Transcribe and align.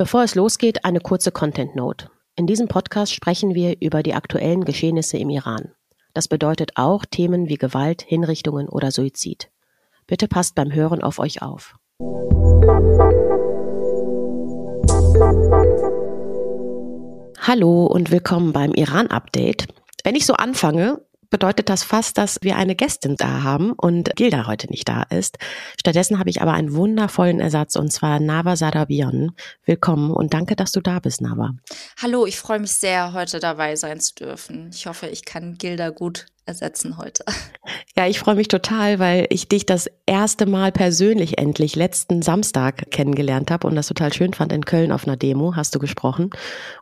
Bevor 0.00 0.22
es 0.22 0.36
losgeht, 0.36 0.84
eine 0.84 1.00
kurze 1.00 1.32
Content 1.32 1.74
Note. 1.74 2.08
In 2.36 2.46
diesem 2.46 2.68
Podcast 2.68 3.12
sprechen 3.12 3.56
wir 3.56 3.82
über 3.82 4.04
die 4.04 4.14
aktuellen 4.14 4.64
Geschehnisse 4.64 5.18
im 5.18 5.28
Iran. 5.28 5.72
Das 6.14 6.28
bedeutet 6.28 6.70
auch 6.76 7.04
Themen 7.04 7.48
wie 7.48 7.56
Gewalt, 7.56 8.02
Hinrichtungen 8.02 8.68
oder 8.68 8.92
Suizid. 8.92 9.50
Bitte 10.06 10.28
passt 10.28 10.54
beim 10.54 10.72
Hören 10.72 11.02
auf 11.02 11.18
euch 11.18 11.42
auf. 11.42 11.74
Hallo 17.40 17.86
und 17.86 18.12
willkommen 18.12 18.52
beim 18.52 18.74
Iran-Update. 18.74 19.66
Wenn 20.04 20.14
ich 20.14 20.26
so 20.26 20.34
anfange, 20.34 21.04
bedeutet 21.30 21.68
das 21.68 21.82
fast, 21.82 22.18
dass 22.18 22.38
wir 22.42 22.56
eine 22.56 22.74
Gästin 22.74 23.16
da 23.16 23.42
haben 23.42 23.72
und 23.72 24.14
Gilda 24.16 24.46
heute 24.46 24.68
nicht 24.68 24.88
da 24.88 25.02
ist. 25.02 25.38
Stattdessen 25.78 26.18
habe 26.18 26.30
ich 26.30 26.42
aber 26.42 26.52
einen 26.52 26.74
wundervollen 26.74 27.40
Ersatz 27.40 27.76
und 27.76 27.92
zwar 27.92 28.20
Nava 28.20 28.56
Sadabian. 28.56 29.32
Willkommen 29.64 30.10
und 30.10 30.34
danke, 30.34 30.56
dass 30.56 30.72
du 30.72 30.80
da 30.80 30.98
bist, 30.98 31.20
Nava. 31.20 31.54
Hallo, 32.00 32.26
ich 32.26 32.38
freue 32.38 32.60
mich 32.60 32.72
sehr, 32.72 33.12
heute 33.12 33.40
dabei 33.40 33.76
sein 33.76 34.00
zu 34.00 34.14
dürfen. 34.14 34.70
Ich 34.72 34.86
hoffe, 34.86 35.06
ich 35.08 35.24
kann 35.24 35.54
Gilda 35.58 35.90
gut 35.90 36.26
ersetzen 36.48 36.96
heute. 36.96 37.24
Ja, 37.96 38.06
ich 38.06 38.18
freue 38.18 38.36
mich 38.36 38.48
total, 38.48 38.98
weil 38.98 39.26
ich 39.28 39.48
dich 39.48 39.66
das 39.66 39.90
erste 40.06 40.46
Mal 40.46 40.72
persönlich 40.72 41.36
endlich 41.36 41.76
letzten 41.76 42.22
Samstag 42.22 42.90
kennengelernt 42.90 43.50
habe 43.50 43.66
und 43.66 43.74
das 43.76 43.88
total 43.88 44.12
schön 44.12 44.32
fand. 44.32 44.52
In 44.52 44.64
Köln 44.64 44.90
auf 44.90 45.06
einer 45.06 45.16
Demo 45.16 45.54
hast 45.54 45.74
du 45.74 45.78
gesprochen 45.78 46.30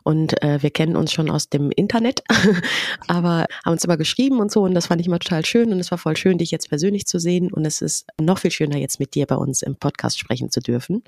und 0.03 0.41
äh, 0.41 0.63
wir 0.63 0.69
kennen 0.69 0.95
uns 0.95 1.11
schon 1.11 1.29
aus 1.29 1.49
dem 1.49 1.71
Internet, 1.71 2.23
aber 3.07 3.47
haben 3.65 3.73
uns 3.73 3.83
immer 3.83 3.97
geschrieben 3.97 4.39
und 4.39 4.51
so 4.51 4.63
und 4.63 4.73
das 4.73 4.87
fand 4.87 5.01
ich 5.01 5.07
immer 5.07 5.19
total 5.19 5.45
schön 5.45 5.73
und 5.73 5.79
es 5.79 5.91
war 5.91 5.97
voll 5.97 6.15
schön, 6.15 6.37
dich 6.37 6.51
jetzt 6.51 6.69
persönlich 6.69 7.05
zu 7.05 7.19
sehen 7.19 7.51
und 7.51 7.65
es 7.65 7.81
ist 7.81 8.07
noch 8.19 8.37
viel 8.39 8.51
schöner, 8.51 8.77
jetzt 8.77 8.99
mit 8.99 9.13
dir 9.13 9.25
bei 9.25 9.35
uns 9.35 9.61
im 9.61 9.75
Podcast 9.75 10.17
sprechen 10.17 10.49
zu 10.51 10.61
dürfen. 10.61 11.03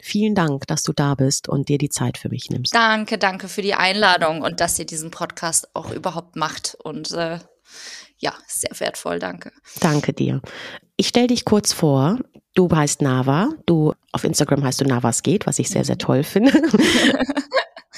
Vielen 0.00 0.34
Dank, 0.34 0.66
dass 0.66 0.82
du 0.82 0.92
da 0.92 1.14
bist 1.14 1.48
und 1.48 1.68
dir 1.68 1.78
die 1.78 1.90
Zeit 1.90 2.18
für 2.18 2.28
mich 2.28 2.50
nimmst. 2.50 2.74
Danke, 2.74 3.18
danke 3.18 3.46
für 3.46 3.62
die 3.62 3.74
Einladung 3.74 4.42
und 4.42 4.60
dass 4.60 4.78
ihr 4.78 4.86
diesen 4.86 5.12
Podcast 5.12 5.68
auch 5.74 5.92
überhaupt 5.92 6.34
macht 6.34 6.76
und 6.82 7.12
äh, 7.12 7.38
ja, 8.18 8.34
sehr 8.46 8.78
wertvoll, 8.78 9.18
danke. 9.18 9.52
Danke 9.80 10.12
dir. 10.12 10.40
Ich 10.96 11.08
stelle 11.08 11.26
dich 11.26 11.44
kurz 11.44 11.72
vor. 11.72 12.18
Du 12.54 12.70
heißt 12.70 13.02
Nava. 13.02 13.50
Du 13.66 13.94
auf 14.12 14.24
Instagram 14.24 14.62
heißt 14.62 14.80
du 14.80 14.84
Navas 14.84 15.22
geht, 15.22 15.46
was 15.46 15.58
ich 15.58 15.68
sehr, 15.68 15.84
sehr 15.84 15.98
toll 15.98 16.22
finde. 16.22 16.52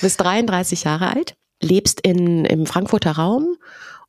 bist 0.01 0.21
33 0.21 0.85
Jahre 0.85 1.09
alt, 1.09 1.37
lebst 1.61 2.01
in, 2.01 2.45
im 2.45 2.67
Frankfurter 2.67 3.13
Raum 3.13 3.57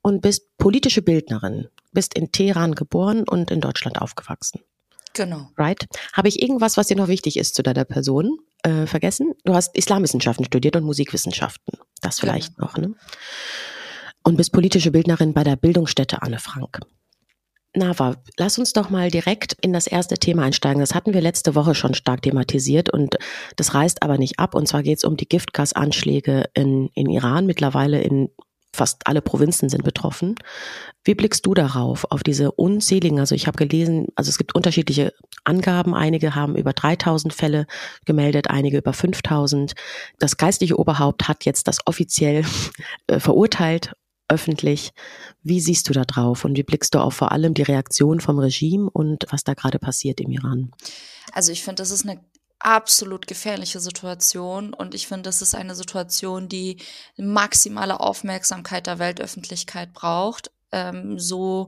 und 0.02 0.22
bist 0.22 0.58
politische 0.58 1.02
Bildnerin. 1.02 1.68
Bist 1.92 2.14
in 2.14 2.32
Teheran 2.32 2.76
geboren 2.76 3.24
und 3.28 3.52
in 3.52 3.60
Deutschland 3.60 4.02
aufgewachsen. 4.02 4.62
Genau. 5.14 5.50
Right? 5.58 5.86
Habe 6.14 6.28
ich 6.28 6.42
irgendwas, 6.42 6.78
was 6.78 6.88
dir 6.88 6.98
noch 6.98 7.08
wichtig 7.08 7.38
ist 7.38 7.56
zu 7.56 7.64
deiner 7.64 7.86
Person, 7.86 8.38
äh, 8.64 8.86
vergessen? 8.86 9.34
Du 9.46 9.54
hast 9.54 9.76
Islamwissenschaften 9.76 10.46
studiert 10.46 10.76
und 10.76 10.84
Musikwissenschaften. 10.84 11.80
Das 12.02 12.20
vielleicht 12.20 12.56
genau. 12.56 12.68
noch, 12.68 12.78
ne? 12.78 12.94
Und 14.26 14.36
bist 14.38 14.52
politische 14.52 14.92
Bildnerin 14.92 15.34
bei 15.34 15.44
der 15.44 15.56
Bildungsstätte 15.56 16.22
Anne 16.22 16.40
Frank. 16.40 16.80
Nava, 17.76 18.16
lass 18.38 18.58
uns 18.58 18.74
doch 18.74 18.90
mal 18.90 19.12
direkt 19.12 19.56
in 19.62 19.74
das 19.74 19.86
erste 19.88 20.18
Thema 20.18 20.44
einsteigen. 20.44 20.80
Das 20.80 20.96
hatten 20.96 21.14
wir 21.14 21.22
letzte 21.22 21.56
Woche 21.56 21.76
schon 21.76 21.94
stark 21.94 22.22
thematisiert 22.22 22.90
und 22.90 23.18
das 23.56 23.74
reißt 23.74 24.02
aber 24.02 24.18
nicht 24.18 24.40
ab. 24.40 24.56
Und 24.56 24.68
zwar 24.68 24.82
geht 24.82 24.98
es 24.98 25.04
um 25.04 25.18
die 25.18 25.28
Giftgasanschläge 25.28 26.46
in, 26.54 26.90
in 26.94 27.10
Iran. 27.10 27.46
Mittlerweile 27.46 28.02
in 28.02 28.30
fast 28.74 29.08
alle 29.08 29.22
Provinzen 29.22 29.70
sind 29.70 29.84
betroffen. 29.84 30.36
Wie 31.04 31.16
blickst 31.16 31.46
du 31.46 31.54
darauf, 31.54 32.06
auf 32.10 32.24
diese 32.24 32.52
unzähligen, 32.52 33.20
also 33.20 33.34
ich 33.34 33.48
habe 33.48 33.58
gelesen, 33.58 34.08
also 34.16 34.30
es 34.30 34.38
gibt 34.38 34.54
unterschiedliche 34.54 35.14
Angaben, 35.46 35.94
einige 35.94 36.36
haben 36.36 36.56
über 36.56 36.74
3000 36.74 37.34
Fälle 37.34 37.68
gemeldet, 38.06 38.50
einige 38.50 38.80
über 38.80 38.92
5000. 38.92 39.76
Das 40.20 40.36
geistliche 40.36 40.78
Oberhaupt 40.78 41.28
hat 41.28 41.46
jetzt 41.46 41.68
das 41.68 41.80
offiziell 41.86 42.44
äh, 43.08 43.20
verurteilt 43.20 43.94
öffentlich. 44.28 44.92
Wie 45.44 45.60
siehst 45.60 45.90
du 45.90 45.94
da 45.94 46.04
drauf 46.04 46.46
und 46.46 46.58
wie 46.58 46.64
blickst 46.64 46.96
du 46.96 47.00
auf 47.00 47.14
vor 47.14 47.32
allem 47.32 47.54
die 47.54 47.64
Reaktion 47.64 48.20
vom 48.20 48.40
Regime 48.40 48.90
und 48.90 49.26
was 49.30 49.44
da 49.44 49.54
gerade 49.54 49.80
passiert 49.80 50.20
im 50.20 50.32
Iran? 50.32 50.72
Also 51.32 51.52
ich 51.52 51.64
finde, 51.64 51.82
das 51.82 51.92
ist 51.92 52.08
eine 52.08 52.20
absolut 52.60 53.28
gefährliche 53.28 53.80
Situation 53.80 54.74
und 54.74 54.96
ich 54.96 55.08
finde, 55.08 55.24
das 55.24 55.42
ist 55.42 55.54
eine 55.56 55.76
Situation, 55.76 56.50
die 56.50 56.82
maximale 57.18 58.00
Aufmerksamkeit 58.00 58.88
der 58.88 59.00
Weltöffentlichkeit 59.00 59.94
braucht. 59.94 60.52
Ähm, 60.72 61.20
so, 61.20 61.68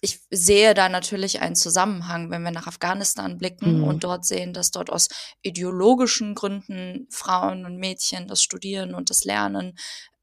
ich 0.00 0.20
sehe 0.30 0.74
da 0.74 0.88
natürlich 0.88 1.40
einen 1.42 1.54
Zusammenhang, 1.54 2.30
wenn 2.30 2.42
wir 2.42 2.50
nach 2.50 2.66
Afghanistan 2.66 3.38
blicken 3.38 3.78
mhm. 3.78 3.84
und 3.84 4.02
dort 4.02 4.24
sehen, 4.24 4.52
dass 4.52 4.72
dort 4.72 4.90
aus 4.90 5.08
ideologischen 5.42 6.34
Gründen 6.34 7.06
Frauen 7.08 7.64
und 7.64 7.76
Mädchen 7.76 8.26
das 8.26 8.42
Studieren 8.42 8.94
und 8.94 9.10
das 9.10 9.22
Lernen 9.22 9.78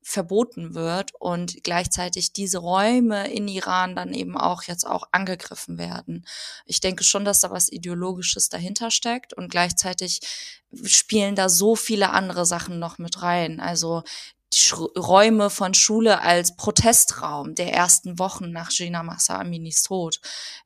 verboten 0.09 0.73
wird 0.73 1.13
und 1.19 1.63
gleichzeitig 1.63 2.33
diese 2.33 2.57
Räume 2.57 3.31
in 3.31 3.47
Iran 3.47 3.95
dann 3.95 4.11
eben 4.11 4.35
auch 4.37 4.63
jetzt 4.63 4.85
auch 4.85 5.03
angegriffen 5.11 5.77
werden. 5.77 6.25
Ich 6.65 6.81
denke 6.81 7.03
schon, 7.03 7.25
dass 7.25 7.41
da 7.41 7.51
was 7.51 7.71
Ideologisches 7.71 8.49
dahinter 8.49 8.89
steckt 8.89 9.33
und 9.33 9.49
gleichzeitig 9.49 10.21
spielen 10.83 11.35
da 11.35 11.47
so 11.47 11.75
viele 11.75 12.09
andere 12.09 12.47
Sachen 12.47 12.79
noch 12.79 12.97
mit 12.97 13.21
rein. 13.21 13.59
Also 13.59 14.01
Räume 14.97 15.51
von 15.51 15.75
Schule 15.75 16.21
als 16.21 16.55
Protestraum 16.55 17.53
der 17.53 17.71
ersten 17.71 18.17
Wochen 18.17 18.51
nach 18.51 18.71
Gina 18.71 19.03
Massa 19.03 19.39
Aminis 19.39 19.83
Tod. 19.83 20.19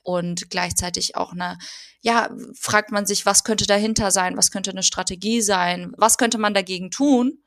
Und 0.03 0.49
gleichzeitig 0.49 1.17
auch 1.17 1.33
eine, 1.33 1.57
ja, 1.99 2.29
fragt 2.57 2.93
man 2.93 3.05
sich, 3.05 3.25
was 3.25 3.43
könnte 3.43 3.65
dahinter 3.65 4.11
sein? 4.11 4.37
Was 4.37 4.51
könnte 4.51 4.71
eine 4.71 4.83
Strategie 4.83 5.41
sein? 5.41 5.91
Was 5.97 6.17
könnte 6.17 6.37
man 6.37 6.53
dagegen 6.53 6.91
tun? 6.91 7.43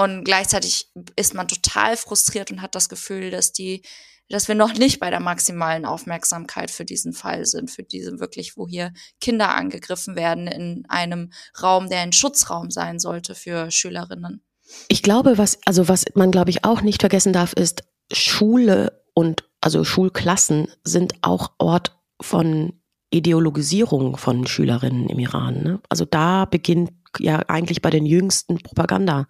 Und 0.00 0.24
gleichzeitig 0.24 0.90
ist 1.14 1.34
man 1.34 1.46
total 1.46 1.94
frustriert 1.94 2.50
und 2.50 2.62
hat 2.62 2.74
das 2.74 2.88
Gefühl, 2.88 3.30
dass 3.30 3.52
die, 3.52 3.82
dass 4.30 4.48
wir 4.48 4.54
noch 4.54 4.72
nicht 4.72 4.98
bei 4.98 5.10
der 5.10 5.20
maximalen 5.20 5.84
Aufmerksamkeit 5.84 6.70
für 6.70 6.86
diesen 6.86 7.12
Fall 7.12 7.44
sind, 7.44 7.70
für 7.70 7.82
diesen 7.82 8.18
wirklich, 8.18 8.56
wo 8.56 8.66
hier 8.66 8.94
Kinder 9.20 9.54
angegriffen 9.54 10.16
werden 10.16 10.46
in 10.46 10.86
einem 10.88 11.32
Raum, 11.62 11.90
der 11.90 12.00
ein 12.00 12.14
Schutzraum 12.14 12.70
sein 12.70 12.98
sollte 12.98 13.34
für 13.34 13.70
Schülerinnen. 13.70 14.42
Ich 14.88 15.02
glaube, 15.02 15.36
was, 15.36 15.58
also 15.66 15.86
was 15.86 16.06
man, 16.14 16.30
glaube 16.30 16.48
ich, 16.48 16.64
auch 16.64 16.80
nicht 16.80 17.02
vergessen 17.02 17.34
darf, 17.34 17.52
ist, 17.52 17.82
Schule 18.10 19.02
und 19.12 19.44
also 19.60 19.84
Schulklassen 19.84 20.68
sind 20.82 21.12
auch 21.20 21.50
Ort 21.58 22.00
von 22.22 22.72
Ideologisierung 23.10 24.16
von 24.16 24.46
Schülerinnen 24.46 25.10
im 25.10 25.18
Iran. 25.18 25.62
Ne? 25.62 25.80
Also 25.90 26.06
da 26.06 26.46
beginnt 26.46 26.92
ja 27.18 27.42
eigentlich 27.48 27.82
bei 27.82 27.90
den 27.90 28.06
jüngsten 28.06 28.58
Propaganda, 28.58 29.26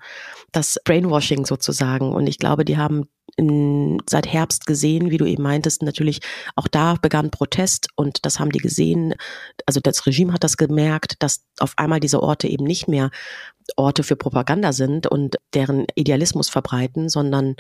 das 0.52 0.78
Brainwashing 0.84 1.46
sozusagen. 1.46 2.12
Und 2.12 2.26
ich 2.26 2.38
glaube, 2.38 2.64
die 2.64 2.76
haben 2.76 3.08
in, 3.36 4.02
seit 4.08 4.26
Herbst 4.26 4.66
gesehen, 4.66 5.10
wie 5.10 5.16
du 5.16 5.24
eben 5.24 5.42
meintest, 5.42 5.82
natürlich 5.82 6.20
auch 6.56 6.68
da 6.68 6.94
begann 7.00 7.30
Protest 7.30 7.88
und 7.96 8.24
das 8.26 8.40
haben 8.40 8.50
die 8.50 8.58
gesehen. 8.58 9.14
Also 9.66 9.80
das 9.80 10.06
Regime 10.06 10.32
hat 10.32 10.44
das 10.44 10.56
gemerkt, 10.56 11.22
dass 11.22 11.44
auf 11.58 11.74
einmal 11.76 12.00
diese 12.00 12.22
Orte 12.22 12.48
eben 12.48 12.64
nicht 12.64 12.88
mehr 12.88 13.10
Orte 13.76 14.02
für 14.02 14.16
Propaganda 14.16 14.72
sind 14.72 15.06
und 15.06 15.36
deren 15.54 15.86
Idealismus 15.94 16.48
verbreiten, 16.48 17.08
sondern 17.08 17.56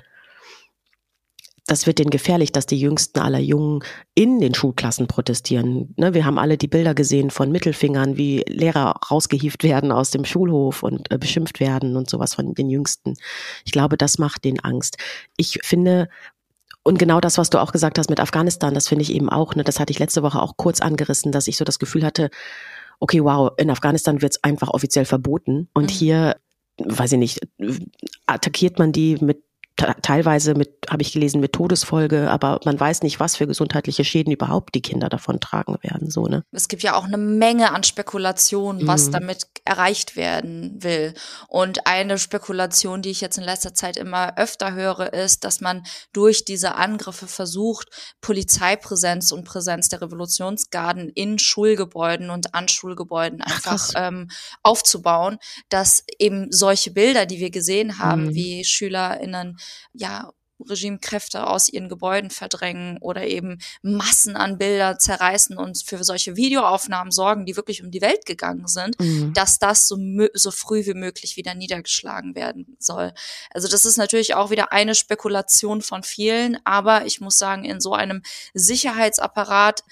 das 1.70 1.86
wird 1.86 2.00
denen 2.00 2.10
gefährlich, 2.10 2.50
dass 2.50 2.66
die 2.66 2.80
Jüngsten 2.80 3.20
aller 3.20 3.38
Jungen 3.38 3.84
in 4.16 4.40
den 4.40 4.54
Schulklassen 4.54 5.06
protestieren. 5.06 5.94
Ne, 5.96 6.14
wir 6.14 6.24
haben 6.24 6.36
alle 6.36 6.58
die 6.58 6.66
Bilder 6.66 6.96
gesehen 6.96 7.30
von 7.30 7.52
Mittelfingern, 7.52 8.16
wie 8.16 8.42
Lehrer 8.48 8.96
rausgehieft 9.08 9.62
werden 9.62 9.92
aus 9.92 10.10
dem 10.10 10.24
Schulhof 10.24 10.82
und 10.82 11.12
äh, 11.12 11.18
beschimpft 11.18 11.60
werden 11.60 11.94
und 11.94 12.10
sowas 12.10 12.34
von 12.34 12.54
den 12.54 12.70
Jüngsten. 12.70 13.14
Ich 13.64 13.70
glaube, 13.70 13.96
das 13.96 14.18
macht 14.18 14.42
denen 14.44 14.58
Angst. 14.58 14.96
Ich 15.36 15.60
finde, 15.62 16.08
und 16.82 16.98
genau 16.98 17.20
das, 17.20 17.38
was 17.38 17.50
du 17.50 17.58
auch 17.58 17.70
gesagt 17.70 18.00
hast 18.00 18.10
mit 18.10 18.18
Afghanistan, 18.18 18.74
das 18.74 18.88
finde 18.88 19.02
ich 19.02 19.12
eben 19.12 19.28
auch, 19.28 19.54
ne, 19.54 19.62
das 19.62 19.78
hatte 19.78 19.92
ich 19.92 20.00
letzte 20.00 20.24
Woche 20.24 20.42
auch 20.42 20.56
kurz 20.56 20.80
angerissen, 20.80 21.30
dass 21.30 21.46
ich 21.46 21.56
so 21.56 21.64
das 21.64 21.78
Gefühl 21.78 22.04
hatte, 22.04 22.30
okay, 22.98 23.22
wow, 23.22 23.52
in 23.58 23.70
Afghanistan 23.70 24.22
wird 24.22 24.32
es 24.32 24.42
einfach 24.42 24.70
offiziell 24.70 25.04
verboten. 25.04 25.68
Und 25.72 25.84
mhm. 25.84 25.94
hier, 25.94 26.36
weiß 26.78 27.12
ich 27.12 27.18
nicht, 27.18 27.40
attackiert 28.26 28.80
man 28.80 28.90
die 28.90 29.18
mit 29.20 29.44
teilweise 30.02 30.54
mit, 30.54 30.86
habe 30.88 31.02
ich 31.02 31.12
gelesen, 31.12 31.40
mit 31.40 31.52
Todesfolge, 31.52 32.30
aber 32.30 32.60
man 32.64 32.78
weiß 32.78 33.02
nicht, 33.02 33.20
was 33.20 33.36
für 33.36 33.46
gesundheitliche 33.46 34.04
Schäden 34.04 34.32
überhaupt 34.32 34.74
die 34.74 34.82
Kinder 34.82 35.08
davon 35.08 35.40
tragen 35.40 35.76
werden, 35.82 36.10
so, 36.10 36.26
ne? 36.26 36.44
Es 36.52 36.68
gibt 36.68 36.82
ja 36.82 36.94
auch 36.94 37.04
eine 37.04 37.18
Menge 37.18 37.72
an 37.72 37.82
Spekulationen, 37.82 38.86
was 38.86 39.08
mhm. 39.08 39.12
damit 39.12 39.46
erreicht 39.64 40.16
werden 40.16 40.82
will. 40.82 41.14
Und 41.48 41.86
eine 41.86 42.18
Spekulation, 42.18 43.02
die 43.02 43.10
ich 43.10 43.20
jetzt 43.20 43.38
in 43.38 43.44
letzter 43.44 43.74
Zeit 43.74 43.96
immer 43.96 44.36
öfter 44.36 44.74
höre, 44.74 45.12
ist, 45.12 45.44
dass 45.44 45.60
man 45.60 45.84
durch 46.12 46.44
diese 46.44 46.74
Angriffe 46.74 47.26
versucht, 47.26 47.88
Polizeipräsenz 48.20 49.32
und 49.32 49.44
Präsenz 49.44 49.88
der 49.88 50.02
Revolutionsgarden 50.02 51.08
in 51.08 51.38
Schulgebäuden 51.38 52.30
und 52.30 52.54
an 52.54 52.68
Schulgebäuden 52.68 53.42
einfach 53.42 53.90
ähm, 53.94 54.28
aufzubauen, 54.62 55.38
dass 55.68 56.04
eben 56.18 56.50
solche 56.50 56.90
Bilder, 56.90 57.26
die 57.26 57.38
wir 57.38 57.50
gesehen 57.50 57.98
haben, 57.98 58.26
mhm. 58.26 58.34
wie 58.34 58.64
SchülerInnen 58.64 59.58
ja 59.92 60.32
Regimekräfte 60.68 61.46
aus 61.46 61.68
ihren 61.68 61.88
Gebäuden 61.88 62.30
verdrängen 62.30 62.98
oder 62.98 63.26
eben 63.26 63.58
Massen 63.82 64.36
an 64.36 64.58
Bilder 64.58 64.98
zerreißen 64.98 65.56
und 65.56 65.82
für 65.84 66.02
solche 66.04 66.36
Videoaufnahmen 66.36 67.10
sorgen, 67.10 67.46
die 67.46 67.56
wirklich 67.56 67.82
um 67.82 67.90
die 67.90 68.00
Welt 68.00 68.26
gegangen 68.26 68.66
sind, 68.66 68.98
mhm. 69.00 69.32
dass 69.34 69.58
das 69.58 69.88
so, 69.88 69.96
so 70.34 70.50
früh 70.50 70.84
wie 70.86 70.94
möglich 70.94 71.36
wieder 71.36 71.54
niedergeschlagen 71.54 72.34
werden 72.34 72.76
soll. 72.78 73.12
Also 73.50 73.68
das 73.68 73.84
ist 73.84 73.96
natürlich 73.96 74.34
auch 74.34 74.50
wieder 74.50 74.72
eine 74.72 74.94
Spekulation 74.94 75.82
von 75.82 76.02
vielen, 76.02 76.58
aber 76.64 77.06
ich 77.06 77.20
muss 77.20 77.38
sagen, 77.38 77.64
in 77.64 77.80
so 77.80 77.94
einem 77.94 78.22
Sicherheitsapparat 78.54 79.82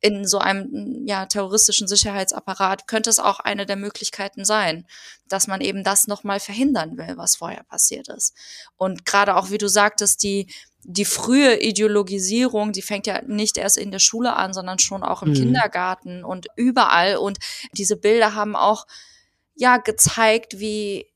in 0.00 0.26
so 0.26 0.38
einem 0.38 1.06
ja, 1.06 1.26
terroristischen 1.26 1.88
Sicherheitsapparat 1.88 2.86
könnte 2.86 3.10
es 3.10 3.18
auch 3.18 3.40
eine 3.40 3.66
der 3.66 3.76
Möglichkeiten 3.76 4.44
sein, 4.44 4.86
dass 5.26 5.46
man 5.46 5.60
eben 5.60 5.82
das 5.82 6.06
nochmal 6.06 6.38
verhindern 6.40 6.96
will, 6.96 7.16
was 7.16 7.36
vorher 7.36 7.64
passiert 7.64 8.08
ist. 8.08 8.34
Und 8.76 9.04
gerade 9.04 9.36
auch, 9.36 9.50
wie 9.50 9.58
du 9.58 9.68
sagtest, 9.68 10.22
die, 10.22 10.52
die 10.84 11.04
frühe 11.04 11.60
Ideologisierung, 11.60 12.72
die 12.72 12.82
fängt 12.82 13.06
ja 13.06 13.22
nicht 13.22 13.58
erst 13.58 13.76
in 13.76 13.90
der 13.90 13.98
Schule 13.98 14.36
an, 14.36 14.52
sondern 14.52 14.78
schon 14.78 15.02
auch 15.02 15.22
im 15.22 15.30
mhm. 15.30 15.34
Kindergarten 15.34 16.24
und 16.24 16.46
überall. 16.56 17.16
Und 17.16 17.38
diese 17.72 17.96
Bilder 17.96 18.34
haben 18.34 18.54
auch 18.54 18.86
ja 19.54 19.78
gezeigt, 19.78 20.60
wie 20.60 21.06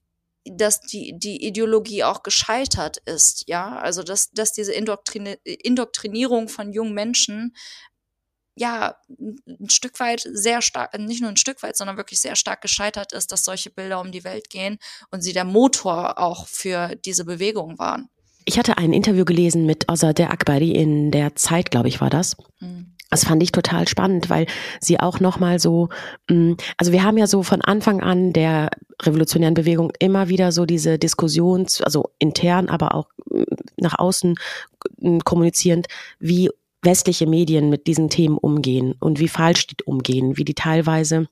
dass 0.44 0.80
die, 0.80 1.16
die 1.16 1.46
Ideologie 1.46 2.02
auch 2.02 2.24
gescheitert 2.24 2.96
ist, 3.04 3.44
ja, 3.46 3.76
also 3.76 4.02
dass, 4.02 4.32
dass 4.32 4.52
diese 4.52 4.72
Indoktrini 4.72 5.36
Indoktrinierung 5.44 6.48
von 6.48 6.72
jungen 6.72 6.94
Menschen 6.94 7.54
ja, 8.54 8.96
ein 9.18 9.70
Stück 9.70 9.98
weit 10.00 10.28
sehr 10.30 10.62
stark, 10.62 10.98
nicht 10.98 11.20
nur 11.20 11.30
ein 11.30 11.36
Stück 11.36 11.62
weit, 11.62 11.76
sondern 11.76 11.96
wirklich 11.96 12.20
sehr 12.20 12.36
stark 12.36 12.60
gescheitert 12.60 13.12
ist, 13.12 13.32
dass 13.32 13.44
solche 13.44 13.70
Bilder 13.70 14.00
um 14.00 14.12
die 14.12 14.24
Welt 14.24 14.50
gehen 14.50 14.78
und 15.10 15.22
sie 15.22 15.32
der 15.32 15.44
Motor 15.44 16.18
auch 16.18 16.46
für 16.46 16.94
diese 16.96 17.24
Bewegung 17.24 17.78
waren. 17.78 18.08
Ich 18.44 18.58
hatte 18.58 18.76
ein 18.76 18.92
Interview 18.92 19.24
gelesen 19.24 19.66
mit 19.66 19.88
Azadeh 19.88 20.26
Akbari 20.26 20.72
in 20.72 21.10
der 21.10 21.36
Zeit, 21.36 21.70
glaube 21.70 21.88
ich, 21.88 22.00
war 22.00 22.10
das. 22.10 22.36
Mhm. 22.60 22.92
Das 23.12 23.24
fand 23.26 23.42
ich 23.42 23.52
total 23.52 23.86
spannend, 23.88 24.30
weil 24.30 24.46
sie 24.80 24.98
auch 24.98 25.20
nochmal 25.20 25.58
so, 25.58 25.90
mm, 26.30 26.54
also 26.78 26.92
wir 26.92 27.04
haben 27.04 27.18
ja 27.18 27.26
so 27.26 27.42
von 27.42 27.60
Anfang 27.60 28.00
an 28.00 28.32
der 28.32 28.70
revolutionären 29.02 29.52
Bewegung 29.52 29.92
immer 29.98 30.30
wieder 30.30 30.50
so 30.50 30.64
diese 30.64 30.98
Diskussions, 30.98 31.82
also 31.82 32.10
intern, 32.18 32.70
aber 32.70 32.94
auch 32.94 33.08
mm, 33.26 33.42
nach 33.76 33.98
außen 33.98 34.34
mm, 34.98 35.18
kommunizierend, 35.26 35.88
wie 36.20 36.48
westliche 36.82 37.26
Medien 37.26 37.68
mit 37.68 37.86
diesen 37.86 38.08
Themen 38.10 38.36
umgehen 38.36 38.94
und 38.98 39.20
wie 39.20 39.28
falsch 39.28 39.66
die 39.68 39.76
umgehen, 39.84 40.36
wie 40.36 40.44
die 40.44 40.54
teilweise 40.54 41.28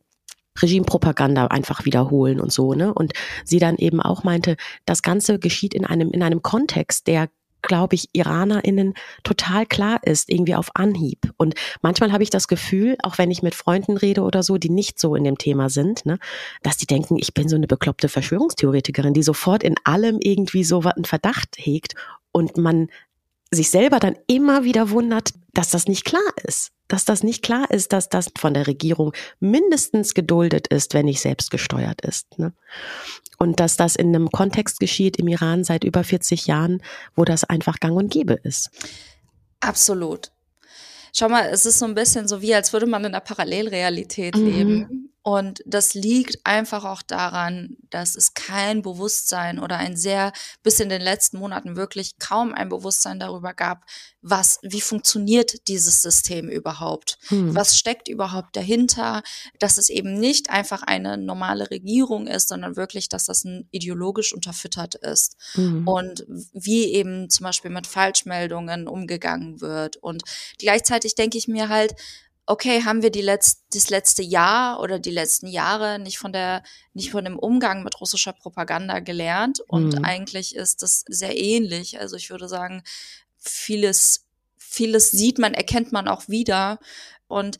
Regimepropaganda 0.60 1.46
einfach 1.46 1.84
wiederholen 1.84 2.40
und 2.40 2.52
so, 2.52 2.74
ne? 2.74 2.92
Und 2.92 3.12
sie 3.44 3.58
dann 3.58 3.76
eben 3.76 4.00
auch 4.00 4.24
meinte, 4.24 4.56
das 4.84 5.02
Ganze 5.02 5.38
geschieht 5.38 5.74
in 5.74 5.84
einem, 5.84 6.10
in 6.10 6.22
einem 6.22 6.42
Kontext, 6.42 7.06
der 7.06 7.28
glaube 7.62 7.94
ich, 7.94 8.08
IranerInnen 8.12 8.94
total 9.22 9.66
klar 9.66 10.00
ist, 10.02 10.30
irgendwie 10.30 10.54
auf 10.54 10.70
Anhieb. 10.74 11.32
Und 11.36 11.54
manchmal 11.82 12.12
habe 12.12 12.22
ich 12.22 12.30
das 12.30 12.48
Gefühl, 12.48 12.96
auch 13.02 13.18
wenn 13.18 13.30
ich 13.30 13.42
mit 13.42 13.54
Freunden 13.54 13.96
rede 13.96 14.22
oder 14.22 14.42
so, 14.42 14.56
die 14.56 14.70
nicht 14.70 14.98
so 14.98 15.14
in 15.14 15.24
dem 15.24 15.38
Thema 15.38 15.68
sind, 15.68 16.06
ne, 16.06 16.18
dass 16.62 16.76
die 16.76 16.86
denken, 16.86 17.16
ich 17.18 17.34
bin 17.34 17.48
so 17.48 17.56
eine 17.56 17.66
bekloppte 17.66 18.08
Verschwörungstheoretikerin, 18.08 19.14
die 19.14 19.22
sofort 19.22 19.62
in 19.62 19.74
allem 19.84 20.18
irgendwie 20.20 20.64
so 20.64 20.80
einen 20.80 21.04
Verdacht 21.04 21.56
hegt 21.58 21.94
und 22.32 22.56
man 22.56 22.88
sich 23.50 23.70
selber 23.70 23.98
dann 23.98 24.16
immer 24.26 24.64
wieder 24.64 24.90
wundert, 24.90 25.30
dass 25.52 25.70
das 25.70 25.86
nicht 25.86 26.04
klar 26.04 26.32
ist. 26.44 26.72
Dass 26.88 27.04
das 27.04 27.22
nicht 27.22 27.42
klar 27.42 27.70
ist, 27.70 27.92
dass 27.92 28.08
das 28.08 28.30
von 28.38 28.54
der 28.54 28.66
Regierung 28.66 29.12
mindestens 29.38 30.14
geduldet 30.14 30.68
ist, 30.68 30.94
wenn 30.94 31.06
nicht 31.06 31.20
selbst 31.20 31.50
gesteuert 31.50 32.00
ist. 32.00 32.38
Ne? 32.38 32.52
Und 33.38 33.60
dass 33.60 33.76
das 33.76 33.96
in 33.96 34.08
einem 34.08 34.30
Kontext 34.30 34.80
geschieht 34.80 35.16
im 35.16 35.28
Iran 35.28 35.64
seit 35.64 35.84
über 35.84 36.04
40 36.04 36.46
Jahren, 36.46 36.82
wo 37.14 37.24
das 37.24 37.44
einfach 37.44 37.80
gang 37.80 37.96
und 37.96 38.12
gäbe 38.12 38.34
ist. 38.34 38.70
Absolut. 39.60 40.30
Schau 41.12 41.28
mal, 41.28 41.48
es 41.48 41.66
ist 41.66 41.78
so 41.78 41.86
ein 41.86 41.94
bisschen 41.94 42.28
so 42.28 42.40
wie, 42.42 42.54
als 42.54 42.72
würde 42.72 42.86
man 42.86 43.02
in 43.02 43.06
einer 43.06 43.20
Parallelrealität 43.20 44.36
mhm. 44.36 44.46
leben. 44.46 45.09
Und 45.22 45.62
das 45.66 45.92
liegt 45.92 46.38
einfach 46.44 46.84
auch 46.84 47.02
daran, 47.02 47.76
dass 47.90 48.16
es 48.16 48.32
kein 48.32 48.80
Bewusstsein 48.80 49.58
oder 49.58 49.76
ein 49.76 49.94
sehr, 49.94 50.32
bis 50.62 50.80
in 50.80 50.88
den 50.88 51.02
letzten 51.02 51.38
Monaten 51.38 51.76
wirklich 51.76 52.18
kaum 52.18 52.54
ein 52.54 52.70
Bewusstsein 52.70 53.20
darüber 53.20 53.52
gab, 53.52 53.84
was, 54.22 54.60
wie 54.62 54.80
funktioniert 54.80 55.68
dieses 55.68 56.00
System 56.00 56.48
überhaupt? 56.48 57.18
Hm. 57.28 57.54
Was 57.54 57.76
steckt 57.76 58.08
überhaupt 58.08 58.56
dahinter? 58.56 59.22
Dass 59.58 59.76
es 59.76 59.90
eben 59.90 60.18
nicht 60.18 60.48
einfach 60.48 60.82
eine 60.82 61.18
normale 61.18 61.70
Regierung 61.70 62.26
ist, 62.26 62.48
sondern 62.48 62.76
wirklich, 62.76 63.10
dass 63.10 63.26
das 63.26 63.44
ein 63.44 63.68
ideologisch 63.70 64.32
unterfüttert 64.32 64.94
ist. 64.94 65.36
Hm. 65.52 65.86
Und 65.86 66.24
wie 66.54 66.94
eben 66.94 67.28
zum 67.28 67.44
Beispiel 67.44 67.70
mit 67.70 67.86
Falschmeldungen 67.86 68.88
umgegangen 68.88 69.60
wird. 69.60 69.98
Und 69.98 70.22
gleichzeitig 70.58 71.14
denke 71.14 71.36
ich 71.36 71.46
mir 71.46 71.68
halt, 71.68 71.94
okay, 72.50 72.82
haben 72.84 73.02
wir 73.02 73.10
die 73.10 73.22
letzt, 73.22 73.62
das 73.72 73.90
letzte 73.90 74.22
Jahr 74.22 74.80
oder 74.80 74.98
die 74.98 75.12
letzten 75.12 75.46
Jahre 75.46 76.00
nicht 76.00 76.18
von 76.18 76.32
der, 76.32 76.64
nicht 76.94 77.12
von 77.12 77.24
dem 77.24 77.38
Umgang 77.38 77.84
mit 77.84 78.00
russischer 78.00 78.32
Propaganda 78.32 78.98
gelernt. 78.98 79.60
Und 79.68 79.98
mhm. 79.98 80.04
eigentlich 80.04 80.56
ist 80.56 80.82
das 80.82 81.04
sehr 81.08 81.38
ähnlich. 81.38 82.00
Also 82.00 82.16
ich 82.16 82.28
würde 82.28 82.48
sagen, 82.48 82.82
vieles, 83.38 84.26
vieles 84.58 85.12
sieht 85.12 85.38
man, 85.38 85.54
erkennt 85.54 85.92
man 85.92 86.08
auch 86.08 86.28
wieder. 86.28 86.80
Und 87.28 87.58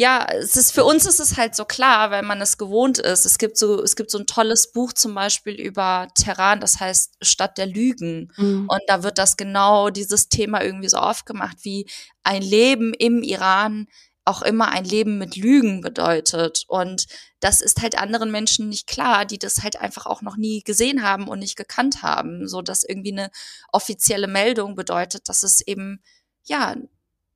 ja, 0.00 0.28
es 0.30 0.54
ist 0.54 0.70
für 0.70 0.84
uns 0.84 1.06
ist 1.06 1.18
es 1.18 1.36
halt 1.36 1.56
so 1.56 1.64
klar, 1.64 2.12
weil 2.12 2.22
man 2.22 2.40
es 2.40 2.56
gewohnt 2.56 2.98
ist. 2.98 3.26
Es 3.26 3.36
gibt 3.36 3.58
so, 3.58 3.82
es 3.82 3.96
gibt 3.96 4.12
so 4.12 4.18
ein 4.18 4.28
tolles 4.28 4.70
Buch 4.70 4.92
zum 4.92 5.12
Beispiel 5.12 5.54
über 5.54 6.06
Terran, 6.14 6.60
das 6.60 6.78
heißt 6.78 7.16
Stadt 7.20 7.58
der 7.58 7.66
Lügen. 7.66 8.30
Mhm. 8.36 8.68
Und 8.68 8.80
da 8.86 9.02
wird 9.02 9.18
das 9.18 9.36
genau 9.36 9.90
dieses 9.90 10.28
Thema 10.28 10.62
irgendwie 10.62 10.88
so 10.88 10.98
aufgemacht, 10.98 11.64
wie 11.64 11.90
ein 12.22 12.42
Leben 12.42 12.94
im 12.94 13.24
Iran 13.24 13.88
auch 14.24 14.42
immer 14.42 14.68
ein 14.68 14.84
Leben 14.84 15.18
mit 15.18 15.34
Lügen 15.34 15.80
bedeutet. 15.80 16.62
Und 16.68 17.06
das 17.40 17.60
ist 17.60 17.82
halt 17.82 17.98
anderen 17.98 18.30
Menschen 18.30 18.68
nicht 18.68 18.86
klar, 18.86 19.24
die 19.24 19.40
das 19.40 19.64
halt 19.64 19.80
einfach 19.80 20.06
auch 20.06 20.22
noch 20.22 20.36
nie 20.36 20.62
gesehen 20.62 21.02
haben 21.02 21.26
und 21.26 21.40
nicht 21.40 21.56
gekannt 21.56 22.04
haben. 22.04 22.46
So 22.46 22.62
dass 22.62 22.84
irgendwie 22.84 23.14
eine 23.14 23.30
offizielle 23.72 24.28
Meldung 24.28 24.76
bedeutet, 24.76 25.28
dass 25.28 25.42
es 25.42 25.60
eben 25.60 26.00
ja 26.44 26.76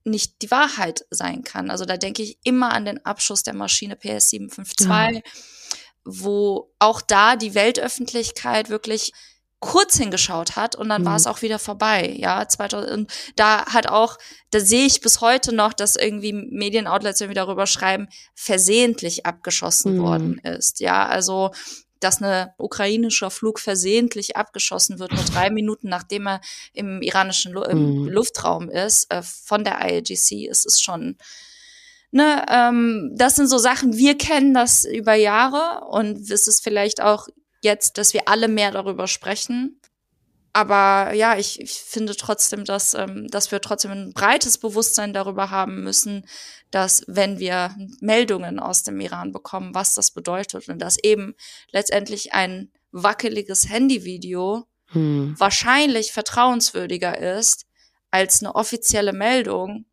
nicht 0.04 0.42
die 0.42 0.50
Wahrheit 0.50 1.04
sein 1.10 1.44
kann. 1.44 1.70
Also 1.70 1.84
da 1.84 1.96
denke 1.96 2.22
ich 2.22 2.38
immer 2.44 2.72
an 2.72 2.84
den 2.84 3.04
Abschuss 3.04 3.42
der 3.42 3.54
Maschine 3.54 3.94
PS752, 3.94 5.14
ja. 5.14 5.20
wo 6.04 6.72
auch 6.78 7.00
da 7.00 7.36
die 7.36 7.54
Weltöffentlichkeit 7.54 8.68
wirklich 8.68 9.12
kurz 9.62 9.96
hingeschaut 9.96 10.56
hat 10.56 10.74
und 10.74 10.88
dann 10.88 11.02
mhm. 11.02 11.06
war 11.06 11.16
es 11.16 11.28
auch 11.28 11.40
wieder 11.40 11.60
vorbei. 11.60 12.16
Ja, 12.18 12.48
2000, 12.48 12.90
und 12.90 13.12
da 13.36 13.64
hat 13.66 13.86
auch, 13.86 14.18
da 14.50 14.58
sehe 14.58 14.86
ich 14.86 15.00
bis 15.00 15.20
heute 15.20 15.54
noch, 15.54 15.72
dass 15.72 15.94
irgendwie 15.94 16.32
Medienoutlets 16.32 17.20
irgendwie 17.20 17.36
darüber 17.36 17.68
schreiben, 17.68 18.08
versehentlich 18.34 19.24
abgeschossen 19.24 19.98
mhm. 19.98 20.02
worden 20.02 20.38
ist. 20.38 20.80
Ja, 20.80 21.06
also 21.06 21.52
dass 22.02 22.20
ein 22.20 22.50
ukrainischer 22.58 23.30
Flug 23.30 23.58
versehentlich 23.58 24.36
abgeschossen 24.36 24.98
wird, 24.98 25.12
nur 25.12 25.24
drei 25.24 25.50
Minuten 25.50 25.88
nachdem 25.88 26.26
er 26.26 26.40
im 26.72 27.02
iranischen 27.02 27.52
Lu 27.52 27.62
im 27.62 28.02
mhm. 28.02 28.08
Luftraum 28.08 28.68
ist, 28.68 29.10
äh, 29.12 29.22
von 29.22 29.64
der 29.64 29.78
IAGC, 29.80 30.48
ist 30.48 30.66
es 30.66 30.80
schon, 30.80 31.16
ne, 32.10 32.44
ähm, 32.48 33.12
das 33.14 33.36
sind 33.36 33.48
so 33.48 33.58
Sachen, 33.58 33.96
wir 33.96 34.16
kennen 34.18 34.54
das 34.54 34.84
über 34.84 35.14
Jahre 35.14 35.84
und 35.86 36.30
es 36.30 36.46
ist 36.46 36.62
vielleicht 36.62 37.00
auch 37.00 37.28
jetzt, 37.62 37.98
dass 37.98 38.14
wir 38.14 38.28
alle 38.28 38.48
mehr 38.48 38.70
darüber 38.70 39.06
sprechen. 39.06 39.80
Aber 40.52 41.14
ja, 41.14 41.38
ich, 41.38 41.60
ich 41.60 41.72
finde 41.72 42.14
trotzdem, 42.14 42.64
dass, 42.64 42.92
ähm, 42.94 43.26
dass 43.28 43.50
wir 43.50 43.60
trotzdem 43.60 43.90
ein 43.90 44.12
breites 44.12 44.58
Bewusstsein 44.58 45.14
darüber 45.14 45.50
haben 45.50 45.82
müssen, 45.82 46.26
dass 46.70 47.02
wenn 47.06 47.38
wir 47.38 47.74
Meldungen 48.00 48.58
aus 48.58 48.82
dem 48.82 49.00
Iran 49.00 49.32
bekommen, 49.32 49.74
was 49.74 49.94
das 49.94 50.10
bedeutet 50.10 50.68
und 50.68 50.78
dass 50.78 50.98
eben 51.02 51.34
letztendlich 51.70 52.34
ein 52.34 52.70
wackeliges 52.90 53.68
Handyvideo 53.70 54.66
hm. 54.88 55.34
wahrscheinlich 55.38 56.12
vertrauenswürdiger 56.12 57.18
ist 57.38 57.66
als 58.10 58.42
eine 58.42 58.54
offizielle 58.54 59.14
Meldung, 59.14 59.86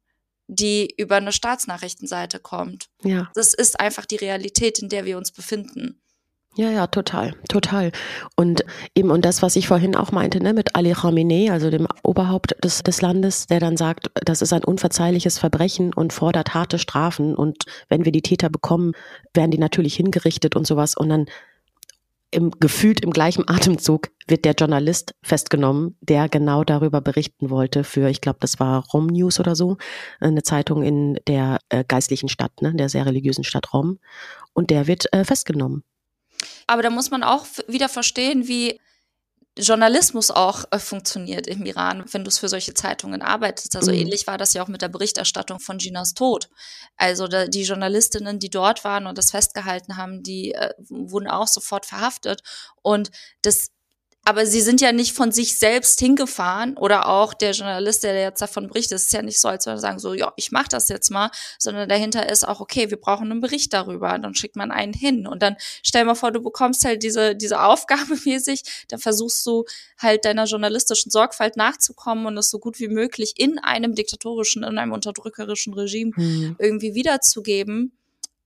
die 0.48 0.94
über 0.98 1.18
eine 1.18 1.32
Staatsnachrichtenseite 1.32 2.40
kommt. 2.40 2.90
Ja. 3.04 3.32
Das 3.34 3.54
ist 3.54 3.80
einfach 3.80 4.06
die 4.06 4.18
Realität, 4.18 4.80
in 4.80 4.90
der 4.90 5.06
wir 5.06 5.18
uns 5.18 5.32
befinden. 5.32 6.02
Ja, 6.56 6.72
ja, 6.72 6.88
total, 6.88 7.36
total. 7.48 7.92
Und 8.36 8.66
eben, 8.96 9.12
und 9.12 9.24
das, 9.24 9.42
was 9.42 9.56
ich 9.56 9.68
vorhin 9.68 9.96
auch 9.96 10.12
meinte, 10.12 10.42
ne, 10.42 10.54
mit 10.54 10.76
Ali 10.76 10.92
Khamenei, 10.92 11.52
also 11.52 11.70
dem 11.70 11.88
Oberhaupt 12.04 12.56
des, 12.64 12.82
des 12.84 13.02
Landes, 13.02 13.48
der 13.48 13.60
dann 13.60 13.78
sagt, 13.78 14.10
das 14.26 14.42
ist 14.42 14.52
ein 14.52 14.64
unverzeihliches 14.64 15.38
Verbrechen 15.38 15.94
und 15.94 16.12
fordert 16.12 16.56
harte 16.56 16.80
Strafen. 16.80 17.36
Und 17.36 17.66
wenn 17.88 18.04
wir 18.04 18.12
die 18.12 18.24
Täter 18.24 18.50
bekommen, 18.50 18.94
werden 19.34 19.52
die 19.52 19.58
natürlich 19.60 19.96
hingerichtet 19.96 20.56
und 20.56 20.66
sowas. 20.66 20.98
Und 20.98 21.10
dann 21.10 21.26
im, 22.32 22.52
gefühlt 22.60 23.02
im 23.02 23.12
gleichen 23.12 23.48
Atemzug 23.48 24.10
wird 24.28 24.44
der 24.44 24.54
Journalist 24.54 25.16
festgenommen, 25.22 25.98
der 26.02 26.30
genau 26.30 26.64
darüber 26.64 27.00
berichten 27.00 27.50
wollte 27.50 27.84
für, 27.84 28.10
ich 28.10 28.22
glaube, 28.22 28.40
das 28.42 28.60
war 28.60 28.86
Rom 28.94 29.08
News 29.08 29.40
oder 29.40 29.56
so, 29.56 29.78
eine 30.20 30.44
Zeitung 30.44 30.84
in 30.84 31.20
der 31.28 31.60
äh, 31.70 31.84
geistlichen 31.88 32.30
Stadt, 32.30 32.62
ne, 32.62 32.74
der 32.76 32.90
sehr 32.90 33.06
religiösen 33.06 33.44
Stadt 33.44 33.74
Rom. 33.74 34.00
Und 34.54 34.72
der 34.72 34.88
wird 34.88 35.12
äh, 35.14 35.24
festgenommen. 35.24 35.84
Aber 36.68 36.82
da 36.82 36.90
muss 36.90 37.12
man 37.12 37.24
auch 37.24 37.46
wieder 37.68 37.90
verstehen, 37.90 38.48
wie 38.48 38.80
Journalismus 39.58 40.32
auch 40.32 40.66
äh, 40.72 40.80
funktioniert 40.80 41.48
im 41.48 41.66
Iran, 41.66 42.06
wenn 42.12 42.24
du 42.24 42.30
es 42.30 42.38
für 42.38 42.50
solche 42.50 42.74
Zeitungen 42.74 43.22
arbeitest. 43.22 43.76
Also 43.76 43.92
mhm. 43.92 44.00
ähnlich 44.00 44.28
war 44.28 44.38
das 44.38 44.54
ja 44.54 44.64
auch 44.64 44.68
mit 44.68 44.82
der 44.82 44.88
Berichterstattung 44.88 45.60
von 45.60 45.78
Ginas 45.78 46.14
Tod. 46.14 46.50
Also 46.96 47.28
da, 47.28 47.48
die 47.48 47.64
Journalistinnen, 47.64 48.40
die 48.40 48.50
dort 48.50 48.84
waren 48.84 49.08
und 49.08 49.18
das 49.18 49.32
festgehalten 49.32 49.98
haben, 49.98 50.24
die 50.24 50.54
äh, 50.54 50.74
wurden 50.90 51.28
auch 51.28 51.48
sofort 51.48 51.86
verhaftet. 51.86 52.42
Und 52.82 53.12
das 53.42 53.72
aber 54.30 54.46
sie 54.46 54.62
sind 54.62 54.80
ja 54.80 54.92
nicht 54.92 55.14
von 55.14 55.32
sich 55.32 55.58
selbst 55.58 56.00
hingefahren 56.00 56.78
oder 56.78 57.10
auch 57.10 57.34
der 57.34 57.54
Journalist, 57.54 58.04
der 58.04 58.14
jetzt 58.14 58.40
davon 58.44 58.68
berichtet, 58.68 58.98
ist 58.98 59.12
ja 59.12 59.24
nicht 59.24 59.40
so, 59.40 59.48
als 59.48 59.66
würde 59.66 59.78
er 59.78 59.82
sagen, 59.82 59.98
so, 59.98 60.14
ja, 60.14 60.32
ich 60.36 60.52
mache 60.52 60.68
das 60.70 60.88
jetzt 60.88 61.10
mal, 61.10 61.32
sondern 61.58 61.90
dahinter 61.90 62.30
ist 62.30 62.48
auch, 62.48 62.60
okay, 62.60 62.92
wir 62.92 62.98
brauchen 62.98 63.32
einen 63.32 63.42
Bericht 63.42 63.74
darüber, 63.74 64.16
dann 64.20 64.36
schickt 64.36 64.56
man 64.56 64.70
einen 64.70 64.94
hin. 64.94 65.26
Und 65.26 65.42
dann 65.42 65.56
stell 65.82 66.06
mal 66.06 66.14
vor, 66.14 66.32
du 66.32 66.44
bekommst 66.44 66.86
halt 66.86 67.02
diese, 67.02 67.36
diese 67.36 67.64
Aufgabe 67.64 68.20
mäßig, 68.24 68.86
dann 68.90 69.00
versuchst 69.00 69.44
du 69.48 69.66
halt 69.98 70.26
deiner 70.26 70.46
journalistischen 70.46 71.10
Sorgfalt 71.10 71.58
nachzukommen 71.58 72.28
und 72.28 72.38
es 72.38 72.52
so 72.52 72.60
gut 72.60 72.80
wie 72.80 72.88
möglich 72.88 73.34
in 73.36 73.58
einem 73.58 73.96
diktatorischen, 73.96 74.62
in 74.62 74.78
einem 74.78 74.92
unterdrückerischen 74.92 75.74
Regime 75.74 76.12
mhm. 76.16 76.56
irgendwie 76.60 76.94
wiederzugeben 76.94 77.94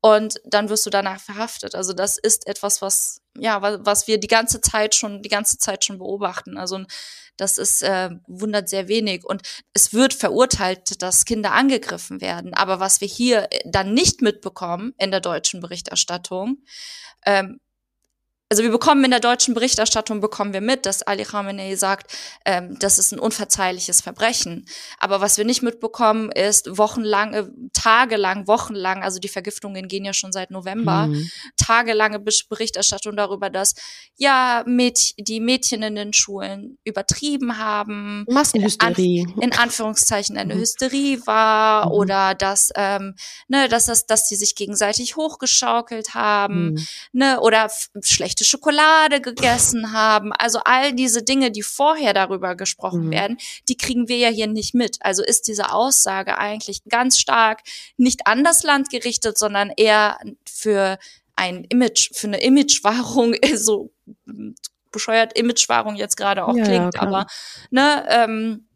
und 0.03 0.41
dann 0.43 0.67
wirst 0.67 0.85
du 0.85 0.89
danach 0.89 1.21
verhaftet. 1.21 1.75
Also 1.75 1.93
das 1.93 2.17
ist 2.17 2.45
etwas, 2.45 2.81
was 2.81 3.21
ja, 3.37 3.61
was 3.85 4.05
wir 4.05 4.19
die 4.19 4.27
ganze 4.27 4.59
Zeit 4.59 4.95
schon 4.95 5.21
die 5.21 5.29
ganze 5.29 5.57
Zeit 5.57 5.85
schon 5.85 5.97
beobachten. 5.97 6.57
Also 6.57 6.81
das 7.37 7.57
ist 7.57 7.83
äh, 7.83 8.09
wundert 8.27 8.67
sehr 8.67 8.89
wenig 8.89 9.23
und 9.23 9.43
es 9.73 9.93
wird 9.93 10.13
verurteilt, 10.13 11.01
dass 11.01 11.23
Kinder 11.23 11.53
angegriffen 11.53 12.19
werden. 12.19 12.53
Aber 12.53 12.81
was 12.81 12.99
wir 12.99 13.07
hier 13.07 13.47
dann 13.63 13.93
nicht 13.93 14.21
mitbekommen 14.21 14.93
in 14.97 15.09
der 15.09 15.21
deutschen 15.21 15.61
Berichterstattung, 15.61 16.57
ähm, 17.25 17.61
also 18.53 18.61
wir 18.61 18.69
bekommen 18.69 19.03
in 19.03 19.09
der 19.09 19.19
deutschen 19.19 19.55
Berichterstattung 19.55 20.21
bekommen 20.21 20.53
wir 20.53 20.61
mit, 20.61 20.85
dass 20.85 21.01
Ali 21.01 21.23
Khamenei 21.23 21.75
sagt, 21.75 22.15
ähm, 22.45 22.77
das 22.77 22.99
ist 22.99 23.11
ein 23.11 23.17
unverzeihliches 23.17 24.01
Verbrechen. 24.01 24.67
Aber 24.99 25.21
was 25.21 25.39
wir 25.39 25.43
nicht 25.43 25.63
mitbekommen, 25.63 26.31
ist 26.31 26.77
wochenlange, 26.77 27.51
tagelang, 27.73 28.45
wochenlang, 28.47 29.01
also 29.01 29.17
die 29.17 29.27
Vergiftungen 29.27 29.87
gehen 29.87 30.05
ja 30.05 30.13
schon 30.13 30.31
seit 30.31 30.51
November, 30.51 31.07
mhm. 31.07 31.31
tagelange 31.57 32.19
Berichterstattung 32.19 33.17
darüber, 33.17 33.49
dass 33.49 33.73
ja 34.17 34.63
Mäd 34.67 35.15
die 35.17 35.39
Mädchen 35.39 35.81
in 35.81 35.95
den 35.95 36.13
Schulen 36.13 36.77
übertrieben 36.83 37.57
haben, 37.57 38.23
Massenhysterie, 38.29 39.21
in, 39.21 39.29
Anf 39.29 39.41
in 39.41 39.53
Anführungszeichen 39.53 40.37
eine 40.37 40.53
mhm. 40.53 40.59
Hysterie 40.59 41.25
war 41.25 41.87
mhm. 41.87 41.91
oder 41.93 42.35
dass 42.35 42.69
ähm, 42.75 43.15
ne, 43.47 43.67
dass 43.67 43.87
das, 43.87 44.05
dass 44.05 44.27
die 44.27 44.35
sich 44.35 44.53
gegenseitig 44.53 45.15
hochgeschaukelt 45.15 46.13
haben, 46.13 46.73
mhm. 46.73 46.87
ne, 47.13 47.39
oder 47.39 47.71
schlechte 48.03 48.42
schlechte 48.43 48.53
Schokolade 48.63 49.21
gegessen 49.21 49.93
haben. 49.93 50.31
Also 50.33 50.59
all 50.63 50.93
diese 50.93 51.23
Dinge, 51.23 51.51
die 51.51 51.63
vorher 51.63 52.13
darüber 52.13 52.55
gesprochen 52.55 53.07
mhm. 53.07 53.11
werden, 53.11 53.37
die 53.67 53.77
kriegen 53.77 54.07
wir 54.07 54.17
ja 54.17 54.29
hier 54.29 54.47
nicht 54.47 54.75
mit. 54.75 54.97
Also 55.01 55.23
ist 55.23 55.47
diese 55.47 55.71
Aussage 55.71 56.37
eigentlich 56.37 56.83
ganz 56.89 57.19
stark 57.19 57.61
nicht 57.97 58.27
an 58.27 58.43
das 58.43 58.63
Land 58.63 58.89
gerichtet, 58.89 59.37
sondern 59.37 59.71
eher 59.75 60.19
für 60.45 60.97
ein 61.35 61.63
Image, 61.65 62.11
für 62.13 62.27
eine 62.27 62.41
Imagewahrung, 62.41 63.35
so 63.55 63.91
bescheuert 64.91 65.37
Imagewahrung 65.37 65.95
jetzt 65.95 66.17
gerade 66.17 66.45
auch 66.45 66.55
ja, 66.55 66.63
klingt, 66.63 66.99
aber 66.99 67.25
ne, 67.71 68.05
ähm, 68.09 68.67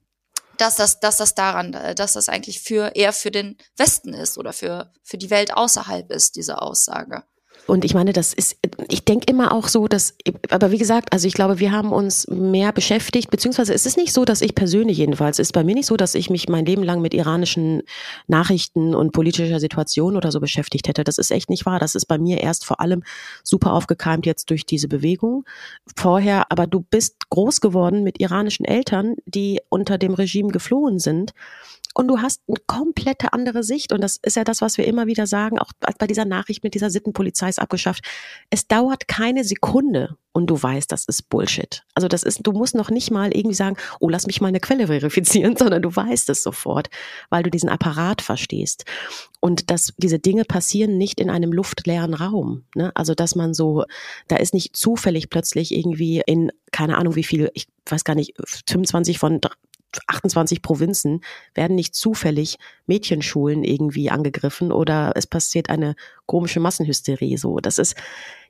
dass 0.57 0.75
das, 0.75 0.99
dass 0.99 1.17
das 1.17 1.35
daran, 1.35 1.73
dass 1.95 2.13
das 2.13 2.29
eigentlich 2.29 2.61
für 2.61 2.95
eher 2.95 3.13
für 3.13 3.29
den 3.29 3.57
Westen 3.75 4.15
ist 4.15 4.39
oder 4.39 4.53
für, 4.53 4.91
für 5.03 5.19
die 5.19 5.29
Welt 5.29 5.53
außerhalb 5.53 6.11
ist, 6.11 6.35
diese 6.35 6.59
Aussage. 6.59 7.23
Und 7.65 7.83
ich 7.83 7.93
meine, 7.93 8.13
das 8.13 8.33
ist, 8.33 8.57
ich 8.89 9.03
denke 9.03 9.25
immer 9.29 9.51
auch 9.51 9.67
so, 9.67 9.87
dass, 9.87 10.15
aber 10.49 10.71
wie 10.71 10.77
gesagt, 10.77 11.11
also 11.11 11.27
ich 11.27 11.33
glaube, 11.33 11.59
wir 11.59 11.71
haben 11.71 11.91
uns 11.91 12.27
mehr 12.27 12.71
beschäftigt, 12.71 13.29
beziehungsweise 13.29 13.73
es 13.73 13.85
ist 13.85 13.97
nicht 13.97 14.13
so, 14.13 14.23
dass 14.23 14.41
ich 14.41 14.55
persönlich 14.55 14.97
jedenfalls, 14.97 15.39
es 15.39 15.47
ist 15.47 15.53
bei 15.53 15.63
mir 15.63 15.75
nicht 15.75 15.87
so, 15.87 15.97
dass 15.97 16.15
ich 16.15 16.29
mich 16.29 16.47
mein 16.47 16.65
Leben 16.65 16.83
lang 16.83 17.01
mit 17.01 17.13
iranischen 17.13 17.83
Nachrichten 18.27 18.95
und 18.95 19.11
politischer 19.11 19.59
Situation 19.59 20.15
oder 20.15 20.31
so 20.31 20.39
beschäftigt 20.39 20.87
hätte. 20.87 21.03
Das 21.03 21.17
ist 21.17 21.31
echt 21.31 21.49
nicht 21.49 21.65
wahr. 21.65 21.79
Das 21.79 21.95
ist 21.95 22.05
bei 22.05 22.17
mir 22.17 22.39
erst 22.39 22.65
vor 22.65 22.79
allem 22.79 23.03
super 23.43 23.73
aufgekeimt 23.73 24.25
jetzt 24.25 24.49
durch 24.49 24.65
diese 24.65 24.87
Bewegung. 24.87 25.43
Vorher, 25.95 26.51
aber 26.51 26.67
du 26.67 26.81
bist 26.81 27.29
groß 27.29 27.59
geworden 27.59 28.03
mit 28.03 28.19
iranischen 28.19 28.65
Eltern, 28.65 29.15
die 29.25 29.59
unter 29.69 29.97
dem 29.97 30.13
Regime 30.13 30.51
geflohen 30.51 30.99
sind 30.99 31.33
und 31.97 32.07
du 32.07 32.19
hast 32.19 32.43
eine 32.47 32.57
komplette 32.67 33.33
andere 33.33 33.63
Sicht. 33.63 33.91
Und 33.91 34.01
das 34.01 34.17
ist 34.21 34.35
ja 34.35 34.43
das, 34.43 34.61
was 34.61 34.77
wir 34.77 34.85
immer 34.85 35.07
wieder 35.07 35.25
sagen, 35.25 35.57
auch 35.57 35.71
bei 35.97 36.05
dieser 36.05 36.25
Nachricht 36.25 36.63
mit 36.63 36.75
dieser 36.75 36.91
Sittenpolizei 36.91 37.49
ist 37.49 37.57
abgeschafft. 37.57 38.05
Es 38.51 38.67
dauert 38.67 39.07
keine 39.07 39.43
Sekunde 39.43 40.15
und 40.31 40.45
du 40.45 40.61
weißt, 40.61 40.91
das 40.91 41.05
ist 41.05 41.27
Bullshit. 41.29 41.83
Also 41.95 42.07
das 42.07 42.21
ist, 42.21 42.45
du 42.45 42.51
musst 42.51 42.75
noch 42.75 42.91
nicht 42.91 43.09
mal 43.09 43.35
irgendwie 43.35 43.55
sagen, 43.55 43.77
oh, 43.99 44.09
lass 44.09 44.27
mich 44.27 44.41
mal 44.41 44.49
eine 44.49 44.59
Quelle 44.59 44.85
verifizieren, 44.85 45.55
sondern 45.57 45.81
du 45.81 45.95
weißt 45.95 46.29
es 46.29 46.43
sofort, 46.43 46.91
weil 47.31 47.41
du 47.41 47.49
diesen 47.49 47.69
Apparat 47.69 48.21
verstehst. 48.21 48.85
Und 49.39 49.71
dass 49.71 49.95
diese 49.97 50.19
Dinge 50.19 50.45
passieren 50.45 50.99
nicht 50.99 51.19
in 51.19 51.31
einem 51.31 51.51
luftleeren 51.51 52.13
Raum. 52.13 52.65
Ne? 52.75 52.91
Also 52.93 53.15
dass 53.15 53.33
man 53.33 53.55
so, 53.55 53.85
da 54.27 54.35
ist 54.35 54.53
nicht 54.53 54.75
zufällig 54.75 55.31
plötzlich 55.31 55.73
irgendwie 55.73 56.21
in, 56.27 56.51
keine 56.71 56.99
Ahnung 56.99 57.15
wie 57.15 57.23
viel, 57.23 57.49
ich 57.55 57.67
weiß 57.87 58.03
gar 58.03 58.13
nicht, 58.13 58.35
25 58.67 59.17
von 59.17 59.41
28 60.07 60.61
Provinzen 60.61 61.21
werden 61.53 61.75
nicht 61.75 61.95
zufällig 61.95 62.57
Mädchenschulen 62.85 63.63
irgendwie 63.63 64.09
angegriffen 64.09 64.71
oder 64.71 65.13
es 65.15 65.27
passiert 65.27 65.69
eine 65.69 65.95
komische 66.25 66.59
Massenhysterie 66.59 67.37
so. 67.37 67.57
Das 67.57 67.77
ist, 67.77 67.95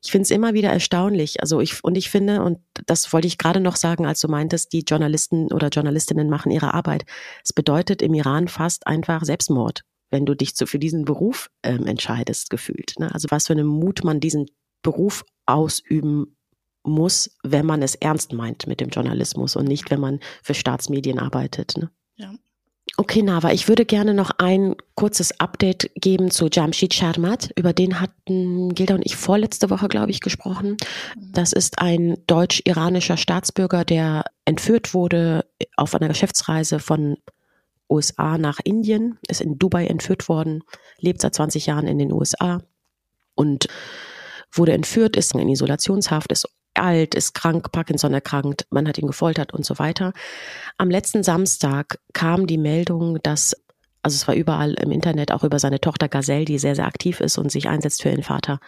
ich 0.04 0.12
finde 0.12 0.24
es 0.24 0.32
immer 0.32 0.54
wieder 0.54 0.70
erstaunlich. 0.70 1.42
Also 1.42 1.60
ich, 1.62 1.84
und 1.84 1.98
ich 1.98 2.10
finde, 2.10 2.44
und 2.44 2.60
das 2.86 3.12
wollte 3.13 3.27
ich 3.27 3.38
gerade 3.38 3.60
noch 3.60 3.75
sagen, 3.75 4.06
als 4.06 4.20
du 4.20 4.27
meintest, 4.27 4.74
die 4.74 4.84
Journalisten 4.88 5.51
oder 5.51 5.70
Journalistinnen 5.70 6.30
machen 6.30 6.51
ihre 6.51 6.74
Arbeit. 6.74 7.06
Es 7.44 7.54
bedeutet 7.54 8.01
im 8.01 8.13
Iran 8.13 8.48
fast 8.48 8.88
einfach 8.88 9.24
Selbstmord, 9.24 9.82
wenn 10.10 10.25
du 10.25 10.36
dich 10.36 10.56
so 10.56 10.66
für 10.66 10.80
diesen 10.80 11.06
Beruf 11.06 11.50
ähm, 11.63 11.86
entscheidest, 11.86 12.50
gefühlt. 12.50 12.94
Ne? 13.00 13.13
Also 13.13 13.27
was 13.32 13.48
für 13.48 13.54
einen 13.54 13.68
Mut 13.68 14.04
man 14.04 14.20
diesen 14.20 14.46
Beruf 14.82 15.25
ausüben 15.46 16.37
muss, 16.88 17.38
wenn 17.44 17.65
man 17.65 17.82
es 17.82 17.96
ernst 17.96 18.34
meint 18.34 18.67
mit 18.67 18.79
dem 18.79 18.89
Journalismus 18.89 19.56
und 19.56 19.65
nicht, 19.65 19.91
wenn 19.91 20.00
man 20.00 20.20
für 20.41 20.53
Staatsmedien 20.53 21.20
arbeitet. 21.20 21.77
Ne? 21.77 21.89
Ja. 22.15 22.34
Okay, 23.00 23.22
Nava, 23.22 23.51
ich 23.51 23.67
würde 23.67 23.86
gerne 23.86 24.15
noch 24.15 24.32
ein 24.39 24.75
kurzes 24.96 25.39
Update 25.39 25.91
geben 25.96 26.32
zu 26.32 26.48
Jamshid 26.51 26.96
Sharmat. 26.96 27.51
Über 27.56 27.72
den 27.72 28.00
hatten 28.00 28.74
Gilda 28.74 28.96
und 28.96 29.06
ich 29.06 29.15
vorletzte 29.15 29.70
Woche, 29.70 29.88
glaube 29.88 30.10
ich, 30.10 30.22
gesprochen. 30.22 30.77
Mhm. 31.15 31.32
Das 31.34 31.53
ist 31.53 31.79
ein 31.79 32.17
deutsch-iranischer 32.25 33.17
Staatsbürger, 33.17 33.86
der 33.86 34.24
entführt 34.46 34.96
wurde 34.96 35.46
auf 35.75 35.94
einer 35.94 36.08
Geschäftsreise 36.08 36.79
von 36.79 37.17
USA 37.89 38.38
nach 38.38 38.60
Indien, 38.63 39.20
ist 39.27 39.41
in 39.41 39.60
Dubai 39.60 39.86
entführt 39.86 40.27
worden, 40.27 40.63
lebt 40.98 41.22
seit 41.22 41.36
20 41.36 41.67
Jahren 41.67 41.88
in 41.88 42.00
den 42.00 42.12
USA 42.12 42.62
und 43.36 43.67
wurde 44.51 44.74
entführt, 44.74 45.15
ist 45.15 45.36
in 45.36 45.50
Isolationshaft, 45.50 46.32
ist 46.32 46.48
alt, 46.79 47.15
ist 47.15 47.34
krank, 47.34 47.72
Parkinson 47.72 48.13
erkrankt, 48.13 48.65
man 48.69 48.88
hat 48.88 48.98
ihn 48.98 49.07
gefoltert 49.07 49.53
und 49.53 49.65
so 49.65 49.79
weiter. 49.79 50.13
Am 50.77 50.89
letzten 50.89 51.24
Samstag 51.24 52.00
kam 52.13 52.48
die 52.48 52.57
Meldung, 52.57 53.22
dass 53.24 53.55
also 54.03 54.15
es 54.15 54.27
war 54.27 54.36
überall 54.36 54.74
im 54.75 54.91
Internet, 54.91 55.34
auch 55.34 55.43
über 55.43 55.60
seine 55.60 55.81
Tochter 55.81 56.07
Gazelle, 56.07 56.46
die 56.46 56.60
sehr, 56.60 56.75
sehr 56.75 56.86
aktiv 56.86 57.19
ist 57.19 57.38
und 57.38 57.51
sich 57.51 57.67
einsetzt 57.67 58.03
für 58.03 58.10
ihren 58.10 58.24
Vater. 58.24 58.62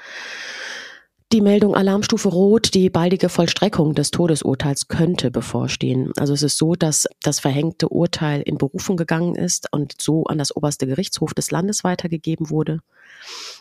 Die 1.32 1.42
Meldung 1.42 1.76
Alarmstufe 1.76 2.28
Rot, 2.30 2.74
die 2.74 2.90
baldige 2.90 3.30
Vollstreckung 3.30 3.94
des 3.94 4.10
Todesurteils 4.10 4.88
könnte 4.88 5.30
bevorstehen. 5.30 6.12
Also 6.18 6.34
es 6.34 6.42
ist 6.42 6.58
so, 6.58 6.74
dass 6.74 7.08
das 7.22 7.40
verhängte 7.40 7.90
Urteil 7.90 8.42
in 8.42 8.58
Berufung 8.58 8.98
gegangen 8.98 9.36
ist 9.36 9.72
und 9.72 10.02
so 10.02 10.24
an 10.24 10.40
das 10.40 10.56
oberste 10.56 10.88
Gerichtshof 10.88 11.36
des 11.36 11.52
Landes 11.52 11.84
weitergegeben 11.84 12.50
wurde. 12.50 12.80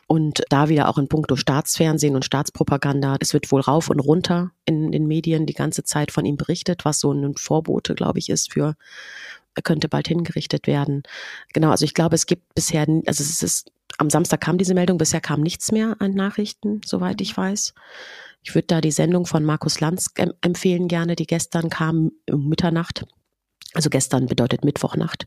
Und 0.07 0.45
da 0.49 0.71
wieder 0.71 0.89
auch 0.89 0.97
in 0.97 1.09
puncto 1.09 1.37
Staatsfernsehen 1.37 2.15
und 2.15 2.25
Staatspropaganda. 2.25 3.19
Es 3.21 3.35
wird 3.35 3.53
wohl 3.53 3.61
rauf 3.61 3.91
und 3.91 4.01
runter 4.01 4.51
in 4.65 4.91
den 4.91 5.07
Medien 5.07 5.45
die 5.45 5.53
ganze 5.53 5.85
Zeit 5.85 6.11
von 6.11 6.25
ihm 6.25 6.39
berichtet, 6.39 6.87
was 6.87 7.01
so 7.01 7.13
ein 7.13 7.37
Vorbote, 7.37 7.95
glaube 7.95 8.19
ich, 8.19 8.31
ist 8.31 8.51
für 8.51 8.77
könnte 9.63 9.89
bald 9.89 10.09
hingerichtet 10.09 10.67
werden. 10.67 11.03
Genau, 11.53 11.71
also 11.71 11.85
ich 11.85 11.95
glaube, 11.95 12.15
es 12.15 12.27
gibt 12.27 12.55
bisher, 12.55 12.87
also 13.07 13.23
es 13.23 13.43
ist, 13.43 13.71
am 13.99 14.11
Samstag 14.11 14.41
kam 14.41 14.59
diese 14.59 14.75
Meldung, 14.75 14.99
bisher 14.99 15.21
kam 15.21 15.41
nichts 15.41 15.73
mehr 15.73 15.97
an 15.99 16.13
Nachrichten, 16.13 16.81
soweit 16.85 17.21
ich 17.21 17.37
weiß. 17.37 17.75
Ich 18.43 18.55
würde 18.55 18.67
da 18.67 18.81
die 18.81 18.93
Sendung 18.93 19.27
von 19.27 19.45
Markus 19.45 19.81
Lanz 19.81 20.11
empfehlen 20.41 20.89
gerne, 20.89 21.17
die 21.17 21.27
gestern 21.27 21.71
kam 21.71 22.13
um 22.31 22.49
Mitternacht. 22.49 23.05
Also 23.75 23.91
gestern 23.91 24.27
bedeutet 24.27 24.65
Mittwochnacht. 24.65 25.27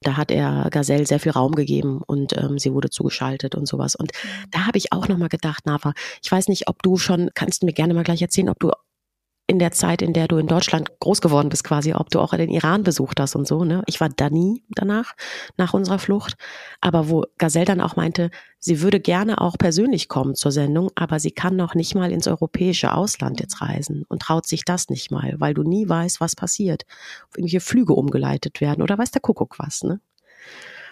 Da 0.00 0.16
hat 0.16 0.30
er 0.30 0.68
Gazelle 0.70 1.04
sehr 1.06 1.20
viel 1.20 1.32
Raum 1.32 1.52
gegeben 1.54 2.00
und 2.06 2.36
ähm, 2.38 2.58
sie 2.58 2.72
wurde 2.72 2.88
zugeschaltet 2.88 3.54
und 3.54 3.66
sowas. 3.66 3.94
Und 3.94 4.12
da 4.50 4.66
habe 4.66 4.78
ich 4.78 4.92
auch 4.92 5.08
nochmal 5.08 5.28
gedacht, 5.28 5.66
Nava, 5.66 5.92
ich 6.22 6.32
weiß 6.32 6.48
nicht, 6.48 6.68
ob 6.68 6.82
du 6.82 6.96
schon, 6.96 7.30
kannst 7.34 7.62
du 7.62 7.66
mir 7.66 7.74
gerne 7.74 7.92
mal 7.92 8.04
gleich 8.04 8.22
erzählen, 8.22 8.48
ob 8.48 8.58
du 8.58 8.70
in 9.52 9.58
der 9.58 9.70
Zeit, 9.70 10.00
in 10.00 10.14
der 10.14 10.28
du 10.28 10.38
in 10.38 10.46
Deutschland 10.46 10.98
groß 10.98 11.20
geworden 11.20 11.50
bist, 11.50 11.62
quasi, 11.62 11.92
ob 11.92 12.08
du 12.08 12.20
auch 12.20 12.34
den 12.34 12.48
Iran 12.48 12.84
besucht 12.84 13.20
hast 13.20 13.36
und 13.36 13.46
so. 13.46 13.64
Ne? 13.64 13.82
Ich 13.86 14.00
war 14.00 14.08
da 14.08 14.30
nie 14.30 14.64
danach, 14.70 15.12
nach 15.58 15.74
unserer 15.74 15.98
Flucht. 15.98 16.36
Aber 16.80 17.10
wo 17.10 17.24
Gazelle 17.36 17.66
dann 17.66 17.82
auch 17.82 17.94
meinte, 17.94 18.30
sie 18.58 18.80
würde 18.80 18.98
gerne 18.98 19.42
auch 19.42 19.58
persönlich 19.58 20.08
kommen 20.08 20.34
zur 20.34 20.52
Sendung, 20.52 20.90
aber 20.94 21.20
sie 21.20 21.32
kann 21.32 21.54
noch 21.54 21.74
nicht 21.74 21.94
mal 21.94 22.10
ins 22.10 22.26
europäische 22.26 22.94
Ausland 22.94 23.40
jetzt 23.40 23.60
reisen 23.60 24.06
und 24.08 24.22
traut 24.22 24.46
sich 24.46 24.64
das 24.64 24.88
nicht 24.88 25.10
mal, 25.10 25.34
weil 25.36 25.52
du 25.52 25.62
nie 25.62 25.86
weißt, 25.86 26.22
was 26.22 26.34
passiert. 26.34 26.84
Ob 27.28 27.36
irgendwelche 27.36 27.60
Flüge 27.60 27.92
umgeleitet 27.92 28.62
werden 28.62 28.82
oder 28.82 28.96
weiß 28.96 29.10
der 29.10 29.20
Kuckuck 29.20 29.58
was, 29.58 29.82
ne? 29.82 30.00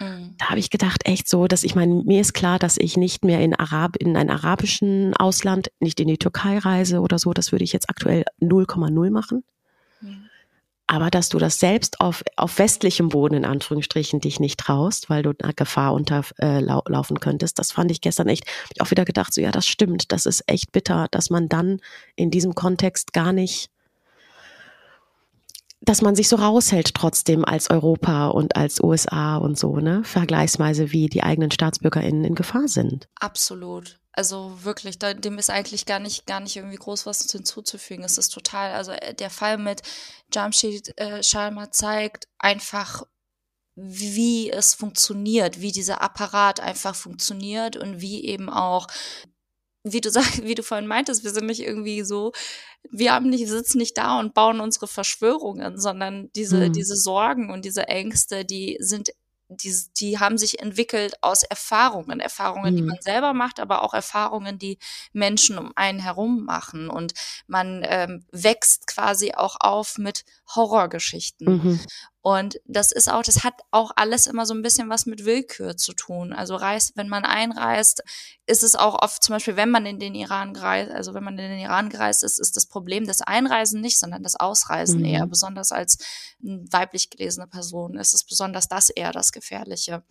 Mhm. 0.01 0.35
Da 0.37 0.49
habe 0.49 0.59
ich 0.59 0.69
gedacht, 0.69 1.05
echt 1.05 1.29
so, 1.29 1.47
dass 1.47 1.63
ich 1.63 1.75
meine, 1.75 1.93
mir 1.93 2.21
ist 2.21 2.33
klar, 2.33 2.59
dass 2.59 2.77
ich 2.77 2.97
nicht 2.97 3.23
mehr 3.23 3.39
in 3.41 3.55
Arab, 3.55 3.95
in 3.97 4.17
ein 4.17 4.29
arabischen 4.29 5.15
Ausland, 5.15 5.71
nicht 5.79 5.99
in 5.99 6.07
die 6.07 6.17
Türkei 6.17 6.57
reise 6.57 6.99
oder 6.99 7.19
so. 7.19 7.33
Das 7.33 7.51
würde 7.51 7.63
ich 7.63 7.73
jetzt 7.73 7.89
aktuell 7.89 8.25
0,0 8.41 9.11
machen. 9.11 9.43
Mhm. 10.01 10.25
Aber 10.87 11.09
dass 11.09 11.29
du 11.29 11.37
das 11.37 11.59
selbst 11.59 12.01
auf, 12.01 12.23
auf 12.35 12.59
westlichem 12.59 13.09
Boden 13.09 13.35
in 13.35 13.45
Anführungsstrichen 13.45 14.19
dich 14.19 14.39
nicht 14.39 14.59
traust, 14.59 15.09
weil 15.09 15.23
du 15.23 15.31
einer 15.41 15.53
Gefahr 15.53 15.93
unterlaufen 15.93 17.15
äh, 17.15 17.19
könntest, 17.19 17.59
das 17.59 17.71
fand 17.71 17.91
ich 17.91 18.01
gestern 18.01 18.27
echt, 18.27 18.45
hab 18.45 18.71
ich 18.73 18.81
auch 18.81 18.91
wieder 18.91 19.05
gedacht, 19.05 19.33
so 19.33 19.39
ja, 19.39 19.51
das 19.51 19.67
stimmt, 19.67 20.11
das 20.11 20.25
ist 20.25 20.43
echt 20.47 20.71
bitter, 20.73 21.07
dass 21.11 21.29
man 21.29 21.47
dann 21.47 21.79
in 22.17 22.29
diesem 22.29 22.55
Kontext 22.55 23.13
gar 23.13 23.31
nicht 23.31 23.69
dass 25.81 26.01
man 26.01 26.15
sich 26.15 26.29
so 26.29 26.35
raushält 26.35 26.93
trotzdem 26.93 27.43
als 27.43 27.69
Europa 27.69 28.27
und 28.27 28.55
als 28.55 28.81
USA 28.81 29.37
und 29.37 29.57
so, 29.57 29.77
ne? 29.77 30.03
Vergleichsweise 30.03 30.91
wie 30.91 31.07
die 31.07 31.23
eigenen 31.23 31.51
StaatsbürgerInnen 31.51 32.23
in 32.23 32.35
Gefahr 32.35 32.67
sind. 32.67 33.07
Absolut. 33.19 33.99
Also 34.13 34.63
wirklich, 34.63 34.99
dem 34.99 35.39
ist 35.39 35.49
eigentlich 35.49 35.85
gar 35.85 35.99
nicht, 35.99 36.27
gar 36.27 36.41
nicht 36.41 36.55
irgendwie 36.55 36.75
groß 36.75 37.05
was 37.05 37.31
hinzuzufügen. 37.31 38.03
Es 38.03 38.17
ist 38.17 38.29
total, 38.29 38.73
also 38.73 38.91
äh, 38.91 39.15
der 39.15 39.29
Fall 39.29 39.57
mit 39.57 39.81
Jamshid 40.33 40.93
äh, 40.99 41.23
Sharma 41.23 41.71
zeigt 41.71 42.27
einfach, 42.37 43.03
wie 43.75 44.51
es 44.51 44.73
funktioniert, 44.73 45.61
wie 45.61 45.71
dieser 45.71 46.01
Apparat 46.01 46.59
einfach 46.59 46.93
funktioniert 46.93 47.77
und 47.77 48.01
wie 48.01 48.25
eben 48.25 48.49
auch 48.49 48.87
wie 49.83 50.01
du 50.01 50.09
sagst, 50.09 50.43
wie 50.43 50.55
du 50.55 50.63
vorhin 50.63 50.87
meintest, 50.87 51.23
wir 51.23 51.31
sind 51.31 51.45
nicht 51.45 51.61
irgendwie 51.61 52.03
so, 52.03 52.31
wir 52.89 53.13
haben 53.13 53.29
nicht, 53.29 53.47
sitzen 53.47 53.77
nicht 53.77 53.97
da 53.97 54.19
und 54.19 54.33
bauen 54.33 54.59
unsere 54.59 54.87
Verschwörungen, 54.87 55.79
sondern 55.79 56.31
diese, 56.35 56.69
mhm. 56.69 56.73
diese 56.73 56.95
Sorgen 56.95 57.51
und 57.51 57.65
diese 57.65 57.87
Ängste, 57.87 58.45
die 58.45 58.77
sind 58.79 59.11
die, 59.51 59.75
die 59.97 60.19
haben 60.19 60.37
sich 60.37 60.59
entwickelt 60.59 61.15
aus 61.21 61.43
Erfahrungen, 61.43 62.19
Erfahrungen, 62.19 62.73
mhm. 62.73 62.77
die 62.77 62.83
man 62.83 62.97
selber 63.01 63.33
macht, 63.33 63.59
aber 63.59 63.83
auch 63.83 63.93
Erfahrungen, 63.93 64.57
die 64.57 64.77
Menschen 65.11 65.57
um 65.57 65.71
einen 65.75 65.99
herum 65.99 66.45
machen. 66.45 66.89
Und 66.89 67.13
man 67.47 67.83
ähm, 67.85 68.25
wächst 68.31 68.87
quasi 68.87 69.33
auch 69.33 69.57
auf 69.59 69.97
mit 69.97 70.23
Horrorgeschichten. 70.55 71.47
Mhm. 71.47 71.79
Und 72.23 72.61
das 72.65 72.91
ist 72.91 73.11
auch, 73.11 73.23
das 73.23 73.43
hat 73.43 73.55
auch 73.71 73.91
alles 73.95 74.27
immer 74.27 74.45
so 74.45 74.53
ein 74.53 74.61
bisschen 74.61 74.89
was 74.89 75.07
mit 75.07 75.25
Willkür 75.25 75.75
zu 75.75 75.93
tun. 75.93 76.33
Also 76.33 76.55
reist, 76.55 76.95
wenn 76.95 77.09
man 77.09 77.25
einreist, 77.25 78.03
ist 78.45 78.61
es 78.61 78.75
auch 78.75 79.01
oft 79.01 79.23
zum 79.23 79.33
Beispiel, 79.33 79.55
wenn 79.55 79.71
man 79.71 79.87
in 79.87 79.97
den 79.97 80.13
Iran 80.13 80.53
gereist, 80.53 80.91
also 80.91 81.15
wenn 81.15 81.23
man 81.23 81.39
in 81.39 81.49
den 81.49 81.59
Iran 81.59 81.89
gereist 81.89 82.23
ist, 82.23 82.39
ist 82.39 82.55
das 82.55 82.67
Problem 82.67 83.07
das 83.07 83.21
Einreisen 83.21 83.81
nicht, 83.81 83.99
sondern 83.99 84.21
das 84.21 84.35
Ausreisen 84.35 84.99
mhm. 84.99 85.05
eher. 85.05 85.25
Besonders 85.25 85.71
als 85.71 85.97
weiblich 86.39 87.09
gelesene 87.09 87.47
Person 87.47 87.97
ist 87.97 88.13
es 88.13 88.23
besonders 88.23 88.67
das 88.67 88.89
eher 88.89 89.11
das 89.11 89.31
Gefährliche 89.31 90.03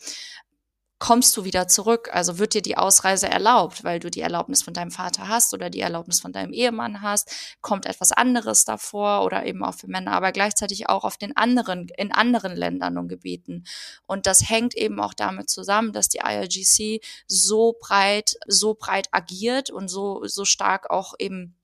kommst 1.00 1.34
du 1.36 1.44
wieder 1.44 1.66
zurück? 1.66 2.10
Also 2.12 2.38
wird 2.38 2.54
dir 2.54 2.62
die 2.62 2.76
Ausreise 2.76 3.28
erlaubt, 3.28 3.82
weil 3.82 3.98
du 3.98 4.10
die 4.10 4.20
Erlaubnis 4.20 4.62
von 4.62 4.74
deinem 4.74 4.90
Vater 4.90 5.26
hast 5.26 5.52
oder 5.54 5.70
die 5.70 5.80
Erlaubnis 5.80 6.20
von 6.20 6.32
deinem 6.32 6.52
Ehemann 6.52 7.00
hast? 7.00 7.56
Kommt 7.62 7.86
etwas 7.86 8.12
anderes 8.12 8.66
davor 8.66 9.24
oder 9.24 9.44
eben 9.46 9.64
auch 9.64 9.74
für 9.74 9.88
Männer, 9.88 10.12
aber 10.12 10.30
gleichzeitig 10.30 10.88
auch 10.88 11.04
auf 11.04 11.16
den 11.16 11.36
anderen, 11.36 11.88
in 11.96 12.12
anderen 12.12 12.54
Ländern 12.54 12.98
und 12.98 13.08
Gebieten. 13.08 13.64
Und 14.06 14.26
das 14.26 14.48
hängt 14.48 14.76
eben 14.76 15.00
auch 15.00 15.14
damit 15.14 15.48
zusammen, 15.48 15.92
dass 15.92 16.10
die 16.10 16.18
IRGC 16.18 17.00
so 17.26 17.74
breit, 17.80 18.36
so 18.46 18.74
breit 18.74 19.08
agiert 19.10 19.70
und 19.70 19.88
so, 19.88 20.26
so 20.26 20.44
stark 20.44 20.90
auch 20.90 21.14
eben 21.18 21.56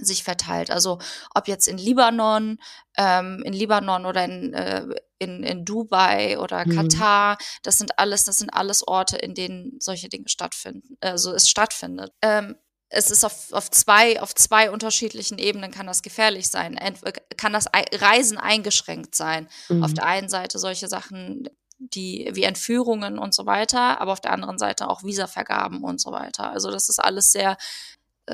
sich 0.00 0.24
verteilt. 0.24 0.70
Also 0.70 0.98
ob 1.34 1.48
jetzt 1.48 1.68
in 1.68 1.78
Libanon, 1.78 2.58
ähm, 2.96 3.42
in 3.44 3.52
Libanon 3.52 4.06
oder 4.06 4.24
in, 4.24 4.54
äh, 4.54 4.86
in, 5.18 5.42
in 5.42 5.64
Dubai 5.64 6.38
oder 6.38 6.66
mhm. 6.66 6.74
Katar, 6.74 7.38
das 7.62 7.78
sind 7.78 7.98
alles, 7.98 8.24
das 8.24 8.38
sind 8.38 8.50
alles 8.50 8.86
Orte, 8.86 9.16
in 9.16 9.34
denen 9.34 9.80
solche 9.80 10.08
Dinge 10.08 10.28
stattfinden, 10.28 10.96
also 11.00 11.32
es 11.32 11.48
stattfindet. 11.48 12.12
Ähm, 12.22 12.56
es 12.90 13.10
ist 13.10 13.24
auf, 13.24 13.52
auf 13.52 13.70
zwei, 13.70 14.20
auf 14.22 14.34
zwei 14.34 14.70
unterschiedlichen 14.70 15.38
Ebenen 15.38 15.70
kann 15.70 15.86
das 15.86 16.02
gefährlich 16.02 16.48
sein. 16.48 16.74
Ent 16.76 17.00
kann 17.36 17.52
das 17.52 17.66
Reisen 17.92 18.38
eingeschränkt 18.38 19.14
sein. 19.14 19.48
Mhm. 19.68 19.84
Auf 19.84 19.92
der 19.92 20.06
einen 20.06 20.30
Seite 20.30 20.58
solche 20.58 20.88
Sachen, 20.88 21.48
die 21.78 22.30
wie 22.32 22.44
Entführungen 22.44 23.18
und 23.18 23.34
so 23.34 23.46
weiter, 23.46 24.00
aber 24.00 24.12
auf 24.12 24.20
der 24.20 24.32
anderen 24.32 24.58
Seite 24.58 24.88
auch 24.88 25.04
Visavergaben 25.04 25.84
und 25.84 26.00
so 26.00 26.12
weiter. 26.12 26.50
Also 26.50 26.70
das 26.70 26.88
ist 26.88 26.98
alles 26.98 27.30
sehr 27.30 27.56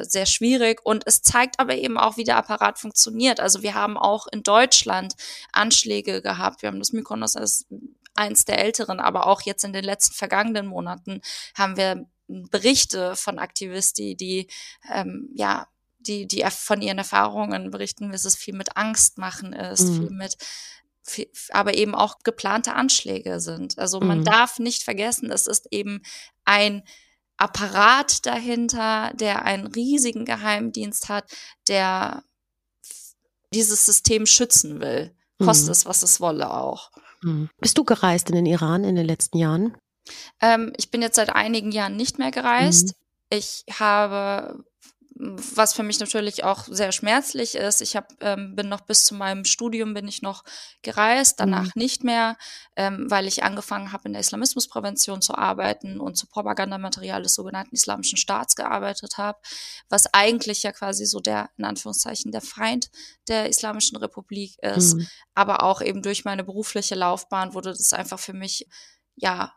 sehr 0.02 0.26
schwierig 0.26 0.84
und 0.84 1.04
es 1.06 1.22
zeigt 1.22 1.58
aber 1.60 1.76
eben 1.76 1.98
auch, 1.98 2.16
wie 2.16 2.24
der 2.24 2.36
Apparat 2.36 2.78
funktioniert. 2.78 3.40
Also 3.40 3.62
wir 3.62 3.74
haben 3.74 3.96
auch 3.96 4.26
in 4.26 4.42
Deutschland 4.42 5.14
Anschläge 5.52 6.22
gehabt. 6.22 6.62
Wir 6.62 6.68
haben 6.68 6.78
das 6.78 6.92
Mykonos 6.92 7.36
als 7.36 7.66
eins 8.14 8.44
der 8.44 8.58
älteren, 8.58 9.00
aber 9.00 9.26
auch 9.26 9.42
jetzt 9.42 9.64
in 9.64 9.72
den 9.72 9.84
letzten 9.84 10.14
vergangenen 10.14 10.66
Monaten 10.66 11.20
haben 11.54 11.76
wir 11.76 12.06
Berichte 12.26 13.16
von 13.16 13.38
Aktivisten, 13.38 14.16
die 14.16 14.48
ähm, 14.90 15.28
ja 15.34 15.66
die 15.98 16.26
die 16.26 16.44
von 16.50 16.82
ihren 16.82 16.98
Erfahrungen 16.98 17.70
berichten, 17.70 18.10
wie 18.10 18.16
es 18.16 18.36
viel 18.36 18.54
mit 18.54 18.76
Angst 18.76 19.18
machen 19.18 19.52
ist, 19.52 19.88
mhm. 19.88 19.94
viel 19.94 20.10
mit 20.10 20.36
viel, 21.02 21.30
aber 21.50 21.74
eben 21.74 21.94
auch 21.94 22.20
geplante 22.20 22.74
Anschläge 22.74 23.40
sind. 23.40 23.78
Also 23.78 24.00
man 24.00 24.20
mhm. 24.20 24.24
darf 24.24 24.58
nicht 24.58 24.82
vergessen, 24.82 25.30
es 25.30 25.46
ist 25.46 25.68
eben 25.70 26.02
ein 26.44 26.82
Apparat 27.36 28.24
dahinter, 28.26 29.12
der 29.14 29.44
einen 29.44 29.66
riesigen 29.66 30.24
Geheimdienst 30.24 31.08
hat, 31.08 31.24
der 31.68 32.22
dieses 33.52 33.86
System 33.86 34.26
schützen 34.26 34.80
will. 34.80 35.14
Kostet 35.38 35.66
mhm. 35.66 35.72
es, 35.72 35.86
was 35.86 36.02
es 36.02 36.20
wolle 36.20 36.52
auch. 36.52 36.90
Mhm. 37.22 37.48
Bist 37.60 37.76
du 37.78 37.84
gereist 37.84 38.28
in 38.30 38.36
den 38.36 38.46
Iran 38.46 38.84
in 38.84 38.94
den 38.94 39.06
letzten 39.06 39.38
Jahren? 39.38 39.76
Ähm, 40.40 40.72
ich 40.76 40.90
bin 40.90 41.02
jetzt 41.02 41.16
seit 41.16 41.30
einigen 41.30 41.72
Jahren 41.72 41.96
nicht 41.96 42.18
mehr 42.18 42.30
gereist. 42.30 42.88
Mhm. 42.88 42.92
Ich 43.30 43.64
habe 43.72 44.64
was 45.16 45.74
für 45.74 45.84
mich 45.84 46.00
natürlich 46.00 46.42
auch 46.42 46.64
sehr 46.68 46.90
schmerzlich 46.90 47.54
ist. 47.54 47.80
Ich 47.80 47.94
hab, 47.94 48.12
ähm, 48.20 48.56
bin 48.56 48.68
noch 48.68 48.80
bis 48.80 49.04
zu 49.04 49.14
meinem 49.14 49.44
Studium 49.44 49.94
bin 49.94 50.08
ich 50.08 50.22
noch 50.22 50.42
gereist, 50.82 51.38
danach 51.38 51.66
mhm. 51.66 51.72
nicht 51.76 52.02
mehr, 52.02 52.36
ähm, 52.74 53.06
weil 53.08 53.28
ich 53.28 53.44
angefangen 53.44 53.92
habe 53.92 54.08
in 54.08 54.12
der 54.14 54.20
Islamismusprävention 54.20 55.22
zu 55.22 55.36
arbeiten 55.36 56.00
und 56.00 56.16
zu 56.16 56.26
Propagandamaterial 56.26 57.22
des 57.22 57.34
sogenannten 57.34 57.76
Islamischen 57.76 58.18
Staats 58.18 58.56
gearbeitet 58.56 59.16
habe, 59.16 59.38
was 59.88 60.12
eigentlich 60.12 60.64
ja 60.64 60.72
quasi 60.72 61.06
so 61.06 61.20
der 61.20 61.50
in 61.56 61.64
Anführungszeichen 61.64 62.32
der 62.32 62.42
Feind 62.42 62.90
der 63.28 63.48
Islamischen 63.48 63.96
Republik 63.96 64.58
ist, 64.62 64.94
mhm. 64.94 65.06
aber 65.34 65.62
auch 65.62 65.80
eben 65.80 66.02
durch 66.02 66.24
meine 66.24 66.42
berufliche 66.42 66.96
Laufbahn 66.96 67.54
wurde 67.54 67.70
das 67.70 67.92
einfach 67.92 68.18
für 68.18 68.32
mich 68.32 68.66
ja 69.14 69.52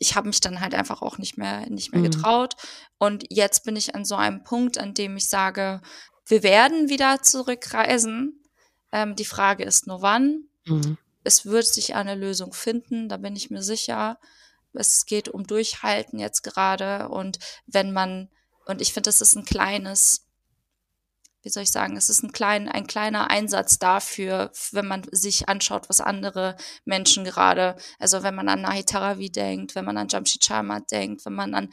ich 0.00 0.16
habe 0.16 0.28
mich 0.28 0.40
dann 0.40 0.60
halt 0.60 0.74
einfach 0.74 1.02
auch 1.02 1.18
nicht 1.18 1.36
mehr, 1.36 1.68
nicht 1.68 1.92
mehr 1.92 2.00
mhm. 2.00 2.10
getraut. 2.10 2.56
Und 2.98 3.24
jetzt 3.28 3.64
bin 3.64 3.76
ich 3.76 3.94
an 3.94 4.06
so 4.06 4.16
einem 4.16 4.42
Punkt, 4.42 4.78
an 4.78 4.94
dem 4.94 5.16
ich 5.18 5.28
sage, 5.28 5.82
wir 6.26 6.42
werden 6.42 6.88
wieder 6.88 7.20
zurückreisen. 7.22 8.42
Ähm, 8.92 9.14
die 9.14 9.26
Frage 9.26 9.62
ist 9.62 9.86
nur 9.86 10.00
wann. 10.00 10.48
Mhm. 10.64 10.96
Es 11.22 11.44
wird 11.44 11.66
sich 11.66 11.94
eine 11.94 12.14
Lösung 12.14 12.54
finden, 12.54 13.10
da 13.10 13.18
bin 13.18 13.36
ich 13.36 13.50
mir 13.50 13.62
sicher. 13.62 14.18
Es 14.72 15.04
geht 15.04 15.28
um 15.28 15.46
Durchhalten 15.46 16.18
jetzt 16.18 16.42
gerade. 16.42 17.10
Und 17.10 17.38
wenn 17.66 17.92
man, 17.92 18.30
und 18.64 18.80
ich 18.80 18.94
finde, 18.94 19.08
das 19.08 19.20
ist 19.20 19.36
ein 19.36 19.44
kleines, 19.44 20.29
wie 21.42 21.48
soll 21.48 21.62
ich 21.62 21.72
sagen, 21.72 21.96
es 21.96 22.08
ist 22.08 22.22
ein, 22.22 22.32
klein, 22.32 22.68
ein 22.68 22.86
kleiner 22.86 23.30
Einsatz 23.30 23.78
dafür, 23.78 24.50
wenn 24.72 24.86
man 24.86 25.02
sich 25.10 25.48
anschaut, 25.48 25.88
was 25.88 26.00
andere 26.00 26.56
Menschen 26.84 27.24
gerade, 27.24 27.76
also 27.98 28.22
wenn 28.22 28.34
man 28.34 28.48
an 28.48 28.62
Nahi 28.62 28.84
Tarawi 28.84 29.30
denkt, 29.30 29.74
wenn 29.74 29.84
man 29.84 29.96
an 29.96 30.08
Jamshid 30.08 30.44
Sharma 30.44 30.80
denkt, 30.80 31.24
wenn 31.24 31.34
man 31.34 31.54
an 31.54 31.70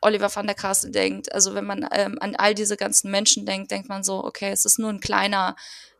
Oliver 0.00 0.34
van 0.34 0.46
der 0.46 0.56
Kassel 0.56 0.90
denkt, 0.92 1.32
also 1.32 1.54
wenn 1.54 1.66
man 1.66 1.86
ähm, 1.92 2.18
an 2.20 2.36
all 2.36 2.54
diese 2.54 2.76
ganzen 2.76 3.10
Menschen 3.10 3.44
denkt, 3.44 3.70
denkt 3.70 3.88
man 3.88 4.02
so, 4.02 4.24
okay, 4.24 4.50
es 4.50 4.64
ist 4.64 4.78
nur 4.78 4.90
ein 4.90 5.00
kleiner 5.00 5.56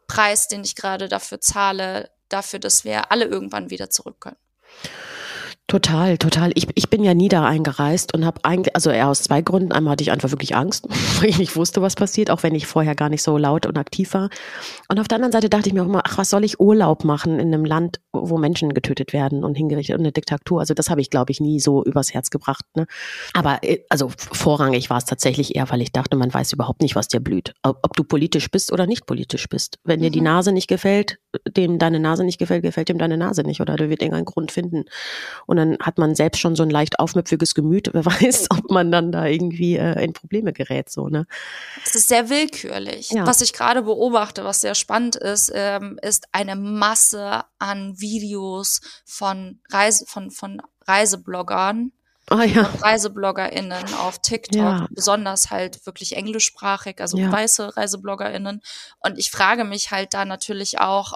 Preis, 0.06 0.48
den 0.48 0.64
ich 0.64 0.74
gerade 0.74 1.08
dafür 1.08 1.40
zahle, 1.40 2.10
dafür, 2.28 2.58
dass 2.58 2.84
wir 2.84 3.12
alle 3.12 3.26
irgendwann 3.26 3.70
wieder 3.70 3.90
zurück 3.90 4.20
können. 4.20 4.38
Total, 5.70 6.18
total. 6.18 6.50
Ich, 6.56 6.66
ich 6.74 6.90
bin 6.90 7.04
ja 7.04 7.14
nie 7.14 7.28
da 7.28 7.46
eingereist 7.46 8.12
und 8.12 8.24
habe 8.24 8.44
eigentlich, 8.44 8.74
also 8.74 8.90
eher 8.90 9.06
aus 9.06 9.22
zwei 9.22 9.40
Gründen. 9.40 9.70
Einmal 9.70 9.92
hatte 9.92 10.02
ich 10.02 10.10
einfach 10.10 10.32
wirklich 10.32 10.56
Angst, 10.56 10.88
weil 11.20 11.28
ich 11.28 11.38
nicht 11.38 11.54
wusste, 11.54 11.80
was 11.80 11.94
passiert, 11.94 12.28
auch 12.32 12.42
wenn 12.42 12.56
ich 12.56 12.66
vorher 12.66 12.96
gar 12.96 13.08
nicht 13.08 13.22
so 13.22 13.38
laut 13.38 13.66
und 13.66 13.78
aktiv 13.78 14.12
war. 14.12 14.30
Und 14.88 14.98
auf 14.98 15.06
der 15.06 15.14
anderen 15.14 15.30
Seite 15.30 15.48
dachte 15.48 15.68
ich 15.68 15.72
mir 15.72 15.82
auch 15.82 15.86
immer, 15.86 16.02
ach, 16.04 16.18
was 16.18 16.28
soll 16.28 16.42
ich 16.42 16.58
Urlaub 16.58 17.04
machen 17.04 17.38
in 17.38 17.54
einem 17.54 17.64
Land, 17.64 18.00
wo 18.12 18.36
Menschen 18.36 18.74
getötet 18.74 19.12
werden 19.12 19.44
und 19.44 19.54
hingerichtet 19.54 19.94
und 19.94 20.02
eine 20.02 20.10
Diktatur? 20.10 20.58
Also 20.58 20.74
das 20.74 20.90
habe 20.90 21.02
ich, 21.02 21.08
glaube 21.08 21.30
ich, 21.30 21.38
nie 21.38 21.60
so 21.60 21.84
übers 21.84 22.12
Herz 22.12 22.30
gebracht. 22.30 22.64
Ne? 22.74 22.88
Aber 23.32 23.62
äh, 23.62 23.84
also 23.90 24.10
vorrangig 24.16 24.90
war 24.90 24.98
es 24.98 25.04
tatsächlich 25.04 25.54
eher, 25.54 25.70
weil 25.70 25.82
ich 25.82 25.92
dachte, 25.92 26.16
man 26.16 26.34
weiß 26.34 26.52
überhaupt 26.52 26.82
nicht, 26.82 26.96
was 26.96 27.06
dir 27.06 27.20
blüht. 27.20 27.54
Ob, 27.62 27.78
ob 27.84 27.94
du 27.94 28.02
politisch 28.02 28.50
bist 28.50 28.72
oder 28.72 28.88
nicht 28.88 29.06
politisch 29.06 29.48
bist. 29.48 29.78
Wenn 29.84 30.00
dir 30.00 30.10
die 30.10 30.18
mhm. 30.18 30.24
Nase 30.24 30.50
nicht 30.50 30.66
gefällt, 30.66 31.18
dem 31.48 31.78
deine 31.78 32.00
Nase 32.00 32.24
nicht 32.24 32.38
gefällt, 32.38 32.62
gefällt 32.62 32.88
dem 32.88 32.98
deine 32.98 33.16
Nase 33.16 33.42
nicht 33.42 33.60
oder 33.60 33.76
du 33.76 33.88
wird 33.88 34.02
irgendeinen 34.02 34.24
Grund 34.24 34.52
finden. 34.52 34.84
Und 35.46 35.56
dann 35.56 35.78
hat 35.80 35.98
man 35.98 36.14
selbst 36.14 36.40
schon 36.40 36.56
so 36.56 36.62
ein 36.62 36.70
leicht 36.70 36.98
aufmüpfiges 36.98 37.54
Gemüt. 37.54 37.90
Wer 37.92 38.04
weiß, 38.06 38.48
ob 38.50 38.70
man 38.70 38.90
dann 38.90 39.12
da 39.12 39.26
irgendwie 39.26 39.76
äh, 39.76 40.02
in 40.02 40.12
Probleme 40.12 40.52
gerät. 40.52 40.90
So, 40.90 41.08
ne? 41.08 41.26
Es 41.84 41.94
ist 41.94 42.08
sehr 42.08 42.28
willkürlich. 42.28 43.10
Ja. 43.10 43.26
Was 43.26 43.40
ich 43.40 43.52
gerade 43.52 43.82
beobachte, 43.82 44.44
was 44.44 44.60
sehr 44.60 44.74
spannend 44.74 45.16
ist, 45.16 45.52
ähm, 45.54 45.98
ist 46.02 46.26
eine 46.32 46.56
Masse 46.56 47.44
an 47.58 48.00
Videos 48.00 48.80
von 49.04 49.60
Reise, 49.70 50.04
von, 50.06 50.30
von 50.30 50.60
Reisebloggern, 50.86 51.92
Oh, 52.30 52.40
ja. 52.40 52.62
ReisebloggerInnen 52.62 53.94
auf 53.94 54.20
TikTok, 54.20 54.56
ja. 54.56 54.88
besonders 54.90 55.50
halt 55.50 55.84
wirklich 55.84 56.16
englischsprachig, 56.16 57.00
also 57.00 57.18
ja. 57.18 57.30
weiße 57.30 57.76
ReisebloggerInnen. 57.76 58.62
Und 59.00 59.18
ich 59.18 59.32
frage 59.32 59.64
mich 59.64 59.90
halt 59.90 60.14
da 60.14 60.24
natürlich 60.24 60.78
auch, 60.78 61.14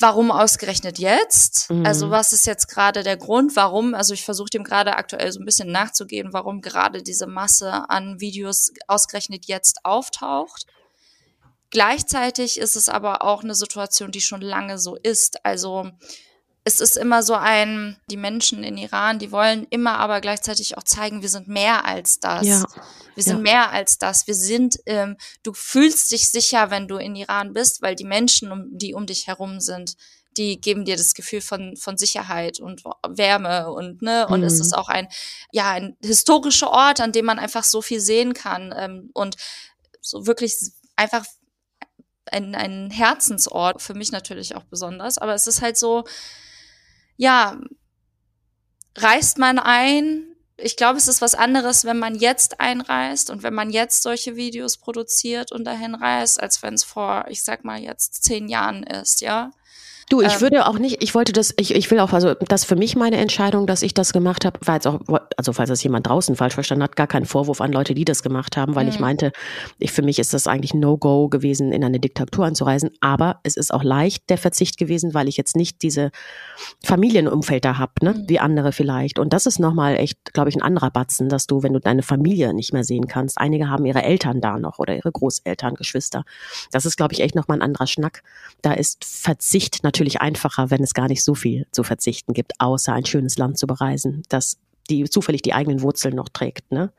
warum 0.00 0.30
ausgerechnet 0.30 0.98
jetzt? 0.98 1.70
Mhm. 1.70 1.86
Also 1.86 2.10
was 2.10 2.32
ist 2.32 2.46
jetzt 2.46 2.68
gerade 2.68 3.02
der 3.02 3.16
Grund, 3.16 3.54
warum? 3.54 3.94
Also 3.94 4.14
ich 4.14 4.24
versuche 4.24 4.50
dem 4.50 4.64
gerade 4.64 4.96
aktuell 4.96 5.30
so 5.30 5.40
ein 5.40 5.44
bisschen 5.44 5.70
nachzugehen, 5.70 6.32
warum 6.32 6.60
gerade 6.60 7.02
diese 7.02 7.26
Masse 7.26 7.88
an 7.88 8.20
Videos 8.20 8.72
ausgerechnet 8.86 9.46
jetzt 9.46 9.84
auftaucht. 9.84 10.66
Gleichzeitig 11.70 12.58
ist 12.58 12.76
es 12.76 12.88
aber 12.88 13.22
auch 13.22 13.44
eine 13.44 13.54
Situation, 13.54 14.10
die 14.10 14.22
schon 14.22 14.40
lange 14.40 14.78
so 14.78 14.96
ist. 14.96 15.44
Also 15.44 15.90
es 16.68 16.80
ist 16.80 16.96
immer 16.98 17.22
so 17.22 17.34
ein, 17.34 17.96
die 18.10 18.18
Menschen 18.18 18.62
in 18.62 18.76
Iran, 18.76 19.18
die 19.18 19.32
wollen 19.32 19.66
immer 19.70 19.98
aber 19.98 20.20
gleichzeitig 20.20 20.76
auch 20.76 20.82
zeigen, 20.82 21.22
wir 21.22 21.30
sind 21.30 21.48
mehr 21.48 21.86
als 21.86 22.20
das. 22.20 22.46
Ja. 22.46 22.62
Wir 23.14 23.24
sind 23.24 23.38
ja. 23.38 23.42
mehr 23.42 23.70
als 23.70 23.98
das. 23.98 24.26
Wir 24.26 24.34
sind, 24.34 24.78
ähm, 24.84 25.16
du 25.42 25.54
fühlst 25.54 26.12
dich 26.12 26.28
sicher, 26.28 26.70
wenn 26.70 26.86
du 26.86 26.96
in 26.98 27.16
Iran 27.16 27.54
bist, 27.54 27.80
weil 27.80 27.94
die 27.94 28.04
Menschen, 28.04 28.52
um, 28.52 28.66
die 28.70 28.92
um 28.92 29.06
dich 29.06 29.26
herum 29.26 29.60
sind, 29.60 29.96
die 30.36 30.60
geben 30.60 30.84
dir 30.84 30.96
das 30.96 31.14
Gefühl 31.14 31.40
von, 31.40 31.74
von 31.76 31.96
Sicherheit 31.96 32.60
und 32.60 32.84
Wärme 33.08 33.72
und, 33.72 34.02
ne, 34.02 34.28
und 34.28 34.40
mhm. 34.40 34.46
es 34.46 34.60
ist 34.60 34.76
auch 34.76 34.88
ein, 34.88 35.08
ja, 35.50 35.72
ein 35.72 35.96
historischer 36.02 36.70
Ort, 36.70 37.00
an 37.00 37.12
dem 37.12 37.24
man 37.24 37.38
einfach 37.38 37.64
so 37.64 37.80
viel 37.80 38.00
sehen 38.00 38.34
kann, 38.34 38.74
ähm, 38.76 39.10
und 39.14 39.36
so 40.00 40.26
wirklich 40.26 40.54
einfach 40.96 41.24
ein, 42.26 42.54
ein 42.54 42.90
Herzensort, 42.90 43.80
für 43.80 43.94
mich 43.94 44.12
natürlich 44.12 44.54
auch 44.54 44.64
besonders, 44.64 45.16
aber 45.16 45.34
es 45.34 45.46
ist 45.46 45.62
halt 45.62 45.78
so, 45.78 46.04
ja, 47.18 47.58
reist 48.96 49.36
man 49.38 49.58
ein. 49.58 50.24
Ich 50.56 50.76
glaube, 50.76 50.98
es 50.98 51.06
ist 51.06 51.20
was 51.20 51.34
anderes, 51.34 51.84
wenn 51.84 51.98
man 51.98 52.14
jetzt 52.14 52.58
einreist 52.60 53.28
und 53.30 53.42
wenn 53.42 53.54
man 53.54 53.70
jetzt 53.70 54.02
solche 54.02 54.34
Videos 54.36 54.78
produziert 54.78 55.52
und 55.52 55.64
dahin 55.64 55.94
reist, 55.94 56.40
als 56.40 56.62
wenn 56.62 56.74
es 56.74 56.84
vor, 56.84 57.26
ich 57.28 57.44
sag 57.44 57.64
mal, 57.64 57.78
jetzt 57.78 58.24
zehn 58.24 58.48
Jahren 58.48 58.82
ist, 58.82 59.20
ja. 59.20 59.50
Du, 60.08 60.22
ich 60.22 60.34
ähm, 60.34 60.40
würde 60.40 60.66
auch 60.66 60.78
nicht, 60.78 61.02
ich 61.02 61.14
wollte 61.14 61.32
das, 61.32 61.52
ich, 61.58 61.74
ich 61.74 61.90
will 61.90 62.00
auch, 62.00 62.12
also 62.14 62.34
das 62.34 62.64
für 62.64 62.76
mich 62.76 62.96
meine 62.96 63.18
Entscheidung, 63.18 63.66
dass 63.66 63.82
ich 63.82 63.92
das 63.92 64.14
gemacht 64.14 64.46
habe, 64.46 64.58
war 64.64 64.76
jetzt 64.76 64.86
auch, 64.86 65.00
also 65.36 65.52
falls 65.52 65.68
das 65.68 65.82
jemand 65.82 66.06
draußen 66.06 66.34
falsch 66.34 66.54
verstanden 66.54 66.84
hat, 66.84 66.96
gar 66.96 67.06
kein 67.06 67.26
Vorwurf 67.26 67.60
an 67.60 67.72
Leute, 67.72 67.94
die 67.94 68.06
das 68.06 68.22
gemacht 68.22 68.56
haben, 68.56 68.74
weil 68.74 68.84
mhm. 68.84 68.90
ich 68.90 69.00
meinte, 69.00 69.32
ich, 69.78 69.92
für 69.92 70.02
mich 70.02 70.18
ist 70.18 70.32
das 70.32 70.46
eigentlich 70.46 70.72
No-Go 70.72 71.28
gewesen, 71.28 71.72
in 71.72 71.84
eine 71.84 72.00
Diktatur 72.00 72.46
anzureisen. 72.46 72.90
Aber 73.00 73.40
es 73.42 73.56
ist 73.56 73.72
auch 73.72 73.82
leicht 73.82 74.30
der 74.30 74.38
Verzicht 74.38 74.78
gewesen, 74.78 75.12
weil 75.12 75.28
ich 75.28 75.36
jetzt 75.36 75.56
nicht 75.56 75.82
diese 75.82 76.10
Familienumfeld 76.82 77.64
da 77.66 77.76
hab, 77.76 78.02
ne, 78.02 78.14
mhm. 78.14 78.28
wie 78.28 78.38
andere 78.38 78.72
vielleicht. 78.72 79.18
Und 79.18 79.34
das 79.34 79.44
ist 79.44 79.58
nochmal 79.58 79.96
echt, 79.96 80.32
glaube 80.32 80.48
ich, 80.48 80.56
ein 80.56 80.62
anderer 80.62 80.90
Batzen, 80.90 81.28
dass 81.28 81.46
du, 81.46 81.62
wenn 81.62 81.74
du 81.74 81.80
deine 81.80 82.02
Familie 82.02 82.54
nicht 82.54 82.72
mehr 82.72 82.84
sehen 82.84 83.08
kannst, 83.08 83.36
einige 83.38 83.68
haben 83.68 83.84
ihre 83.84 84.02
Eltern 84.02 84.40
da 84.40 84.58
noch 84.58 84.78
oder 84.78 84.96
ihre 84.96 85.12
Großeltern, 85.12 85.74
Geschwister. 85.74 86.24
Das 86.72 86.86
ist, 86.86 86.96
glaube 86.96 87.12
ich, 87.12 87.20
echt 87.20 87.34
nochmal 87.34 87.58
ein 87.58 87.62
anderer 87.62 87.86
Schnack. 87.86 88.22
Da 88.62 88.72
ist 88.72 89.04
Verzicht 89.04 89.80
natürlich 89.82 89.97
natürlich 89.98 90.20
einfacher, 90.20 90.70
wenn 90.70 90.82
es 90.82 90.94
gar 90.94 91.08
nicht 91.08 91.24
so 91.24 91.34
viel 91.34 91.66
zu 91.72 91.82
verzichten 91.82 92.32
gibt, 92.32 92.52
außer 92.60 92.92
ein 92.92 93.04
schönes 93.04 93.36
Land 93.36 93.58
zu 93.58 93.66
bereisen, 93.66 94.22
das 94.28 94.58
die 94.90 95.04
zufällig 95.04 95.42
die 95.42 95.52
eigenen 95.52 95.82
Wurzeln 95.82 96.14
noch 96.14 96.30
trägt. 96.30 96.72
Ne? 96.72 96.90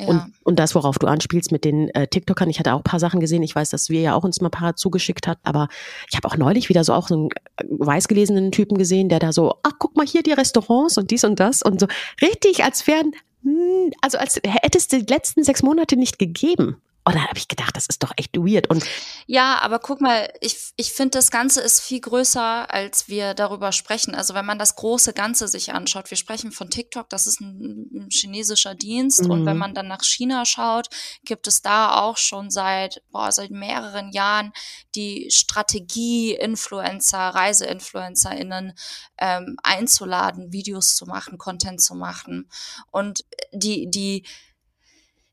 Ja. 0.00 0.06
Und, 0.06 0.32
und 0.44 0.58
das, 0.58 0.74
worauf 0.74 0.98
du 0.98 1.06
anspielst 1.06 1.52
mit 1.52 1.66
den 1.66 1.90
äh, 1.90 2.06
TikTokern, 2.06 2.48
ich 2.48 2.58
hatte 2.58 2.72
auch 2.72 2.82
paar 2.82 3.00
Sachen 3.00 3.20
gesehen. 3.20 3.42
Ich 3.42 3.54
weiß, 3.54 3.68
dass 3.68 3.90
wir 3.90 4.00
ja 4.00 4.14
auch 4.14 4.24
uns 4.24 4.40
mal 4.40 4.48
paar 4.48 4.76
zugeschickt 4.76 5.26
hat, 5.26 5.38
aber 5.42 5.68
ich 6.08 6.16
habe 6.16 6.26
auch 6.26 6.38
neulich 6.38 6.70
wieder 6.70 6.84
so 6.84 6.94
auch 6.94 7.08
so 7.08 7.14
einen 7.14 7.28
äh, 7.56 7.64
weißgelesenen 7.68 8.50
Typen 8.50 8.78
gesehen, 8.78 9.10
der 9.10 9.18
da 9.18 9.30
so, 9.30 9.56
ach, 9.62 9.72
guck 9.78 9.94
mal 9.94 10.06
hier 10.06 10.22
die 10.22 10.32
Restaurants 10.32 10.96
und 10.96 11.10
dies 11.10 11.24
und 11.24 11.38
das 11.38 11.60
und 11.60 11.80
so 11.80 11.86
richtig, 12.22 12.64
als 12.64 12.86
wären, 12.86 13.12
hm, 13.42 13.92
also 14.00 14.16
als 14.16 14.36
hätte 14.36 14.78
es 14.78 14.88
die 14.88 15.04
letzten 15.06 15.44
sechs 15.44 15.62
Monate 15.62 15.96
nicht 15.96 16.18
gegeben. 16.18 16.80
Und 17.06 17.14
dann 17.14 17.26
habe 17.26 17.36
ich 17.36 17.48
gedacht, 17.48 17.76
das 17.76 17.86
ist 17.86 18.02
doch 18.02 18.12
echt 18.16 18.34
weird. 18.36 18.70
Und 18.70 18.84
ja, 19.26 19.58
aber 19.60 19.78
guck 19.78 20.00
mal, 20.00 20.32
ich, 20.40 20.72
ich 20.76 20.92
finde, 20.92 21.18
das 21.18 21.30
Ganze 21.30 21.60
ist 21.60 21.80
viel 21.80 22.00
größer, 22.00 22.72
als 22.72 23.08
wir 23.08 23.34
darüber 23.34 23.72
sprechen. 23.72 24.14
Also 24.14 24.32
wenn 24.32 24.46
man 24.46 24.58
das 24.58 24.74
große 24.74 25.12
Ganze 25.12 25.46
sich 25.46 25.74
anschaut, 25.74 26.10
wir 26.10 26.16
sprechen 26.16 26.50
von 26.50 26.70
TikTok, 26.70 27.10
das 27.10 27.26
ist 27.26 27.40
ein, 27.40 27.90
ein 27.94 28.08
chinesischer 28.10 28.74
Dienst. 28.74 29.24
Mhm. 29.24 29.30
Und 29.30 29.46
wenn 29.46 29.54
mhm. 29.54 29.60
man 29.60 29.74
dann 29.74 29.86
nach 29.86 30.02
China 30.02 30.46
schaut, 30.46 30.88
gibt 31.26 31.46
es 31.46 31.60
da 31.60 32.00
auch 32.00 32.16
schon 32.16 32.50
seit, 32.50 33.02
boah, 33.10 33.30
seit 33.30 33.50
mehreren 33.50 34.10
Jahren 34.10 34.52
die 34.94 35.28
Strategie, 35.30 36.34
Influencer, 36.34 37.34
ReiseinfluencerInnen 37.34 38.72
ähm, 39.18 39.56
einzuladen, 39.62 40.52
Videos 40.52 40.96
zu 40.96 41.04
machen, 41.04 41.36
Content 41.36 41.82
zu 41.82 41.94
machen. 41.94 42.48
Und 42.90 43.24
die, 43.52 43.90
die 43.90 44.24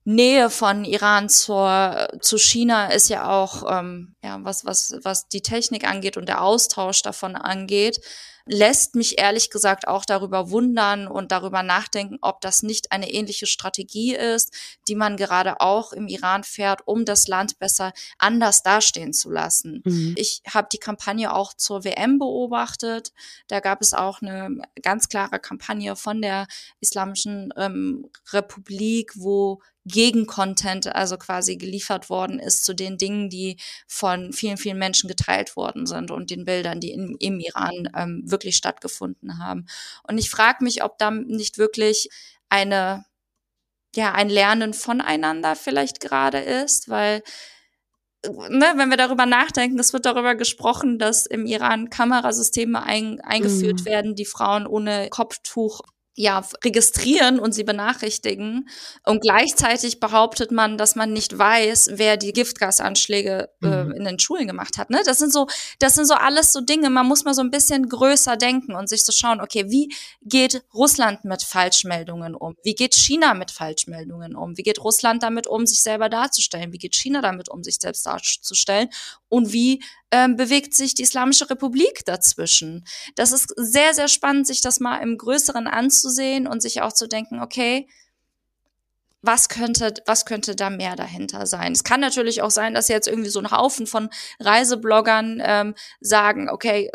Nähe 0.03 0.49
von 0.49 0.83
Iran 0.83 1.29
zur, 1.29 2.07
zu 2.21 2.37
China 2.37 2.87
ist 2.87 3.09
ja 3.09 3.29
auch, 3.29 3.63
ähm, 3.71 4.15
ja, 4.23 4.39
was, 4.41 4.65
was, 4.65 4.95
was 5.03 5.27
die 5.27 5.41
Technik 5.41 5.87
angeht 5.87 6.17
und 6.17 6.27
der 6.27 6.43
Austausch 6.43 7.01
davon 7.03 7.35
angeht, 7.35 8.01
lässt 8.45 8.95
mich 8.95 9.19
ehrlich 9.19 9.49
gesagt 9.49 9.87
auch 9.87 10.05
darüber 10.05 10.49
wundern 10.49 11.07
und 11.07 11.31
darüber 11.31 11.63
nachdenken, 11.63 12.17
ob 12.21 12.41
das 12.41 12.63
nicht 12.63 12.91
eine 12.91 13.11
ähnliche 13.11 13.45
Strategie 13.45 14.15
ist, 14.15 14.53
die 14.87 14.95
man 14.95 15.17
gerade 15.17 15.61
auch 15.61 15.93
im 15.93 16.07
Iran 16.07 16.43
fährt, 16.43 16.81
um 16.87 17.05
das 17.05 17.27
Land 17.27 17.59
besser 17.59 17.93
anders 18.17 18.63
dastehen 18.63 19.13
zu 19.13 19.29
lassen. 19.29 19.81
Mhm. 19.85 20.15
Ich 20.17 20.41
habe 20.49 20.67
die 20.71 20.79
Kampagne 20.79 21.33
auch 21.33 21.53
zur 21.53 21.83
WM 21.83 22.19
beobachtet. 22.19 23.13
Da 23.47 23.59
gab 23.59 23.81
es 23.81 23.93
auch 23.93 24.21
eine 24.21 24.61
ganz 24.81 25.07
klare 25.09 25.39
Kampagne 25.39 25.95
von 25.95 26.21
der 26.21 26.47
Islamischen 26.79 27.53
ähm, 27.55 28.09
Republik, 28.31 29.11
wo 29.15 29.61
Gegencontent 29.85 30.87
also 30.93 31.17
quasi 31.17 31.57
geliefert 31.57 32.09
worden 32.09 32.39
ist 32.39 32.63
zu 32.63 32.73
den 32.75 32.97
Dingen, 32.97 33.29
die 33.29 33.57
von 33.87 34.31
vielen, 34.31 34.57
vielen 34.57 34.77
Menschen 34.77 35.07
geteilt 35.07 35.55
worden 35.55 35.85
sind 35.85 36.11
und 36.11 36.29
den 36.29 36.45
Bildern, 36.45 36.79
die 36.79 36.91
in, 36.91 37.15
im 37.19 37.39
Iran 37.39 37.89
ähm, 37.95 38.21
wirklich 38.25 38.55
stattgefunden 38.55 39.39
haben. 39.39 39.65
Und 40.07 40.17
ich 40.17 40.29
frage 40.29 40.63
mich, 40.63 40.83
ob 40.83 40.97
da 40.97 41.09
nicht 41.11 41.57
wirklich 41.57 42.09
eine, 42.49 43.05
ja, 43.95 44.13
ein 44.13 44.29
Lernen 44.29 44.73
voneinander 44.73 45.55
vielleicht 45.55 45.99
gerade 45.99 46.39
ist, 46.39 46.89
weil 46.89 47.23
Ne, 48.23 48.73
wenn 48.75 48.89
wir 48.89 48.97
darüber 48.97 49.25
nachdenken, 49.25 49.79
es 49.79 49.93
wird 49.93 50.05
darüber 50.05 50.35
gesprochen, 50.35 50.99
dass 50.99 51.25
im 51.25 51.47
Iran 51.47 51.89
Kamerasysteme 51.89 52.83
ein, 52.83 53.19
eingeführt 53.21 53.81
mm. 53.81 53.85
werden, 53.85 54.15
die 54.15 54.25
Frauen 54.25 54.67
ohne 54.67 55.09
Kopftuch 55.09 55.81
ja, 56.15 56.43
registrieren 56.63 57.39
und 57.39 57.53
sie 57.53 57.63
benachrichtigen. 57.63 58.67
Und 59.05 59.21
gleichzeitig 59.21 59.99
behauptet 60.01 60.51
man, 60.51 60.77
dass 60.77 60.95
man 60.95 61.13
nicht 61.13 61.37
weiß, 61.37 61.91
wer 61.93 62.17
die 62.17 62.33
Giftgasanschläge 62.33 63.49
äh, 63.63 63.83
mhm. 63.83 63.91
in 63.91 64.03
den 64.03 64.19
Schulen 64.19 64.45
gemacht 64.45 64.77
hat. 64.77 64.89
Ne? 64.89 65.01
Das 65.05 65.19
sind 65.19 65.31
so, 65.31 65.47
das 65.79 65.95
sind 65.95 66.05
so 66.05 66.13
alles 66.13 66.51
so 66.51 66.59
Dinge. 66.59 66.89
Man 66.89 67.07
muss 67.07 67.23
mal 67.23 67.33
so 67.33 67.41
ein 67.41 67.49
bisschen 67.49 67.87
größer 67.87 68.35
denken 68.35 68.75
und 68.75 68.89
sich 68.89 69.05
so 69.05 69.13
schauen, 69.13 69.39
okay, 69.39 69.69
wie 69.69 69.93
geht 70.21 70.63
Russland 70.73 71.23
mit 71.23 71.43
Falschmeldungen 71.43 72.35
um? 72.35 72.55
Wie 72.63 72.75
geht 72.75 72.93
China 72.93 73.33
mit 73.33 73.51
Falschmeldungen 73.51 74.35
um? 74.35 74.57
Wie 74.57 74.63
geht 74.63 74.83
Russland 74.83 75.23
damit 75.23 75.47
um, 75.47 75.65
sich 75.65 75.81
selber 75.81 76.09
darzustellen? 76.09 76.73
Wie 76.73 76.77
geht 76.77 76.95
China 76.95 77.21
damit 77.21 77.49
um, 77.49 77.63
sich 77.63 77.77
selbst 77.79 78.05
darzustellen? 78.05 78.89
Und 79.31 79.53
wie 79.53 79.81
ähm, 80.11 80.35
bewegt 80.35 80.75
sich 80.75 80.93
die 80.93 81.03
Islamische 81.03 81.49
Republik 81.49 82.03
dazwischen. 82.05 82.85
Das 83.15 83.31
ist 83.31 83.53
sehr, 83.55 83.93
sehr 83.93 84.09
spannend, 84.09 84.45
sich 84.45 84.59
das 84.61 84.81
mal 84.81 84.97
im 84.97 85.17
Größeren 85.17 85.67
anzusehen 85.67 86.47
und 86.47 86.61
sich 86.61 86.81
auch 86.81 86.91
zu 86.91 87.07
denken, 87.07 87.39
okay, 87.41 87.87
was 89.21 89.47
könnte, 89.47 89.93
was 90.05 90.25
könnte 90.25 90.53
da 90.53 90.69
mehr 90.69 90.97
dahinter 90.97 91.45
sein? 91.47 91.71
Es 91.71 91.85
kann 91.85 92.01
natürlich 92.01 92.41
auch 92.41 92.51
sein, 92.51 92.73
dass 92.73 92.89
jetzt 92.89 93.07
irgendwie 93.07 93.29
so 93.29 93.39
ein 93.39 93.51
Haufen 93.51 93.87
von 93.87 94.09
Reisebloggern 94.41 95.41
ähm, 95.41 95.75
sagen, 96.01 96.49
okay, 96.49 96.91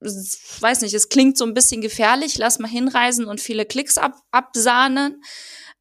weiß 0.00 0.82
nicht, 0.82 0.92
es 0.92 1.08
klingt 1.08 1.38
so 1.38 1.46
ein 1.46 1.54
bisschen 1.54 1.80
gefährlich, 1.80 2.36
lass 2.36 2.58
mal 2.58 2.68
hinreisen 2.68 3.24
und 3.24 3.40
viele 3.40 3.64
Klicks 3.64 3.96
ab, 3.96 4.20
absahnen. 4.30 5.22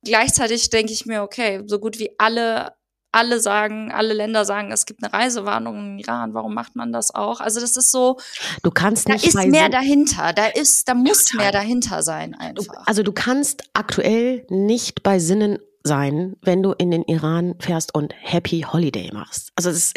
Gleichzeitig 0.04 0.70
denke 0.70 0.94
ich 0.94 1.06
mir, 1.06 1.22
okay, 1.22 1.64
so 1.66 1.80
gut 1.80 2.00
wie 2.00 2.12
alle 2.18 2.77
alle 3.12 3.40
sagen, 3.40 3.92
alle 3.92 4.14
Länder 4.14 4.46
sagen, 4.46 4.72
es 4.72 4.86
gibt 4.86 5.04
eine 5.04 5.14
Reisewarnung 5.14 5.78
im 5.78 5.98
Iran. 5.98 6.34
Warum 6.34 6.54
macht 6.54 6.76
man 6.76 6.92
das 6.92 7.14
auch? 7.14 7.40
Also 7.40 7.60
das 7.60 7.78
ist 7.78 7.92
so. 7.92 8.18
Du 8.64 8.72
kannst 8.72 9.08
nicht. 9.08 9.34
Da 9.34 9.42
ist 9.42 9.48
mehr 9.48 9.70
dahinter. 9.70 10.34
Da 10.34 10.48
ist, 10.48 10.88
da 10.88 10.94
muss 10.94 11.26
Total. 11.26 11.46
mehr 11.46 11.52
dahinter 11.52 12.04
sein 12.04 12.36
einfach. 12.36 12.86
Also 12.86 13.04
du 13.04 13.12
kannst 13.12 13.64
aktuell 13.74 14.46
nicht 14.50 15.04
bei 15.04 15.20
Sinnen 15.20 15.60
sein, 15.84 16.36
wenn 16.42 16.62
du 16.62 16.74
in 16.74 16.92
den 16.92 17.04
Iran 17.04 17.56
fährst 17.60 17.96
und 17.96 18.14
Happy 18.18 18.66
Holiday 18.72 19.10
machst. 19.14 19.52
Also 19.56 19.72
das, 19.72 19.94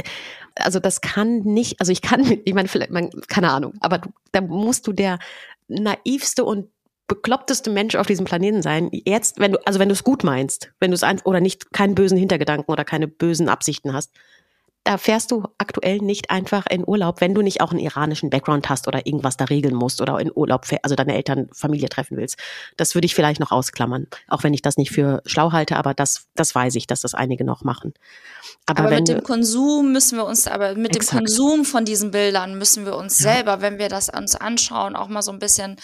also 0.55 0.79
das 0.79 1.01
kann 1.01 1.40
nicht, 1.40 1.81
also 1.81 1.92
ich 1.92 2.01
kann, 2.01 2.25
ich 2.44 2.55
meine, 2.55 2.68
vielleicht, 2.68 2.90
man, 2.90 3.11
keine 3.29 3.51
Ahnung, 3.51 3.75
aber 3.81 3.99
du, 3.99 4.09
da 4.33 4.40
musst 4.40 4.87
du 4.87 4.92
der 4.92 5.18
naivste 5.68 6.44
und 6.44 6.68
bekloppteste 7.11 7.70
Mensch 7.70 7.96
auf 7.96 8.07
diesem 8.07 8.25
Planeten 8.25 8.62
sein. 8.62 8.88
Jetzt, 8.92 9.40
wenn 9.40 9.53
du, 9.53 9.59
also 9.66 9.81
wenn 9.81 9.88
du 9.88 9.94
es 9.94 10.05
gut 10.05 10.23
meinst, 10.23 10.73
wenn 10.79 10.92
du 10.92 10.94
es 10.94 11.03
oder 11.25 11.40
nicht 11.40 11.73
keinen 11.73 11.96
bösen 11.96 12.16
Hintergedanken 12.16 12.70
oder 12.70 12.85
keine 12.85 13.09
bösen 13.09 13.49
Absichten 13.49 13.92
hast, 13.92 14.12
da 14.84 14.96
fährst 14.96 15.30
du 15.30 15.44
aktuell 15.58 15.98
nicht 15.98 16.30
einfach 16.30 16.66
in 16.66 16.86
Urlaub, 16.86 17.20
wenn 17.20 17.34
du 17.34 17.42
nicht 17.42 17.60
auch 17.60 17.70
einen 17.70 17.80
iranischen 17.80 18.30
Background 18.30 18.68
hast 18.70 18.88
oder 18.88 19.06
irgendwas 19.06 19.36
da 19.36 19.44
regeln 19.44 19.74
musst 19.74 20.00
oder 20.00 20.18
in 20.18 20.32
Urlaub, 20.34 20.66
also 20.82 20.94
deine 20.96 21.14
Eltern, 21.14 21.48
Familie 21.52 21.88
treffen 21.90 22.16
willst. 22.16 22.36
Das 22.76 22.94
würde 22.94 23.04
ich 23.04 23.14
vielleicht 23.14 23.40
noch 23.40 23.50
ausklammern, 23.50 24.06
auch 24.28 24.42
wenn 24.42 24.54
ich 24.54 24.62
das 24.62 24.78
nicht 24.78 24.90
für 24.90 25.22
schlau 25.26 25.52
halte, 25.52 25.76
aber 25.76 25.92
das, 25.92 26.26
das 26.34 26.54
weiß 26.54 26.76
ich, 26.76 26.86
dass 26.86 27.00
das 27.02 27.14
einige 27.14 27.44
noch 27.44 27.62
machen. 27.62 27.92
Aber, 28.66 28.80
aber 28.80 28.90
mit 28.96 29.08
dem 29.08 29.22
Konsum 29.22 29.92
müssen 29.92 30.16
wir 30.16 30.24
uns, 30.24 30.46
aber 30.46 30.74
mit 30.74 30.96
exakt. 30.96 31.12
dem 31.12 31.18
Konsum 31.18 31.64
von 31.64 31.84
diesen 31.84 32.10
Bildern 32.10 32.56
müssen 32.56 32.86
wir 32.86 32.96
uns 32.96 33.20
ja. 33.20 33.34
selber, 33.34 33.60
wenn 33.60 33.78
wir 33.78 33.88
das 33.90 34.08
uns 34.08 34.34
anschauen, 34.34 34.96
auch 34.96 35.08
mal 35.08 35.22
so 35.22 35.30
ein 35.30 35.38
bisschen 35.38 35.76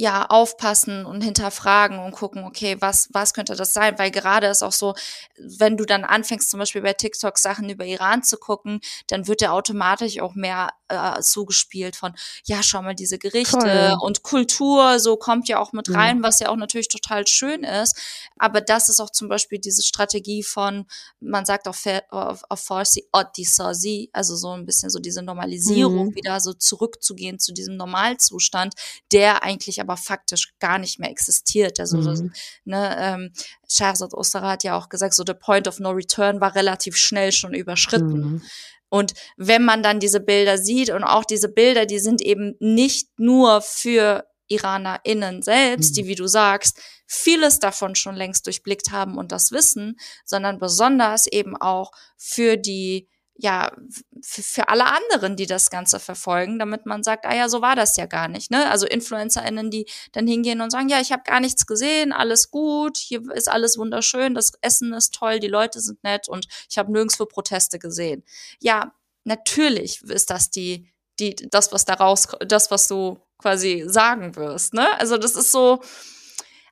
ja 0.00 0.26
aufpassen 0.26 1.04
und 1.04 1.22
hinterfragen 1.22 1.98
und 1.98 2.12
gucken, 2.12 2.44
okay, 2.44 2.76
was 2.78 3.08
was 3.12 3.34
könnte 3.34 3.56
das 3.56 3.74
sein? 3.74 3.98
Weil 3.98 4.12
gerade 4.12 4.46
ist 4.46 4.62
auch 4.62 4.72
so, 4.72 4.94
wenn 5.36 5.76
du 5.76 5.84
dann 5.84 6.04
anfängst 6.04 6.50
zum 6.50 6.60
Beispiel 6.60 6.82
bei 6.82 6.92
TikTok 6.92 7.36
Sachen 7.36 7.68
über 7.68 7.84
Iran 7.84 8.22
zu 8.28 8.36
gucken, 8.36 8.80
dann 9.08 9.26
wird 9.26 9.40
dir 9.40 9.52
automatisch 9.52 10.20
auch 10.20 10.34
mehr 10.34 10.70
äh, 10.88 11.20
zugespielt 11.20 11.96
von, 11.96 12.14
ja, 12.44 12.62
schau 12.62 12.82
mal 12.82 12.94
diese 12.94 13.18
Gerichte 13.18 13.58
Toll. 13.58 13.96
und 14.00 14.22
Kultur, 14.22 14.98
so 15.00 15.16
kommt 15.16 15.48
ja 15.48 15.58
auch 15.58 15.72
mit 15.72 15.92
rein, 15.92 16.18
ja. 16.18 16.22
was 16.22 16.40
ja 16.40 16.48
auch 16.48 16.56
natürlich 16.56 16.88
total 16.88 17.26
schön 17.26 17.64
ist. 17.64 17.98
Aber 18.36 18.60
das 18.60 18.88
ist 18.88 19.00
auch 19.00 19.10
zum 19.10 19.28
Beispiel 19.28 19.58
diese 19.58 19.82
Strategie 19.82 20.42
von, 20.42 20.86
man 21.20 21.44
sagt 21.44 21.68
auf, 21.68 21.84
auf, 22.10 22.42
auf 22.48 22.60
Farsi, 22.60 23.08
Odisasi, 23.12 24.10
also 24.12 24.36
so 24.36 24.52
ein 24.52 24.66
bisschen 24.66 24.90
so 24.90 24.98
diese 24.98 25.22
Normalisierung, 25.22 26.08
mhm. 26.08 26.14
wieder 26.14 26.40
so 26.40 26.52
zurückzugehen 26.52 27.38
zu 27.38 27.52
diesem 27.52 27.76
Normalzustand, 27.76 28.74
der 29.12 29.42
eigentlich 29.42 29.80
aber 29.80 29.96
faktisch 29.96 30.54
gar 30.58 30.78
nicht 30.78 30.98
mehr 30.98 31.10
existiert. 31.10 31.80
Also, 31.80 31.98
mhm. 31.98 32.16
so, 32.16 32.24
ne, 32.64 32.96
ähm, 32.98 33.32
Shahzad 33.70 34.14
Ostara 34.14 34.50
hat 34.50 34.64
ja 34.64 34.76
auch 34.76 34.88
gesagt, 34.88 35.14
so 35.14 35.24
the 35.26 35.34
point 35.34 35.68
of 35.68 35.78
no 35.78 35.90
return 35.90 36.40
war 36.40 36.54
relativ 36.54 36.96
schnell 36.96 37.32
schon 37.32 37.54
überschritten. 37.54 38.20
Mhm. 38.20 38.42
Und 38.88 39.14
wenn 39.36 39.64
man 39.64 39.82
dann 39.82 40.00
diese 40.00 40.20
Bilder 40.20 40.56
sieht 40.56 40.90
und 40.90 41.04
auch 41.04 41.24
diese 41.24 41.48
Bilder, 41.48 41.84
die 41.84 41.98
sind 41.98 42.22
eben 42.22 42.54
nicht 42.58 43.18
nur 43.18 43.60
für 43.60 44.26
IranerInnen 44.48 45.42
selbst, 45.42 45.90
mhm. 45.90 45.94
die, 45.94 46.06
wie 46.06 46.14
du 46.14 46.26
sagst, 46.26 46.80
vieles 47.06 47.58
davon 47.58 47.94
schon 47.94 48.16
längst 48.16 48.46
durchblickt 48.46 48.90
haben 48.90 49.18
und 49.18 49.30
das 49.32 49.52
wissen, 49.52 49.98
sondern 50.24 50.58
besonders 50.58 51.26
eben 51.26 51.56
auch 51.56 51.92
für 52.16 52.56
die 52.56 53.08
ja, 53.40 53.70
für 54.20 54.68
alle 54.68 54.86
anderen, 54.86 55.36
die 55.36 55.46
das 55.46 55.70
Ganze 55.70 56.00
verfolgen, 56.00 56.58
damit 56.58 56.86
man 56.86 57.04
sagt, 57.04 57.24
ah 57.24 57.34
ja, 57.34 57.48
so 57.48 57.62
war 57.62 57.76
das 57.76 57.96
ja 57.96 58.06
gar 58.06 58.26
nicht. 58.26 58.50
Ne? 58.50 58.68
Also 58.68 58.84
InfluencerInnen, 58.84 59.70
die 59.70 59.86
dann 60.10 60.26
hingehen 60.26 60.60
und 60.60 60.70
sagen, 60.70 60.88
ja, 60.88 61.00
ich 61.00 61.12
habe 61.12 61.22
gar 61.22 61.38
nichts 61.38 61.64
gesehen, 61.64 62.12
alles 62.12 62.50
gut, 62.50 62.96
hier 62.96 63.22
ist 63.32 63.48
alles 63.48 63.78
wunderschön, 63.78 64.34
das 64.34 64.52
Essen 64.60 64.92
ist 64.92 65.14
toll, 65.14 65.38
die 65.38 65.46
Leute 65.46 65.80
sind 65.80 66.02
nett 66.02 66.28
und 66.28 66.48
ich 66.68 66.78
habe 66.78 66.90
nirgendwo 66.90 67.26
Proteste 67.26 67.78
gesehen. 67.78 68.24
Ja, 68.60 68.92
natürlich 69.22 70.02
ist 70.02 70.30
das 70.30 70.50
die, 70.50 70.92
die, 71.20 71.36
das, 71.36 71.72
was 71.72 71.84
daraus, 71.84 72.26
das, 72.40 72.72
was 72.72 72.88
du 72.88 73.20
quasi 73.38 73.84
sagen 73.86 74.34
wirst. 74.34 74.74
Ne? 74.74 74.98
Also 74.98 75.16
das 75.16 75.36
ist 75.36 75.52
so, 75.52 75.80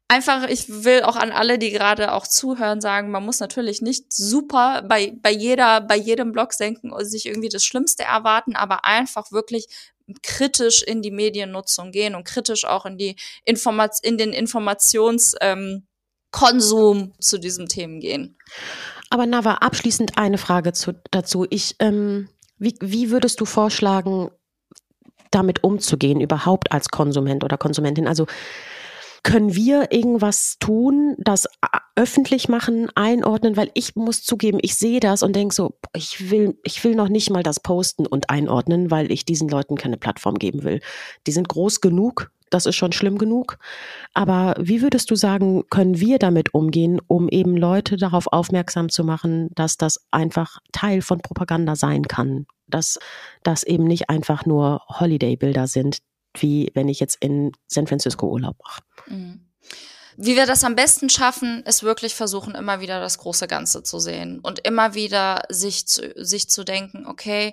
einfach, 0.08 0.48
ich 0.48 0.84
will 0.84 1.02
auch 1.02 1.16
an 1.16 1.32
alle, 1.32 1.58
die 1.58 1.70
gerade 1.70 2.12
auch 2.12 2.26
zuhören, 2.26 2.80
sagen, 2.80 3.10
man 3.10 3.24
muss 3.24 3.40
natürlich 3.40 3.82
nicht 3.82 4.12
super 4.12 4.82
bei, 4.88 5.14
bei 5.20 5.30
jeder, 5.30 5.80
bei 5.80 5.96
jedem 5.96 6.32
Blog 6.32 6.52
senken 6.52 6.92
und 6.92 7.04
sich 7.04 7.26
irgendwie 7.26 7.48
das 7.48 7.64
Schlimmste 7.64 8.04
erwarten, 8.04 8.54
aber 8.56 8.84
einfach 8.84 9.32
wirklich 9.32 9.66
kritisch 10.22 10.82
in 10.82 11.02
die 11.02 11.10
Mediennutzung 11.10 11.90
gehen 11.90 12.14
und 12.14 12.24
kritisch 12.24 12.64
auch 12.64 12.86
in 12.86 12.96
die 12.96 13.16
Informat 13.44 13.96
in 14.02 14.18
den 14.18 14.32
Informationskonsum 14.32 15.82
ähm, 16.98 17.12
zu 17.18 17.38
diesen 17.38 17.68
Themen 17.68 17.98
gehen. 17.98 18.38
Aber 19.10 19.26
Nava, 19.26 19.54
abschließend 19.54 20.16
eine 20.16 20.38
Frage 20.38 20.72
zu, 20.72 20.94
dazu. 21.10 21.46
Ich, 21.50 21.74
ähm, 21.80 22.28
wie, 22.58 22.76
wie 22.80 23.10
würdest 23.10 23.40
du 23.40 23.44
vorschlagen, 23.44 24.30
damit 25.32 25.64
umzugehen, 25.64 26.20
überhaupt 26.20 26.70
als 26.70 26.88
Konsument 26.88 27.42
oder 27.42 27.58
Konsumentin? 27.58 28.06
Also 28.06 28.26
können 29.26 29.56
wir 29.56 29.90
irgendwas 29.90 30.56
tun, 30.60 31.16
das 31.18 31.48
öffentlich 31.96 32.48
machen, 32.48 32.88
einordnen? 32.94 33.56
Weil 33.56 33.72
ich 33.74 33.96
muss 33.96 34.22
zugeben, 34.22 34.60
ich 34.62 34.76
sehe 34.76 35.00
das 35.00 35.24
und 35.24 35.34
denke 35.34 35.52
so, 35.52 35.74
ich 35.92 36.30
will, 36.30 36.56
ich 36.62 36.84
will 36.84 36.94
noch 36.94 37.08
nicht 37.08 37.30
mal 37.30 37.42
das 37.42 37.58
posten 37.58 38.06
und 38.06 38.30
einordnen, 38.30 38.88
weil 38.92 39.10
ich 39.10 39.24
diesen 39.24 39.48
Leuten 39.48 39.74
keine 39.74 39.96
Plattform 39.96 40.36
geben 40.36 40.62
will. 40.62 40.80
Die 41.26 41.32
sind 41.32 41.48
groß 41.48 41.80
genug, 41.80 42.30
das 42.50 42.66
ist 42.66 42.76
schon 42.76 42.92
schlimm 42.92 43.18
genug. 43.18 43.58
Aber 44.14 44.54
wie 44.60 44.80
würdest 44.80 45.10
du 45.10 45.16
sagen, 45.16 45.64
können 45.70 45.98
wir 45.98 46.20
damit 46.20 46.54
umgehen, 46.54 47.00
um 47.08 47.28
eben 47.28 47.56
Leute 47.56 47.96
darauf 47.96 48.28
aufmerksam 48.28 48.90
zu 48.90 49.02
machen, 49.02 49.48
dass 49.56 49.76
das 49.76 50.06
einfach 50.12 50.58
Teil 50.70 51.02
von 51.02 51.18
Propaganda 51.18 51.74
sein 51.74 52.04
kann? 52.04 52.46
Dass 52.68 53.00
das 53.42 53.64
eben 53.64 53.88
nicht 53.88 54.08
einfach 54.08 54.46
nur 54.46 54.82
Holiday-Bilder 54.88 55.66
sind, 55.66 55.98
wie 56.42 56.70
wenn 56.74 56.88
ich 56.88 57.00
jetzt 57.00 57.16
in 57.20 57.52
San 57.66 57.86
Francisco 57.86 58.26
Urlaub 58.26 58.56
mache. 58.62 58.82
Mhm. 59.06 59.40
Wie 60.18 60.34
wir 60.34 60.46
das 60.46 60.64
am 60.64 60.74
besten 60.74 61.10
schaffen, 61.10 61.62
ist 61.64 61.82
wirklich 61.82 62.14
versuchen, 62.14 62.54
immer 62.54 62.80
wieder 62.80 63.00
das 63.00 63.18
große 63.18 63.46
Ganze 63.46 63.82
zu 63.82 63.98
sehen 63.98 64.40
und 64.40 64.66
immer 64.66 64.94
wieder 64.94 65.42
sich 65.50 65.86
zu, 65.86 66.12
sich 66.16 66.48
zu 66.48 66.64
denken, 66.64 67.06
okay, 67.06 67.52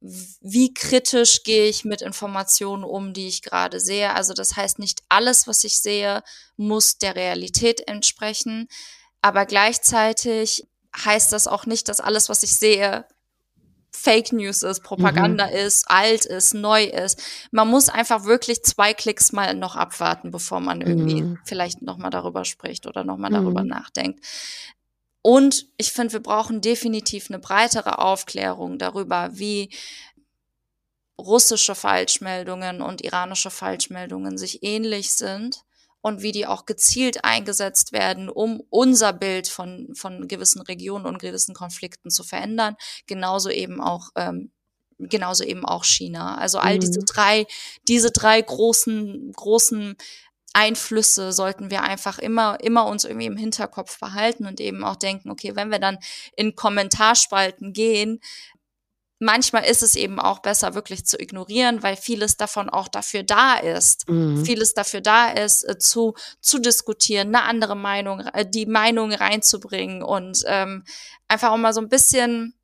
wie 0.00 0.72
kritisch 0.72 1.42
gehe 1.42 1.66
ich 1.66 1.84
mit 1.84 2.02
Informationen 2.02 2.84
um, 2.84 3.14
die 3.14 3.26
ich 3.26 3.42
gerade 3.42 3.80
sehe. 3.80 4.14
Also 4.14 4.32
das 4.32 4.54
heißt, 4.54 4.78
nicht 4.78 5.02
alles, 5.08 5.48
was 5.48 5.64
ich 5.64 5.80
sehe, 5.80 6.22
muss 6.56 6.98
der 6.98 7.16
Realität 7.16 7.88
entsprechen. 7.88 8.68
Aber 9.22 9.46
gleichzeitig 9.46 10.68
heißt 10.96 11.32
das 11.32 11.48
auch 11.48 11.66
nicht, 11.66 11.88
dass 11.88 12.00
alles, 12.00 12.28
was 12.28 12.42
ich 12.42 12.54
sehe, 12.54 13.06
Fake 13.96 14.32
News 14.32 14.64
ist, 14.64 14.82
Propaganda 14.82 15.46
mhm. 15.46 15.52
ist, 15.52 15.88
alt 15.88 16.24
ist, 16.24 16.52
neu 16.52 16.84
ist. 16.84 17.22
Man 17.52 17.68
muss 17.68 17.88
einfach 17.88 18.24
wirklich 18.24 18.64
zwei 18.64 18.92
Klicks 18.92 19.30
mal 19.32 19.54
noch 19.54 19.76
abwarten, 19.76 20.32
bevor 20.32 20.58
man 20.58 20.80
irgendwie 20.80 21.22
mhm. 21.22 21.38
vielleicht 21.44 21.80
nochmal 21.80 22.10
darüber 22.10 22.44
spricht 22.44 22.86
oder 22.86 23.04
nochmal 23.04 23.30
mhm. 23.30 23.34
darüber 23.34 23.62
nachdenkt. 23.62 24.24
Und 25.22 25.68
ich 25.78 25.92
finde, 25.92 26.12
wir 26.12 26.20
brauchen 26.20 26.60
definitiv 26.60 27.30
eine 27.30 27.38
breitere 27.38 27.98
Aufklärung 27.98 28.78
darüber, 28.78 29.30
wie 29.32 29.70
russische 31.16 31.76
Falschmeldungen 31.76 32.82
und 32.82 33.00
iranische 33.00 33.50
Falschmeldungen 33.50 34.36
sich 34.36 34.64
ähnlich 34.64 35.12
sind 35.12 35.64
und 36.04 36.20
wie 36.20 36.32
die 36.32 36.46
auch 36.46 36.66
gezielt 36.66 37.24
eingesetzt 37.24 37.92
werden, 37.92 38.28
um 38.28 38.62
unser 38.68 39.14
Bild 39.14 39.48
von, 39.48 39.88
von 39.94 40.28
gewissen 40.28 40.60
Regionen 40.60 41.06
und 41.06 41.18
gewissen 41.18 41.54
Konflikten 41.54 42.10
zu 42.10 42.24
verändern. 42.24 42.76
Genauso 43.06 43.48
eben 43.48 43.80
auch 43.80 44.10
ähm, 44.14 44.52
genauso 44.98 45.44
eben 45.44 45.64
auch 45.64 45.82
China. 45.84 46.36
Also 46.36 46.58
all 46.58 46.74
mhm. 46.74 46.80
diese 46.80 47.00
drei, 47.00 47.46
diese 47.88 48.10
drei 48.10 48.42
großen, 48.42 49.32
großen 49.32 49.96
Einflüsse 50.52 51.32
sollten 51.32 51.70
wir 51.70 51.82
einfach 51.82 52.18
immer, 52.18 52.58
immer 52.60 52.86
uns 52.86 53.04
irgendwie 53.04 53.26
im 53.26 53.38
Hinterkopf 53.38 53.98
behalten 53.98 54.44
und 54.44 54.60
eben 54.60 54.84
auch 54.84 54.96
denken, 54.96 55.30
okay, 55.30 55.56
wenn 55.56 55.70
wir 55.70 55.78
dann 55.78 55.98
in 56.36 56.54
Kommentarspalten 56.54 57.72
gehen, 57.72 58.20
manchmal 59.24 59.64
ist 59.64 59.82
es 59.82 59.96
eben 59.96 60.20
auch 60.20 60.40
besser, 60.40 60.74
wirklich 60.74 61.04
zu 61.06 61.18
ignorieren, 61.18 61.82
weil 61.82 61.96
vieles 61.96 62.36
davon 62.36 62.68
auch 62.68 62.88
dafür 62.88 63.22
da 63.22 63.54
ist. 63.54 64.08
Mhm. 64.08 64.44
Vieles 64.44 64.74
dafür 64.74 65.00
da 65.00 65.30
ist, 65.30 65.68
äh, 65.68 65.78
zu, 65.78 66.14
zu 66.40 66.58
diskutieren, 66.58 67.34
eine 67.34 67.44
andere 67.44 67.76
Meinung, 67.76 68.20
äh, 68.20 68.48
die 68.48 68.66
Meinung 68.66 69.12
reinzubringen 69.12 70.02
und 70.02 70.44
ähm, 70.46 70.84
einfach 71.26 71.50
auch 71.50 71.56
mal 71.56 71.72
so 71.72 71.80
ein 71.80 71.88
bisschen 71.88 72.54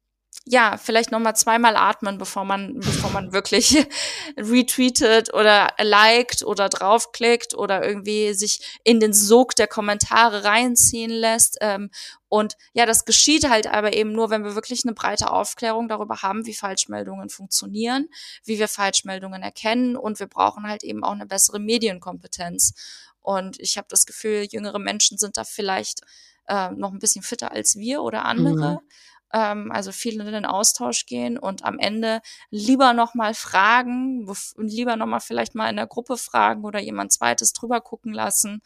ja, 0.47 0.79
vielleicht 0.79 1.13
nochmal 1.13 1.37
zweimal 1.37 1.77
atmen, 1.77 2.17
bevor 2.17 2.45
man, 2.45 2.81
bevor 2.81 3.11
man 3.11 3.33
wirklich 3.33 3.87
retweetet 4.37 5.33
oder 5.35 5.69
liked 5.79 6.43
oder 6.43 6.69
draufklickt 6.69 7.55
oder 7.55 7.87
irgendwie 7.87 8.33
sich 8.33 8.81
in 8.83 9.01
den 9.01 9.13
Sog 9.13 9.55
der 9.55 9.67
Kommentare 9.67 10.45
reinziehen 10.45 11.11
lässt. 11.11 11.59
Ähm, 11.61 11.91
und 12.29 12.57
ja, 12.73 12.87
das 12.87 13.05
geschieht 13.05 13.49
halt 13.49 13.67
aber 13.67 13.93
eben 13.93 14.13
nur, 14.13 14.31
wenn 14.31 14.43
wir 14.43 14.55
wirklich 14.55 14.85
eine 14.85 14.95
breite 14.95 15.31
Aufklärung 15.31 15.89
darüber 15.89 16.23
haben, 16.23 16.47
wie 16.47 16.55
Falschmeldungen 16.55 17.29
funktionieren, 17.29 18.09
wie 18.45 18.59
wir 18.59 18.69
Falschmeldungen 18.69 19.43
erkennen 19.43 19.97
und 19.97 20.21
wir 20.21 20.27
brauchen 20.27 20.67
halt 20.67 20.83
eben 20.85 21.05
auch 21.05 21.13
eine 21.13 21.27
bessere 21.27 21.61
Medienkompetenz. 21.61 22.73
Und 23.21 23.61
ich 23.61 23.77
habe 23.77 23.89
das 23.91 24.07
Gefühl, 24.07 24.47
jüngere 24.51 24.79
Menschen 24.79 25.19
sind 25.19 25.37
da 25.37 25.45
vielleicht 25.45 26.01
äh, 26.49 26.71
noch 26.71 26.93
ein 26.93 26.99
bisschen 26.99 27.23
fitter 27.23 27.53
als 27.53 27.77
wir 27.77 28.03
oder 28.03 28.25
andere. 28.25 28.81
Mhm 28.83 28.91
ähm, 29.33 29.71
also 29.73 29.93
viel 29.93 30.21
in 30.21 30.27
den 30.27 30.47
Austausch 30.47 31.07
gehen 31.07 31.39
und 31.39 31.65
am 31.65 31.79
Ende 31.79 32.21
lieber 32.51 32.93
nochmal 32.93 33.35
fragen 33.35 34.27
und 34.29 34.69
lieber 34.69 34.97
nochmal 34.97 35.21
vielleicht 35.21 35.55
mal 35.55 35.71
in 35.71 35.77
der 35.77 35.87
Gruppe 35.87 36.17
fragen 36.17 36.65
oder 36.65 36.81
jemand 36.81 37.13
zweites 37.13 37.53
drüber 37.53 37.81
gucken 37.81 38.13
lassen, 38.13 38.63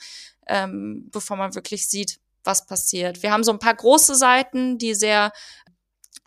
ähm, 0.46 1.08
bevor 1.10 1.36
man 1.36 1.54
wirklich 1.54 1.88
sieht, 1.88 2.18
was 2.44 2.66
passiert. 2.66 3.22
Wir 3.22 3.32
haben 3.32 3.44
so 3.44 3.52
ein 3.52 3.58
paar 3.58 3.74
große 3.74 4.14
Seiten, 4.14 4.78
die 4.78 4.94
sehr 4.94 5.32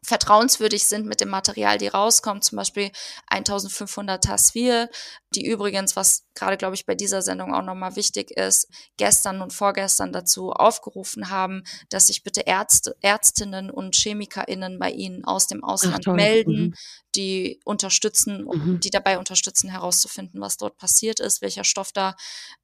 vertrauenswürdig 0.03 0.85
sind 0.85 1.05
mit 1.05 1.21
dem 1.21 1.29
Material, 1.29 1.77
die 1.77 1.87
rauskommt, 1.87 2.43
zum 2.43 2.55
Beispiel 2.55 2.91
1500 3.27 4.23
Tasvir, 4.23 4.89
die 5.35 5.45
übrigens, 5.45 5.95
was 5.95 6.26
gerade, 6.37 6.57
glaube 6.57 6.75
ich, 6.75 6.85
bei 6.85 6.95
dieser 6.95 7.21
Sendung 7.21 7.53
auch 7.53 7.63
nochmal 7.63 7.95
wichtig 7.95 8.31
ist, 8.31 8.69
gestern 8.97 9.41
und 9.41 9.53
vorgestern 9.53 10.13
dazu 10.13 10.51
aufgerufen 10.51 11.29
haben, 11.29 11.63
dass 11.89 12.07
sich 12.07 12.23
bitte 12.23 12.41
Ärzte, 12.41 12.95
Ärztinnen 13.01 13.69
und 13.69 13.95
ChemikerInnen 13.95 14.79
bei 14.79 14.91
ihnen 14.91 15.25
aus 15.25 15.47
dem 15.47 15.63
Ausland 15.63 16.07
Ach, 16.07 16.13
melden, 16.13 16.67
mhm. 16.67 16.73
die 17.15 17.59
unterstützen, 17.65 18.45
mhm. 18.45 18.79
die 18.79 18.89
dabei 18.89 19.17
unterstützen, 19.17 19.69
herauszufinden, 19.69 20.39
was 20.39 20.57
dort 20.57 20.77
passiert 20.77 21.19
ist, 21.19 21.41
welcher 21.41 21.63
Stoff 21.63 21.91
da 21.91 22.15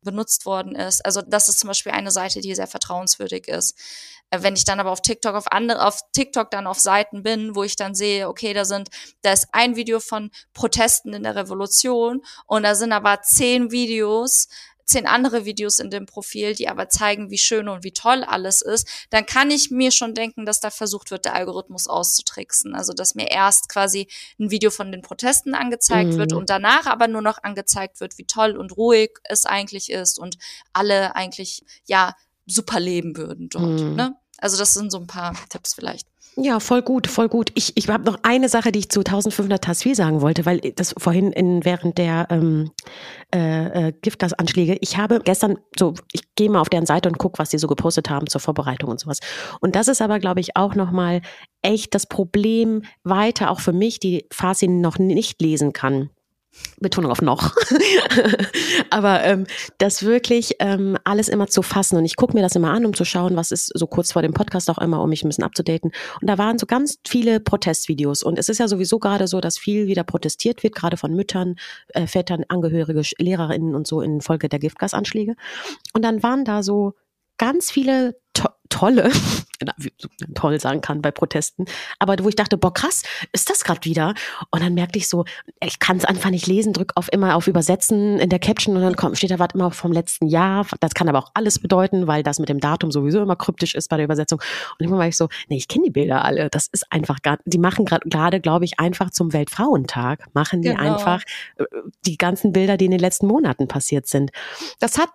benutzt 0.01 0.45
worden 0.45 0.75
ist. 0.75 1.05
Also 1.05 1.21
das 1.21 1.49
ist 1.49 1.59
zum 1.59 1.67
Beispiel 1.69 1.91
eine 1.91 2.11
Seite, 2.11 2.41
die 2.41 2.55
sehr 2.55 2.67
vertrauenswürdig 2.67 3.47
ist. 3.47 3.75
Äh, 4.33 4.41
wenn 4.41 4.55
ich 4.55 4.65
dann 4.65 4.79
aber 4.79 4.91
auf 4.91 5.01
TikTok 5.01 5.35
auf 5.35 5.51
andere, 5.51 5.85
auf 5.85 6.01
TikTok 6.13 6.49
dann 6.51 6.67
auf 6.67 6.79
Seiten 6.79 7.23
bin, 7.23 7.55
wo 7.55 7.63
ich 7.63 7.75
dann 7.75 7.95
sehe, 7.95 8.27
okay, 8.27 8.53
da 8.53 8.65
sind, 8.65 8.89
da 9.21 9.31
ist 9.33 9.47
ein 9.51 9.75
Video 9.75 9.99
von 9.99 10.31
Protesten 10.53 11.13
in 11.13 11.23
der 11.23 11.35
Revolution 11.35 12.21
und 12.47 12.63
da 12.63 12.75
sind 12.75 12.91
aber 12.91 13.21
zehn 13.21 13.62
Videos, 13.71 14.47
zehn 14.85 15.07
andere 15.07 15.45
Videos 15.45 15.79
in 15.79 15.89
dem 15.89 16.05
Profil, 16.05 16.55
die 16.55 16.67
aber 16.67 16.89
zeigen, 16.89 17.29
wie 17.29 17.37
schön 17.37 17.67
und 17.67 17.83
wie 17.83 17.93
toll 17.93 18.23
alles 18.23 18.61
ist, 18.61 18.87
dann 19.09 19.25
kann 19.25 19.51
ich 19.51 19.71
mir 19.71 19.91
schon 19.91 20.13
denken, 20.13 20.45
dass 20.45 20.59
da 20.59 20.69
versucht 20.69 21.11
wird, 21.11 21.25
der 21.25 21.35
Algorithmus 21.35 21.87
auszutricksen. 21.87 22.75
Also, 22.75 22.93
dass 22.93 23.15
mir 23.15 23.31
erst 23.31 23.69
quasi 23.69 24.07
ein 24.39 24.51
Video 24.51 24.69
von 24.71 24.91
den 24.91 25.01
Protesten 25.01 25.55
angezeigt 25.55 26.13
mhm. 26.13 26.17
wird 26.17 26.33
und 26.33 26.49
danach 26.49 26.85
aber 26.85 27.07
nur 27.07 27.21
noch 27.21 27.41
angezeigt 27.43 27.99
wird, 27.99 28.17
wie 28.17 28.25
toll 28.25 28.55
und 28.57 28.75
ruhig 28.75 29.11
es 29.23 29.45
eigentlich 29.45 29.89
ist 29.89 30.19
und 30.19 30.37
alle 30.73 31.15
eigentlich, 31.15 31.63
ja, 31.85 32.15
super 32.45 32.79
leben 32.79 33.15
würden 33.15 33.49
dort. 33.49 33.81
Mhm. 33.81 33.95
Ne? 33.95 34.15
Also, 34.37 34.57
das 34.57 34.73
sind 34.73 34.91
so 34.91 34.99
ein 34.99 35.07
paar 35.07 35.33
Tipps 35.49 35.73
vielleicht. 35.73 36.07
Ja, 36.35 36.59
voll 36.59 36.81
gut, 36.81 37.05
voll 37.07 37.29
gut. 37.29 37.51
Ich, 37.53 37.73
ich 37.75 37.87
habe 37.89 38.05
noch 38.05 38.17
eine 38.23 38.49
Sache, 38.49 38.71
die 38.71 38.79
ich 38.79 38.89
zu 38.89 39.01
1500 39.01 39.63
Tasvir 39.63 39.95
sagen 39.95 40.21
wollte, 40.21 40.45
weil 40.45 40.59
das 40.59 40.95
vorhin 40.97 41.31
in, 41.31 41.63
während 41.63 41.99
der 41.99 42.27
ähm, 42.31 42.71
äh, 43.33 43.89
äh, 43.89 43.93
Giftgasanschläge, 44.01 44.77
ich 44.81 44.97
habe 44.97 45.19
gestern 45.23 45.59
so, 45.77 45.93
ich 46.11 46.21
gehe 46.35 46.49
mal 46.49 46.61
auf 46.61 46.69
deren 46.69 46.87
Seite 46.87 47.07
und 47.07 47.19
gucke, 47.19 47.37
was 47.37 47.51
sie 47.51 47.59
so 47.59 47.67
gepostet 47.67 48.09
haben 48.09 48.27
zur 48.27 48.41
Vorbereitung 48.41 48.89
und 48.89 48.99
sowas. 48.99 49.19
Und 49.61 49.75
das 49.75 49.87
ist 49.87 50.01
aber, 50.01 50.19
glaube 50.19 50.39
ich, 50.39 50.55
auch 50.55 50.73
nochmal 50.73 51.21
echt 51.61 51.93
das 51.93 52.07
Problem 52.07 52.81
weiter, 53.03 53.51
auch 53.51 53.59
für 53.59 53.73
mich, 53.73 53.99
die 53.99 54.25
Farsi 54.31 54.67
noch 54.67 54.97
nicht 54.97 55.39
lesen 55.39 55.71
kann. 55.71 56.09
Betonung 56.79 57.11
auf 57.11 57.21
noch. 57.21 57.55
Aber 58.89 59.23
ähm, 59.23 59.45
das 59.77 60.03
wirklich 60.03 60.55
ähm, 60.59 60.97
alles 61.03 61.27
immer 61.27 61.47
zu 61.47 61.61
fassen. 61.61 61.97
Und 61.97 62.05
ich 62.05 62.15
gucke 62.15 62.33
mir 62.33 62.41
das 62.41 62.55
immer 62.55 62.71
an, 62.71 62.85
um 62.85 62.93
zu 62.93 63.05
schauen, 63.05 63.35
was 63.35 63.51
ist 63.51 63.71
so 63.73 63.87
kurz 63.87 64.11
vor 64.11 64.21
dem 64.21 64.33
Podcast 64.33 64.69
auch 64.69 64.77
immer, 64.77 65.01
um 65.01 65.09
mich 65.09 65.23
ein 65.23 65.29
bisschen 65.29 65.43
abzudaten. 65.43 65.91
Und 66.21 66.29
da 66.29 66.37
waren 66.37 66.59
so 66.59 66.65
ganz 66.65 66.99
viele 67.07 67.39
Protestvideos. 67.39 68.23
Und 68.23 68.37
es 68.37 68.49
ist 68.49 68.59
ja 68.59 68.67
sowieso 68.67 68.99
gerade 68.99 69.27
so, 69.27 69.41
dass 69.41 69.57
viel 69.57 69.87
wieder 69.87 70.03
protestiert 70.03 70.63
wird, 70.63 70.75
gerade 70.75 70.97
von 70.97 71.13
Müttern, 71.13 71.55
äh, 71.89 72.07
Vätern, 72.07 72.43
Angehörige, 72.47 73.01
Lehrerinnen 73.17 73.75
und 73.75 73.87
so 73.87 74.01
in 74.01 74.21
Folge 74.21 74.49
der 74.49 74.59
Giftgasanschläge. 74.59 75.35
Und 75.93 76.03
dann 76.03 76.23
waren 76.23 76.45
da 76.45 76.63
so 76.63 76.93
ganz 77.37 77.71
viele 77.71 78.15
to 78.33 78.49
tolle, 78.69 79.11
toll 80.35 80.59
sagen 80.59 80.81
kann 80.81 81.03
bei 81.03 81.11
Protesten, 81.11 81.65
aber 81.99 82.15
wo 82.23 82.29
ich 82.29 82.35
dachte, 82.35 82.57
boah 82.57 82.73
krass, 82.73 83.03
ist 83.31 83.51
das 83.51 83.63
gerade 83.63 83.85
wieder? 83.85 84.15
Und 84.49 84.63
dann 84.63 84.73
merkte 84.73 84.97
ich 84.97 85.07
so, 85.07 85.25
ich 85.63 85.77
kann 85.77 85.97
es 85.97 86.05
einfach 86.05 86.31
nicht 86.31 86.47
lesen, 86.47 86.73
drück 86.73 86.91
auf 86.95 87.11
immer 87.13 87.35
auf 87.35 87.45
Übersetzen 87.45 88.19
in 88.19 88.29
der 88.29 88.39
Caption 88.39 88.75
und 88.75 88.81
dann 88.81 88.95
kommt, 88.95 89.17
steht 89.17 89.29
da 89.29 89.37
was 89.37 89.49
immer 89.53 89.69
vom 89.69 89.91
letzten 89.91 90.25
Jahr. 90.25 90.65
Das 90.79 90.95
kann 90.95 91.07
aber 91.07 91.19
auch 91.19 91.29
alles 91.35 91.59
bedeuten, 91.59 92.07
weil 92.07 92.23
das 92.23 92.39
mit 92.39 92.49
dem 92.49 92.59
Datum 92.59 92.91
sowieso 92.91 93.21
immer 93.21 93.35
kryptisch 93.35 93.75
ist 93.75 93.89
bei 93.89 93.97
der 93.97 94.05
Übersetzung. 94.05 94.41
Und 94.79 94.85
immer 94.85 94.97
war 94.97 95.07
ich 95.07 95.17
so, 95.17 95.29
nee, 95.49 95.57
ich 95.57 95.67
kenne 95.67 95.85
die 95.85 95.91
Bilder 95.91 96.25
alle. 96.25 96.49
Das 96.49 96.67
ist 96.67 96.91
einfach 96.91 97.21
gar, 97.21 97.37
die 97.45 97.59
machen 97.59 97.85
gerade, 97.85 98.09
grad, 98.09 98.41
glaube 98.41 98.65
ich, 98.65 98.79
einfach 98.79 99.11
zum 99.11 99.33
Weltfrauentag, 99.33 100.25
machen 100.33 100.63
die 100.63 100.69
genau. 100.69 100.81
einfach 100.81 101.21
äh, 101.57 101.65
die 102.07 102.17
ganzen 102.17 102.53
Bilder, 102.53 102.77
die 102.77 102.85
in 102.85 102.91
den 102.91 102.99
letzten 102.99 103.27
Monaten 103.27 103.67
passiert 103.67 104.07
sind. 104.07 104.31
Das 104.79 104.97
hat 104.97 105.09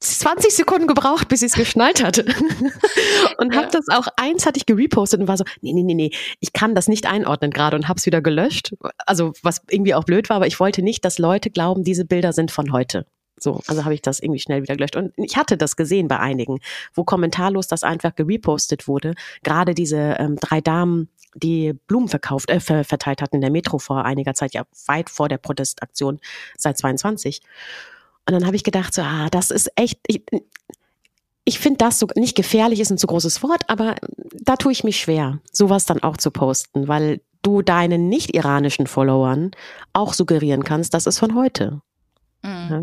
20 0.00 0.54
Sekunden 0.54 0.86
gebraucht, 0.86 1.28
bis 1.28 1.42
ich 1.42 1.48
es 1.48 1.54
geschnallt 1.54 2.04
hatte. 2.04 2.24
und 3.38 3.54
ja. 3.54 3.60
habe 3.60 3.70
das 3.72 3.88
auch, 3.88 4.08
eins 4.16 4.44
hatte 4.46 4.58
ich 4.58 4.66
gerepostet 4.66 5.20
und 5.20 5.28
war 5.28 5.36
so, 5.36 5.44
nee, 5.62 5.72
nee, 5.72 5.82
nee, 5.82 5.94
nee, 5.94 6.10
ich 6.40 6.52
kann 6.52 6.74
das 6.74 6.88
nicht 6.88 7.06
einordnen 7.06 7.50
gerade 7.50 7.76
und 7.76 7.88
habe 7.88 7.98
es 7.98 8.06
wieder 8.06 8.20
gelöscht. 8.20 8.74
Also 9.06 9.32
was 9.42 9.62
irgendwie 9.70 9.94
auch 9.94 10.04
blöd 10.04 10.28
war, 10.28 10.36
aber 10.36 10.46
ich 10.46 10.60
wollte 10.60 10.82
nicht, 10.82 11.04
dass 11.04 11.18
Leute 11.18 11.50
glauben, 11.50 11.82
diese 11.82 12.04
Bilder 12.04 12.32
sind 12.32 12.50
von 12.50 12.72
heute. 12.72 13.06
So, 13.38 13.60
also 13.66 13.84
habe 13.84 13.94
ich 13.94 14.02
das 14.02 14.20
irgendwie 14.20 14.40
schnell 14.40 14.62
wieder 14.62 14.76
gelöscht. 14.76 14.96
Und 14.96 15.12
ich 15.16 15.36
hatte 15.36 15.56
das 15.56 15.76
gesehen 15.76 16.08
bei 16.08 16.18
einigen, 16.18 16.58
wo 16.94 17.04
kommentarlos 17.04 17.66
das 17.66 17.82
einfach 17.82 18.14
gerepostet 18.14 18.88
wurde. 18.88 19.14
Gerade 19.42 19.74
diese 19.74 20.16
ähm, 20.18 20.36
drei 20.36 20.60
Damen, 20.60 21.10
die 21.34 21.74
Blumen 21.86 22.08
verkauft, 22.08 22.50
äh, 22.50 22.60
verteilt 22.60 23.20
hatten 23.20 23.36
in 23.36 23.42
der 23.42 23.50
Metro 23.50 23.78
vor 23.78 24.04
einiger 24.04 24.32
Zeit, 24.32 24.54
ja 24.54 24.64
weit 24.86 25.10
vor 25.10 25.28
der 25.28 25.38
Protestaktion 25.38 26.18
seit 26.56 26.78
22. 26.78 27.42
Und 28.26 28.32
dann 28.32 28.46
habe 28.46 28.56
ich 28.56 28.64
gedacht, 28.64 28.94
so, 28.94 29.02
ah, 29.02 29.28
das 29.30 29.50
ist 29.50 29.70
echt, 29.76 30.00
ich, 30.08 30.22
ich 31.44 31.58
finde 31.58 31.78
das 31.78 31.98
so, 31.98 32.08
nicht 32.16 32.36
gefährlich 32.36 32.80
ist 32.80 32.90
ein 32.90 32.98
zu 32.98 33.06
großes 33.06 33.42
Wort, 33.42 33.62
aber 33.68 33.94
da 34.40 34.56
tue 34.56 34.72
ich 34.72 34.84
mich 34.84 35.00
schwer, 35.00 35.38
sowas 35.52 35.86
dann 35.86 36.02
auch 36.02 36.16
zu 36.16 36.30
posten, 36.30 36.88
weil 36.88 37.20
du 37.42 37.62
deinen 37.62 38.08
nicht-iranischen 38.08 38.88
Followern 38.88 39.52
auch 39.92 40.12
suggerieren 40.12 40.64
kannst, 40.64 40.92
das 40.92 41.06
ist 41.06 41.18
von 41.18 41.36
heute. 41.36 41.80
Mhm. 42.42 42.68
Ja. 42.70 42.82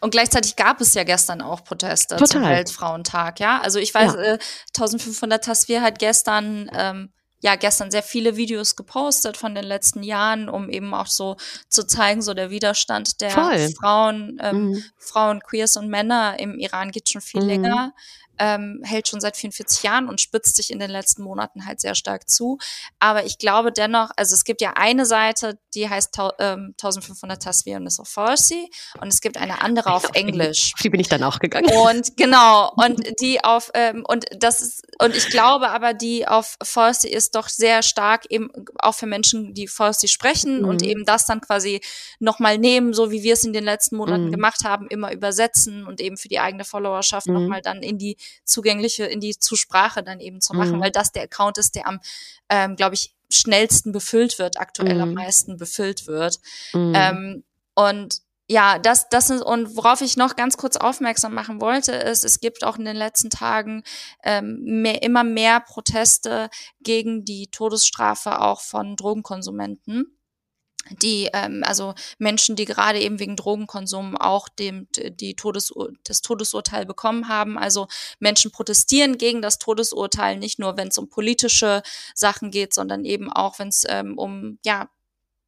Und 0.00 0.10
gleichzeitig 0.10 0.56
gab 0.56 0.80
es 0.80 0.94
ja 0.94 1.04
gestern 1.04 1.40
auch 1.40 1.62
Proteste 1.62 2.16
Total. 2.16 2.28
zum 2.28 2.42
Weltfrauentag, 2.42 3.40
ja. 3.40 3.60
Also 3.60 3.78
ich 3.78 3.94
weiß, 3.94 4.14
ja. 4.14 4.22
äh, 4.22 4.38
1500 4.76 5.44
Tasvir 5.44 5.82
hat 5.82 5.98
gestern 5.98 6.70
ähm, 6.74 7.12
ja 7.40 7.56
gestern 7.56 7.90
sehr 7.90 8.02
viele 8.02 8.36
Videos 8.36 8.76
gepostet 8.76 9.36
von 9.36 9.54
den 9.54 9.64
letzten 9.64 10.02
Jahren, 10.02 10.48
um 10.48 10.68
eben 10.70 10.94
auch 10.94 11.06
so 11.06 11.36
zu 11.68 11.86
zeigen, 11.86 12.22
so 12.22 12.34
der 12.34 12.50
Widerstand 12.50 13.20
der 13.20 13.30
Voll. 13.30 13.70
Frauen, 13.78 14.38
ähm, 14.42 14.70
mhm. 14.70 14.84
Frauen, 14.96 15.40
Queers 15.40 15.76
und 15.76 15.88
Männer 15.88 16.38
im 16.38 16.58
Iran 16.58 16.90
geht 16.90 17.08
schon 17.08 17.22
viel 17.22 17.42
mhm. 17.42 17.48
länger 17.48 17.94
ähm, 18.38 18.80
hält 18.84 19.08
schon 19.08 19.20
seit 19.20 19.36
44 19.36 19.82
Jahren 19.82 20.08
und 20.08 20.20
spitzt 20.20 20.56
sich 20.56 20.70
in 20.70 20.78
den 20.78 20.90
letzten 20.90 21.22
Monaten 21.22 21.66
halt 21.66 21.80
sehr 21.80 21.94
stark 21.94 22.28
zu. 22.28 22.58
Aber 22.98 23.24
ich 23.24 23.38
glaube 23.38 23.72
dennoch, 23.72 24.10
also 24.16 24.34
es 24.34 24.44
gibt 24.44 24.60
ja 24.60 24.72
eine 24.76 25.06
Seite, 25.06 25.58
die 25.74 25.88
heißt 25.88 26.18
ähm, 26.38 26.74
1500 26.80 27.42
Tasvir 27.42 27.76
und 27.76 27.86
ist 27.86 28.00
auf 28.00 28.08
Farsi 28.08 28.70
und 29.00 29.08
es 29.08 29.20
gibt 29.20 29.36
eine 29.36 29.62
andere 29.62 29.92
auf 29.92 30.10
Englisch. 30.14 30.72
die 30.82 30.90
bin 30.90 31.00
ich 31.00 31.08
dann 31.08 31.22
auch 31.22 31.38
gegangen. 31.38 31.70
Und 31.70 32.16
genau, 32.16 32.72
und 32.76 33.20
die 33.20 33.42
auf, 33.44 33.70
ähm, 33.74 34.04
und 34.06 34.26
das 34.36 34.60
ist, 34.60 34.82
und 35.00 35.14
ich 35.14 35.28
glaube 35.28 35.70
aber, 35.70 35.94
die 35.94 36.26
auf 36.26 36.56
Farsi 36.62 37.08
ist 37.08 37.34
doch 37.34 37.48
sehr 37.48 37.82
stark 37.82 38.26
eben 38.30 38.50
auch 38.78 38.94
für 38.94 39.06
Menschen, 39.06 39.54
die 39.54 39.68
Farsi 39.68 40.08
sprechen 40.08 40.62
mhm. 40.62 40.68
und 40.68 40.82
eben 40.82 41.04
das 41.04 41.26
dann 41.26 41.40
quasi 41.40 41.80
nochmal 42.18 42.58
nehmen, 42.58 42.92
so 42.92 43.10
wie 43.10 43.22
wir 43.22 43.34
es 43.34 43.44
in 43.44 43.52
den 43.52 43.64
letzten 43.64 43.96
Monaten 43.96 44.26
mhm. 44.26 44.32
gemacht 44.32 44.64
haben, 44.64 44.88
immer 44.88 45.12
übersetzen 45.12 45.86
und 45.86 46.00
eben 46.00 46.16
für 46.16 46.28
die 46.28 46.40
eigene 46.40 46.64
Followerschaft 46.64 47.26
mhm. 47.26 47.34
nochmal 47.34 47.62
dann 47.62 47.82
in 47.82 47.98
die 47.98 48.16
zugängliche, 48.44 49.04
in 49.04 49.20
die 49.20 49.38
Zusprache 49.38 50.02
dann 50.02 50.20
eben 50.20 50.40
zu 50.40 50.54
machen, 50.54 50.76
mhm. 50.76 50.80
weil 50.80 50.90
das 50.90 51.12
der 51.12 51.24
Account 51.24 51.58
ist, 51.58 51.74
der 51.74 51.86
am, 51.86 52.00
ähm, 52.48 52.76
glaube 52.76 52.94
ich, 52.94 53.14
schnellsten 53.30 53.92
befüllt 53.92 54.38
wird, 54.38 54.58
aktuell 54.58 54.96
mhm. 54.96 55.02
am 55.02 55.14
meisten 55.14 55.56
befüllt 55.56 56.06
wird. 56.06 56.38
Mhm. 56.72 56.92
Ähm, 56.94 57.44
und 57.74 58.22
ja, 58.50 58.78
das, 58.78 59.10
das 59.10 59.28
ist, 59.28 59.42
und 59.42 59.76
worauf 59.76 60.00
ich 60.00 60.16
noch 60.16 60.34
ganz 60.34 60.56
kurz 60.56 60.76
aufmerksam 60.78 61.34
machen 61.34 61.60
wollte, 61.60 61.92
ist, 61.92 62.24
es 62.24 62.40
gibt 62.40 62.64
auch 62.64 62.78
in 62.78 62.86
den 62.86 62.96
letzten 62.96 63.28
Tagen 63.28 63.82
ähm, 64.24 64.60
mehr, 64.62 65.02
immer 65.02 65.22
mehr 65.22 65.60
Proteste 65.60 66.48
gegen 66.80 67.26
die 67.26 67.48
Todesstrafe 67.50 68.40
auch 68.40 68.62
von 68.62 68.96
Drogenkonsumenten 68.96 70.17
die, 70.90 71.28
ähm, 71.32 71.62
also 71.64 71.94
Menschen, 72.18 72.56
die 72.56 72.64
gerade 72.64 73.00
eben 73.00 73.18
wegen 73.18 73.36
Drogenkonsum 73.36 74.16
auch 74.16 74.48
dem, 74.48 74.88
die 74.92 75.34
Todes, 75.34 75.72
das 76.04 76.22
Todesurteil 76.22 76.86
bekommen 76.86 77.28
haben. 77.28 77.58
Also 77.58 77.88
Menschen 78.18 78.50
protestieren 78.50 79.18
gegen 79.18 79.42
das 79.42 79.58
Todesurteil, 79.58 80.38
nicht 80.38 80.58
nur 80.58 80.76
wenn 80.76 80.88
es 80.88 80.98
um 80.98 81.08
politische 81.08 81.82
Sachen 82.14 82.50
geht, 82.50 82.74
sondern 82.74 83.04
eben 83.04 83.32
auch, 83.32 83.58
wenn 83.58 83.68
es 83.68 83.84
ähm, 83.88 84.18
um 84.18 84.58
ja 84.64 84.88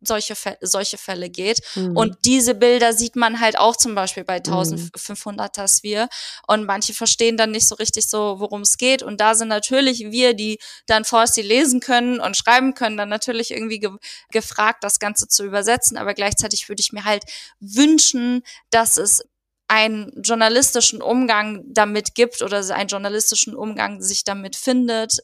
solche, 0.00 0.34
solche 0.60 0.98
Fälle 0.98 1.30
geht. 1.30 1.60
Mhm. 1.74 1.96
Und 1.96 2.16
diese 2.24 2.54
Bilder 2.54 2.92
sieht 2.92 3.16
man 3.16 3.40
halt 3.40 3.58
auch 3.58 3.76
zum 3.76 3.94
Beispiel 3.94 4.24
bei 4.24 4.36
1500 4.36 5.48
mhm. 5.48 5.52
Tasvir. 5.52 6.08
Und 6.46 6.64
manche 6.64 6.94
verstehen 6.94 7.36
dann 7.36 7.50
nicht 7.50 7.68
so 7.68 7.74
richtig 7.74 8.08
so, 8.08 8.36
worum 8.38 8.62
es 8.62 8.78
geht. 8.78 9.02
Und 9.02 9.20
da 9.20 9.34
sind 9.34 9.48
natürlich 9.48 10.10
wir, 10.10 10.34
die 10.34 10.58
dann 10.86 11.04
Forsti 11.04 11.42
lesen 11.42 11.80
können 11.80 12.20
und 12.20 12.36
schreiben 12.36 12.74
können, 12.74 12.96
dann 12.96 13.08
natürlich 13.08 13.50
irgendwie 13.50 13.80
ge 13.80 13.90
gefragt, 14.30 14.84
das 14.84 14.98
Ganze 14.98 15.28
zu 15.28 15.44
übersetzen. 15.44 15.96
Aber 15.96 16.14
gleichzeitig 16.14 16.68
würde 16.68 16.80
ich 16.80 16.92
mir 16.92 17.04
halt 17.04 17.24
wünschen, 17.58 18.42
dass 18.70 18.96
es 18.96 19.22
einen 19.68 20.12
journalistischen 20.22 21.00
Umgang 21.00 21.62
damit 21.68 22.14
gibt 22.14 22.42
oder 22.42 22.58
einen 22.74 22.88
journalistischen 22.88 23.54
Umgang 23.54 24.02
sich 24.02 24.24
damit 24.24 24.56
findet 24.56 25.20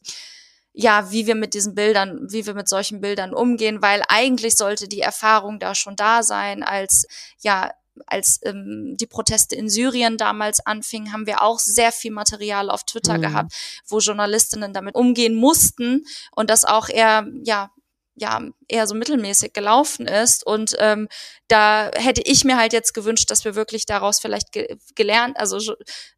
ja, 0.79 1.11
wie 1.11 1.27
wir 1.27 1.35
mit 1.35 1.55
diesen 1.55 1.75
Bildern, 1.75 2.27
wie 2.31 2.45
wir 2.45 2.53
mit 2.53 2.69
solchen 2.69 3.01
Bildern 3.01 3.33
umgehen, 3.33 3.81
weil 3.81 4.03
eigentlich 4.09 4.57
sollte 4.57 4.89
die 4.89 5.01
Erfahrung 5.01 5.59
da 5.59 5.75
schon 5.75 5.97
da 5.97 6.23
sein, 6.23 6.63
als 6.63 7.07
ja 7.41 7.73
als 8.05 8.41
ähm, 8.45 8.95
die 9.01 9.07
Proteste 9.07 9.57
in 9.57 9.71
Syrien 9.71 10.19
damals 10.19 10.61
anfingen, 10.67 11.15
haben 11.15 11.27
wir 11.27 11.41
auch 11.41 11.59
sehr 11.59 11.93
viel 11.93 12.11
Material 12.11 12.69
auf 12.69 12.85
Twitter 12.85 13.17
mhm. 13.17 13.23
gehabt, 13.23 13.53
wo 13.89 14.01
Journalistinnen 14.01 14.75
damit 14.75 14.95
umgehen 14.95 15.35
mussten 15.35 16.05
und 16.33 16.51
das 16.51 16.67
auch 16.67 16.91
eher 16.91 17.27
ja 17.43 17.71
ja 18.17 18.41
eher 18.69 18.87
so 18.87 18.95
mittelmäßig 18.95 19.53
gelaufen 19.53 20.07
ist. 20.07 20.45
Und 20.45 20.75
ähm, 20.79 21.09
da 21.49 21.91
hätte 21.95 22.23
ich 22.25 22.45
mir 22.45 22.57
halt 22.57 22.73
jetzt 22.73 22.95
gewünscht, 22.95 23.31
dass 23.31 23.45
wir 23.45 23.55
wirklich 23.55 23.87
daraus 23.87 24.19
vielleicht 24.19 24.53
ge 24.53 24.77
gelernt, 24.95 25.39
also 25.39 25.59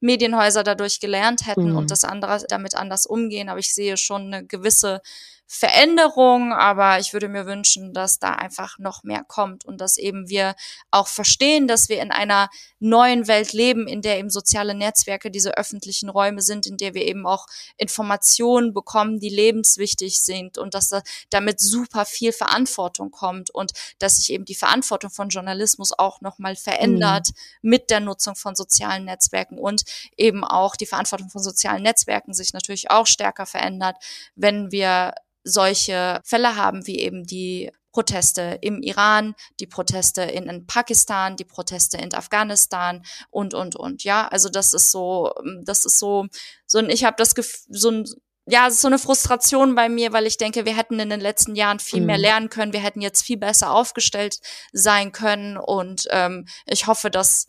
Medienhäuser 0.01 0.63
dadurch 0.63 1.01
gelernt 1.01 1.47
hätten 1.47 1.71
mhm. 1.71 1.77
und 1.77 1.91
das 1.91 2.05
andere 2.05 2.45
damit 2.49 2.77
anders 2.77 3.05
umgehen. 3.05 3.49
Aber 3.49 3.59
ich 3.59 3.75
sehe 3.75 3.97
schon 3.97 4.33
eine 4.33 4.47
gewisse 4.47 5.03
Veränderung, 5.51 6.53
aber 6.53 6.99
ich 6.99 7.15
würde 7.15 7.27
mir 7.27 7.47
wünschen, 7.47 7.95
dass 7.95 8.19
da 8.19 8.33
einfach 8.33 8.79
noch 8.79 9.03
mehr 9.03 9.25
kommt 9.27 9.65
und 9.65 9.81
dass 9.81 9.97
eben 9.97 10.29
wir 10.29 10.55
auch 10.91 11.09
verstehen, 11.09 11.67
dass 11.67 11.89
wir 11.89 12.03
in 12.03 12.11
einer 12.11 12.51
neuen 12.81 13.27
Welt 13.29 13.55
leben, 13.55 13.89
in 13.89 14.03
der 14.03 14.19
eben 14.19 14.29
soziale 14.29 14.75
Netzwerke 14.75 15.31
diese 15.31 15.57
öffentlichen 15.57 16.11
Räume 16.11 16.43
sind, 16.43 16.67
in 16.67 16.77
der 16.77 16.93
wir 16.93 17.07
eben 17.07 17.27
auch 17.27 17.47
Informationen 17.79 18.75
bekommen, 18.75 19.21
die 19.21 19.31
lebenswichtig 19.31 20.21
sind 20.23 20.59
und 20.59 20.75
dass 20.75 20.91
da 20.91 21.01
damit 21.31 21.61
super 21.61 22.05
viel 22.05 22.33
Verantwortung 22.33 23.11
kommt 23.11 23.49
und 23.49 23.73
dass 23.99 24.17
sich 24.17 24.31
eben 24.31 24.45
die 24.45 24.55
Verantwortung 24.55 25.09
von 25.11 25.31
Journalismus 25.31 25.99
auch 25.99 26.21
nochmal 26.21 26.57
verändert 26.57 27.31
mhm. 27.63 27.71
mit 27.71 27.89
der 27.89 28.01
Nutzung 28.01 28.37
von 28.37 28.55
sozialen 28.55 29.07
Netzwerken 29.07 29.59
und 29.59 29.85
eben 30.19 30.45
auch 30.45 30.77
die 30.77 30.85
Verantwortung 30.85 31.31
von 31.31 31.43
sozialen 31.43 31.83
Netzwerken 31.83 32.35
sich 32.35 32.53
natürlich 32.53 32.91
auch 32.91 33.07
stärker 33.07 33.47
verändert, 33.47 33.97
wenn 34.35 34.71
wir 34.71 35.15
solche 35.45 36.21
Fälle 36.25 36.57
haben, 36.57 36.87
wie 36.87 36.99
eben 37.01 37.25
die 37.25 37.71
Proteste 37.93 38.59
im 38.61 38.83
Iran, 38.83 39.35
die 39.61 39.67
Proteste 39.67 40.23
in, 40.23 40.67
Pakistan, 40.67 41.37
die 41.37 41.45
Proteste 41.45 41.97
in 41.97 42.15
Afghanistan 42.15 43.03
und 43.31 43.55
und 43.55 43.77
und 43.77 44.05
ja, 44.05 44.29
also 44.29 44.49
das 44.49 44.73
ist 44.73 44.91
so, 44.91 45.33
das 45.65 45.85
ist 45.85 45.99
so 45.99 46.27
so 46.67 46.79
ein, 46.79 46.91
ich 46.91 47.05
habe 47.05 47.17
das 47.17 47.35
Gefühl, 47.35 47.61
so 47.71 47.91
ein 47.91 48.05
ja, 48.51 48.67
es 48.67 48.75
ist 48.75 48.81
so 48.81 48.89
eine 48.89 48.99
Frustration 48.99 49.75
bei 49.75 49.91
mir, 49.91 50.13
weil 50.15 50.27
ich 50.27 50.39
denke, 50.39 50.65
wir 50.65 50.75
hätten 50.75 50.99
in 51.01 51.11
den 51.11 51.21
letzten 51.21 51.55
Jahren 51.55 51.81
viel 51.81 52.01
mhm. 52.01 52.07
mehr 52.07 52.19
lernen 52.19 52.49
können, 52.49 52.73
wir 52.73 52.81
hätten 52.81 53.03
jetzt 53.03 53.23
viel 53.23 53.37
besser 53.37 53.73
aufgestellt 53.73 54.39
sein 54.73 55.13
können 55.13 55.57
und 55.57 56.07
ähm, 56.11 56.47
ich 56.67 56.87
hoffe, 56.87 57.11
dass 57.11 57.49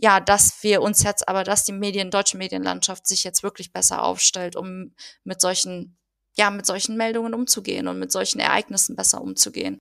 ja, 0.00 0.20
dass 0.20 0.62
wir 0.62 0.80
uns 0.80 1.02
jetzt, 1.02 1.28
aber 1.28 1.42
dass 1.42 1.64
die 1.64 1.72
Medien, 1.72 2.12
deutsche 2.12 2.36
Medienlandschaft 2.36 3.06
sich 3.06 3.24
jetzt 3.24 3.42
wirklich 3.42 3.72
besser 3.72 4.04
aufstellt, 4.04 4.54
um 4.54 4.94
mit 5.24 5.40
solchen 5.40 5.97
ja, 6.38 6.50
mit 6.50 6.66
solchen 6.66 6.96
Meldungen 6.96 7.34
umzugehen 7.34 7.88
und 7.88 7.98
mit 7.98 8.12
solchen 8.12 8.38
Ereignissen 8.38 8.96
besser 8.96 9.20
umzugehen. 9.20 9.78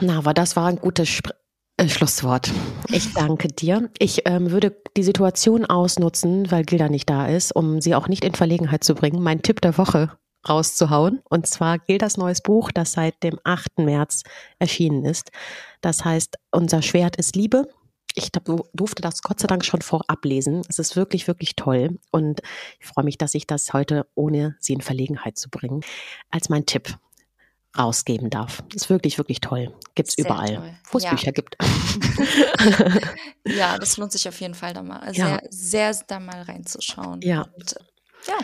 Na, 0.00 0.18
aber 0.18 0.34
das 0.34 0.56
war 0.56 0.66
ein 0.66 0.76
gutes 0.76 1.08
Sp 1.08 1.30
äh, 1.76 1.88
Schlusswort. 1.88 2.50
Ich 2.88 3.14
danke 3.14 3.48
dir. 3.48 3.90
Ich 3.98 4.22
ähm, 4.26 4.50
würde 4.50 4.76
die 4.96 5.02
Situation 5.02 5.64
ausnutzen, 5.64 6.50
weil 6.50 6.64
Gilda 6.64 6.88
nicht 6.88 7.08
da 7.08 7.26
ist, 7.26 7.52
um 7.52 7.80
sie 7.80 7.94
auch 7.94 8.08
nicht 8.08 8.24
in 8.24 8.34
Verlegenheit 8.34 8.84
zu 8.84 8.94
bringen, 8.94 9.22
meinen 9.22 9.42
Tipp 9.42 9.60
der 9.60 9.78
Woche 9.78 10.16
rauszuhauen. 10.48 11.20
Und 11.28 11.46
zwar 11.46 11.78
Gildas 11.78 12.16
neues 12.16 12.42
Buch, 12.42 12.70
das 12.72 12.92
seit 12.92 13.22
dem 13.22 13.38
8. 13.44 13.78
März 13.78 14.22
erschienen 14.58 15.04
ist. 15.04 15.30
Das 15.80 16.04
heißt, 16.04 16.36
unser 16.50 16.82
Schwert 16.82 17.16
ist 17.16 17.36
Liebe 17.36 17.68
ich 18.14 18.30
durfte 18.32 19.02
das 19.02 19.22
Gott 19.22 19.40
sei 19.40 19.46
Dank 19.46 19.64
schon 19.64 19.82
vorab 19.82 20.24
lesen. 20.24 20.62
Es 20.68 20.78
ist 20.78 20.96
wirklich, 20.96 21.26
wirklich 21.26 21.56
toll. 21.56 21.98
Und 22.10 22.40
ich 22.78 22.86
freue 22.86 23.04
mich, 23.04 23.18
dass 23.18 23.34
ich 23.34 23.46
das 23.46 23.72
heute, 23.72 24.06
ohne 24.14 24.56
Sie 24.58 24.72
in 24.72 24.80
Verlegenheit 24.80 25.38
zu 25.38 25.48
bringen, 25.48 25.82
als 26.30 26.48
mein 26.48 26.66
Tipp 26.66 26.98
rausgeben 27.78 28.30
darf. 28.30 28.62
Ist 28.74 28.90
wirklich, 28.90 29.18
wirklich 29.18 29.40
toll. 29.40 29.72
Gibt 29.94 30.08
es 30.08 30.18
überall, 30.18 30.76
wo 30.90 30.98
es 30.98 31.04
ja. 31.04 31.10
Bücher 31.10 31.32
gibt. 31.32 31.56
ja, 33.46 33.78
das 33.78 33.96
lohnt 33.96 34.12
sich 34.12 34.28
auf 34.28 34.40
jeden 34.40 34.54
Fall 34.54 34.74
da 34.74 34.82
mal, 34.82 35.14
ja. 35.14 35.38
sehr, 35.50 35.94
sehr 35.94 36.04
da 36.08 36.20
mal 36.20 36.42
reinzuschauen. 36.42 37.20
Ja. 37.22 37.46
Und, 37.56 37.76
ja. 38.26 38.38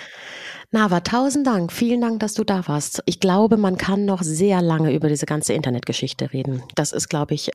Nava, 0.71 1.01
tausend 1.01 1.47
Dank. 1.47 1.73
Vielen 1.73 2.01
Dank, 2.01 2.21
dass 2.21 2.35
du 2.35 2.45
da 2.45 2.67
warst. 2.67 3.03
Ich 3.07 3.21
glaube, 3.21 3.57
man 3.57 3.77
kann 3.77 4.05
noch 4.05 4.23
sehr 4.23 4.63
lange 4.63 4.93
über 4.93 5.09
diese 5.09 5.27
ganze 5.27 5.53
Internetgeschichte 5.53 6.33
reden. 6.33 6.63
Das 6.75 6.93
ist, 6.93 7.09
glaube 7.09 7.35
ich, 7.35 7.51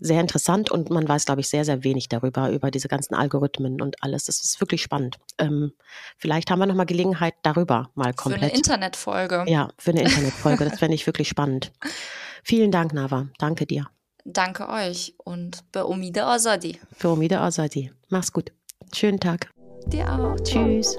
sehr 0.00 0.20
interessant 0.20 0.70
und 0.70 0.90
man 0.90 1.08
weiß, 1.08 1.24
glaube 1.24 1.40
ich, 1.40 1.48
sehr, 1.48 1.64
sehr 1.64 1.82
wenig 1.84 2.08
darüber, 2.08 2.50
über 2.50 2.70
diese 2.70 2.88
ganzen 2.88 3.14
Algorithmen 3.14 3.80
und 3.80 4.02
alles. 4.02 4.24
Das 4.24 4.42
ist 4.42 4.60
wirklich 4.60 4.82
spannend. 4.82 5.18
Ähm, 5.38 5.72
vielleicht 6.16 6.50
haben 6.50 6.60
wir 6.60 6.66
nochmal 6.66 6.86
Gelegenheit, 6.86 7.34
darüber 7.42 7.90
mal 7.94 8.14
komplett. 8.14 8.40
Für 8.40 8.46
eine 8.46 8.54
Internetfolge. 8.54 9.44
Ja, 9.48 9.68
für 9.78 9.90
eine 9.90 10.02
Internetfolge. 10.04 10.64
das 10.64 10.78
fände 10.78 10.94
ich 10.94 11.06
wirklich 11.06 11.28
spannend. 11.28 11.72
Vielen 12.42 12.70
Dank, 12.70 12.94
Nava. 12.94 13.28
Danke 13.38 13.66
dir. 13.66 13.88
Danke 14.24 14.68
euch 14.68 15.14
und 15.24 15.70
be 15.72 15.86
umide 15.86 16.24
azadi. 16.24 16.78
Für 16.92 17.10
umide 17.10 17.40
azadi. 17.40 17.90
Mach's 18.08 18.32
gut. 18.32 18.52
Schönen 18.94 19.20
Tag. 19.20 19.50
Dir 19.86 20.06
auch. 20.12 20.36
Tschüss. 20.40 20.98